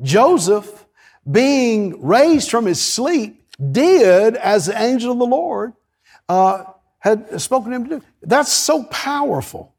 Joseph, 0.00 0.86
being 1.30 2.02
raised 2.02 2.50
from 2.50 2.64
his 2.66 2.80
sleep, 2.80 3.42
did 3.72 4.36
as 4.36 4.66
the 4.66 4.80
angel 4.80 5.12
of 5.12 5.18
the 5.18 5.26
Lord 5.26 5.72
uh, 6.28 6.64
had 7.00 7.40
spoken 7.40 7.70
to 7.70 7.76
him 7.76 7.88
to 7.88 7.98
do. 7.98 8.06
That's 8.22 8.52
so 8.52 8.84
powerful 8.84 9.74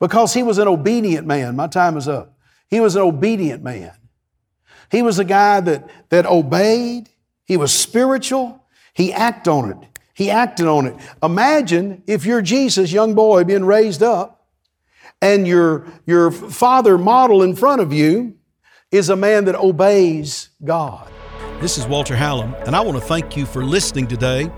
because 0.00 0.34
he 0.34 0.42
was 0.42 0.58
an 0.58 0.66
obedient 0.66 1.26
man. 1.26 1.54
My 1.54 1.68
time 1.68 1.96
is 1.96 2.08
up. 2.08 2.36
He 2.68 2.80
was 2.80 2.96
an 2.96 3.02
obedient 3.02 3.62
man. 3.62 3.92
He 4.90 5.02
was 5.02 5.18
a 5.18 5.24
guy 5.24 5.60
that, 5.60 5.88
that 6.08 6.26
obeyed. 6.26 7.08
He 7.44 7.56
was 7.56 7.72
spiritual. 7.72 8.59
He 8.94 9.12
acted 9.12 9.50
on 9.50 9.70
it. 9.70 9.78
He 10.14 10.30
acted 10.30 10.66
on 10.66 10.86
it. 10.86 10.96
Imagine 11.22 12.02
if 12.06 12.26
you're 12.26 12.42
Jesus, 12.42 12.92
young 12.92 13.14
boy, 13.14 13.44
being 13.44 13.64
raised 13.64 14.02
up, 14.02 14.46
and 15.22 15.46
your, 15.46 15.86
your 16.06 16.30
father 16.30 16.98
model 16.98 17.42
in 17.42 17.54
front 17.56 17.80
of 17.80 17.92
you 17.92 18.36
is 18.90 19.08
a 19.08 19.16
man 19.16 19.44
that 19.44 19.54
obeys 19.54 20.50
God. 20.64 21.10
This 21.60 21.76
is 21.76 21.86
Walter 21.86 22.16
Hallam, 22.16 22.54
and 22.66 22.74
I 22.74 22.80
want 22.80 22.98
to 22.98 23.04
thank 23.04 23.36
you 23.36 23.44
for 23.44 23.62
listening 23.62 24.06
today 24.06 24.50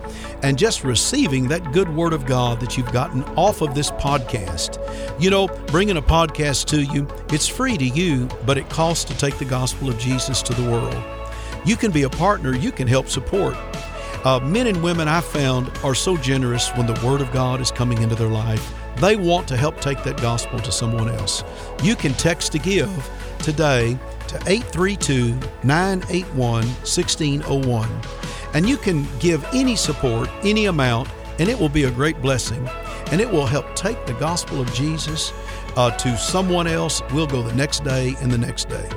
and 0.44 0.56
just 0.56 0.84
receiving 0.84 1.48
that 1.48 1.72
good 1.72 1.88
word 1.88 2.12
of 2.12 2.26
God 2.26 2.60
that 2.60 2.76
you've 2.76 2.92
gotten 2.92 3.24
off 3.36 3.60
of 3.60 3.74
this 3.74 3.90
podcast. 3.90 4.78
You 5.20 5.30
know, 5.30 5.48
bringing 5.66 5.96
a 5.96 6.02
podcast 6.02 6.66
to 6.66 6.82
you, 6.82 7.08
it's 7.30 7.48
free 7.48 7.76
to 7.76 7.84
you, 7.84 8.28
but 8.46 8.56
it 8.56 8.68
costs 8.68 9.04
to 9.06 9.18
take 9.18 9.36
the 9.38 9.44
gospel 9.44 9.88
of 9.88 9.98
Jesus 9.98 10.42
to 10.42 10.54
the 10.54 10.70
world. 10.70 10.96
You 11.64 11.74
can 11.74 11.90
be 11.90 12.04
a 12.04 12.10
partner, 12.10 12.54
you 12.54 12.70
can 12.70 12.86
help 12.86 13.08
support. 13.08 13.56
Uh, 14.24 14.38
men 14.38 14.68
and 14.68 14.80
women 14.82 15.08
I 15.08 15.20
found 15.20 15.70
are 15.82 15.96
so 15.96 16.16
generous 16.16 16.70
when 16.76 16.86
the 16.86 17.00
Word 17.04 17.20
of 17.20 17.32
God 17.32 17.60
is 17.60 17.72
coming 17.72 18.02
into 18.02 18.14
their 18.14 18.28
life. 18.28 18.72
They 18.96 19.16
want 19.16 19.48
to 19.48 19.56
help 19.56 19.80
take 19.80 20.04
that 20.04 20.20
gospel 20.22 20.60
to 20.60 20.70
someone 20.70 21.08
else. 21.08 21.42
You 21.82 21.96
can 21.96 22.12
text 22.14 22.52
to 22.52 22.58
give 22.60 22.88
today 23.40 23.98
to 24.28 24.36
832 24.46 25.34
981 25.64 26.38
1601. 26.38 27.88
And 28.54 28.68
you 28.68 28.76
can 28.76 29.08
give 29.18 29.44
any 29.52 29.74
support, 29.74 30.30
any 30.44 30.66
amount, 30.66 31.08
and 31.40 31.48
it 31.48 31.58
will 31.58 31.68
be 31.68 31.84
a 31.84 31.90
great 31.90 32.20
blessing. 32.22 32.68
And 33.10 33.20
it 33.20 33.28
will 33.28 33.46
help 33.46 33.74
take 33.74 34.06
the 34.06 34.14
gospel 34.14 34.60
of 34.60 34.72
Jesus 34.72 35.32
uh, 35.76 35.90
to 35.96 36.16
someone 36.16 36.68
else. 36.68 37.02
We'll 37.12 37.26
go 37.26 37.42
the 37.42 37.54
next 37.54 37.82
day 37.82 38.14
and 38.20 38.30
the 38.30 38.38
next 38.38 38.68
day. 38.68 38.88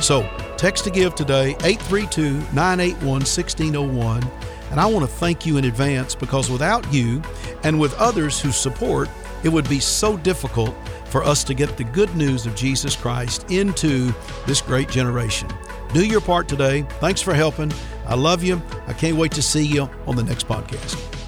So, 0.00 0.22
text 0.56 0.84
to 0.84 0.90
give 0.90 1.14
today, 1.14 1.56
832 1.62 2.32
981 2.54 3.04
1601. 3.04 4.22
And 4.70 4.80
I 4.80 4.86
want 4.86 5.04
to 5.04 5.10
thank 5.10 5.44
you 5.44 5.56
in 5.56 5.64
advance 5.64 6.14
because 6.14 6.50
without 6.50 6.90
you 6.92 7.22
and 7.64 7.78
with 7.78 7.94
others 7.94 8.40
who 8.40 8.52
support, 8.52 9.08
it 9.42 9.48
would 9.48 9.68
be 9.68 9.80
so 9.80 10.16
difficult 10.16 10.74
for 11.06 11.24
us 11.24 11.42
to 11.44 11.54
get 11.54 11.76
the 11.76 11.84
good 11.84 12.14
news 12.14 12.46
of 12.46 12.54
Jesus 12.54 12.94
Christ 12.94 13.50
into 13.50 14.12
this 14.46 14.60
great 14.60 14.88
generation. 14.88 15.48
Do 15.92 16.04
your 16.06 16.20
part 16.20 16.48
today. 16.48 16.82
Thanks 17.00 17.20
for 17.20 17.34
helping. 17.34 17.72
I 18.06 18.14
love 18.14 18.44
you. 18.44 18.62
I 18.86 18.92
can't 18.92 19.16
wait 19.16 19.32
to 19.32 19.42
see 19.42 19.66
you 19.66 19.88
on 20.06 20.14
the 20.16 20.22
next 20.22 20.46
podcast. 20.46 21.19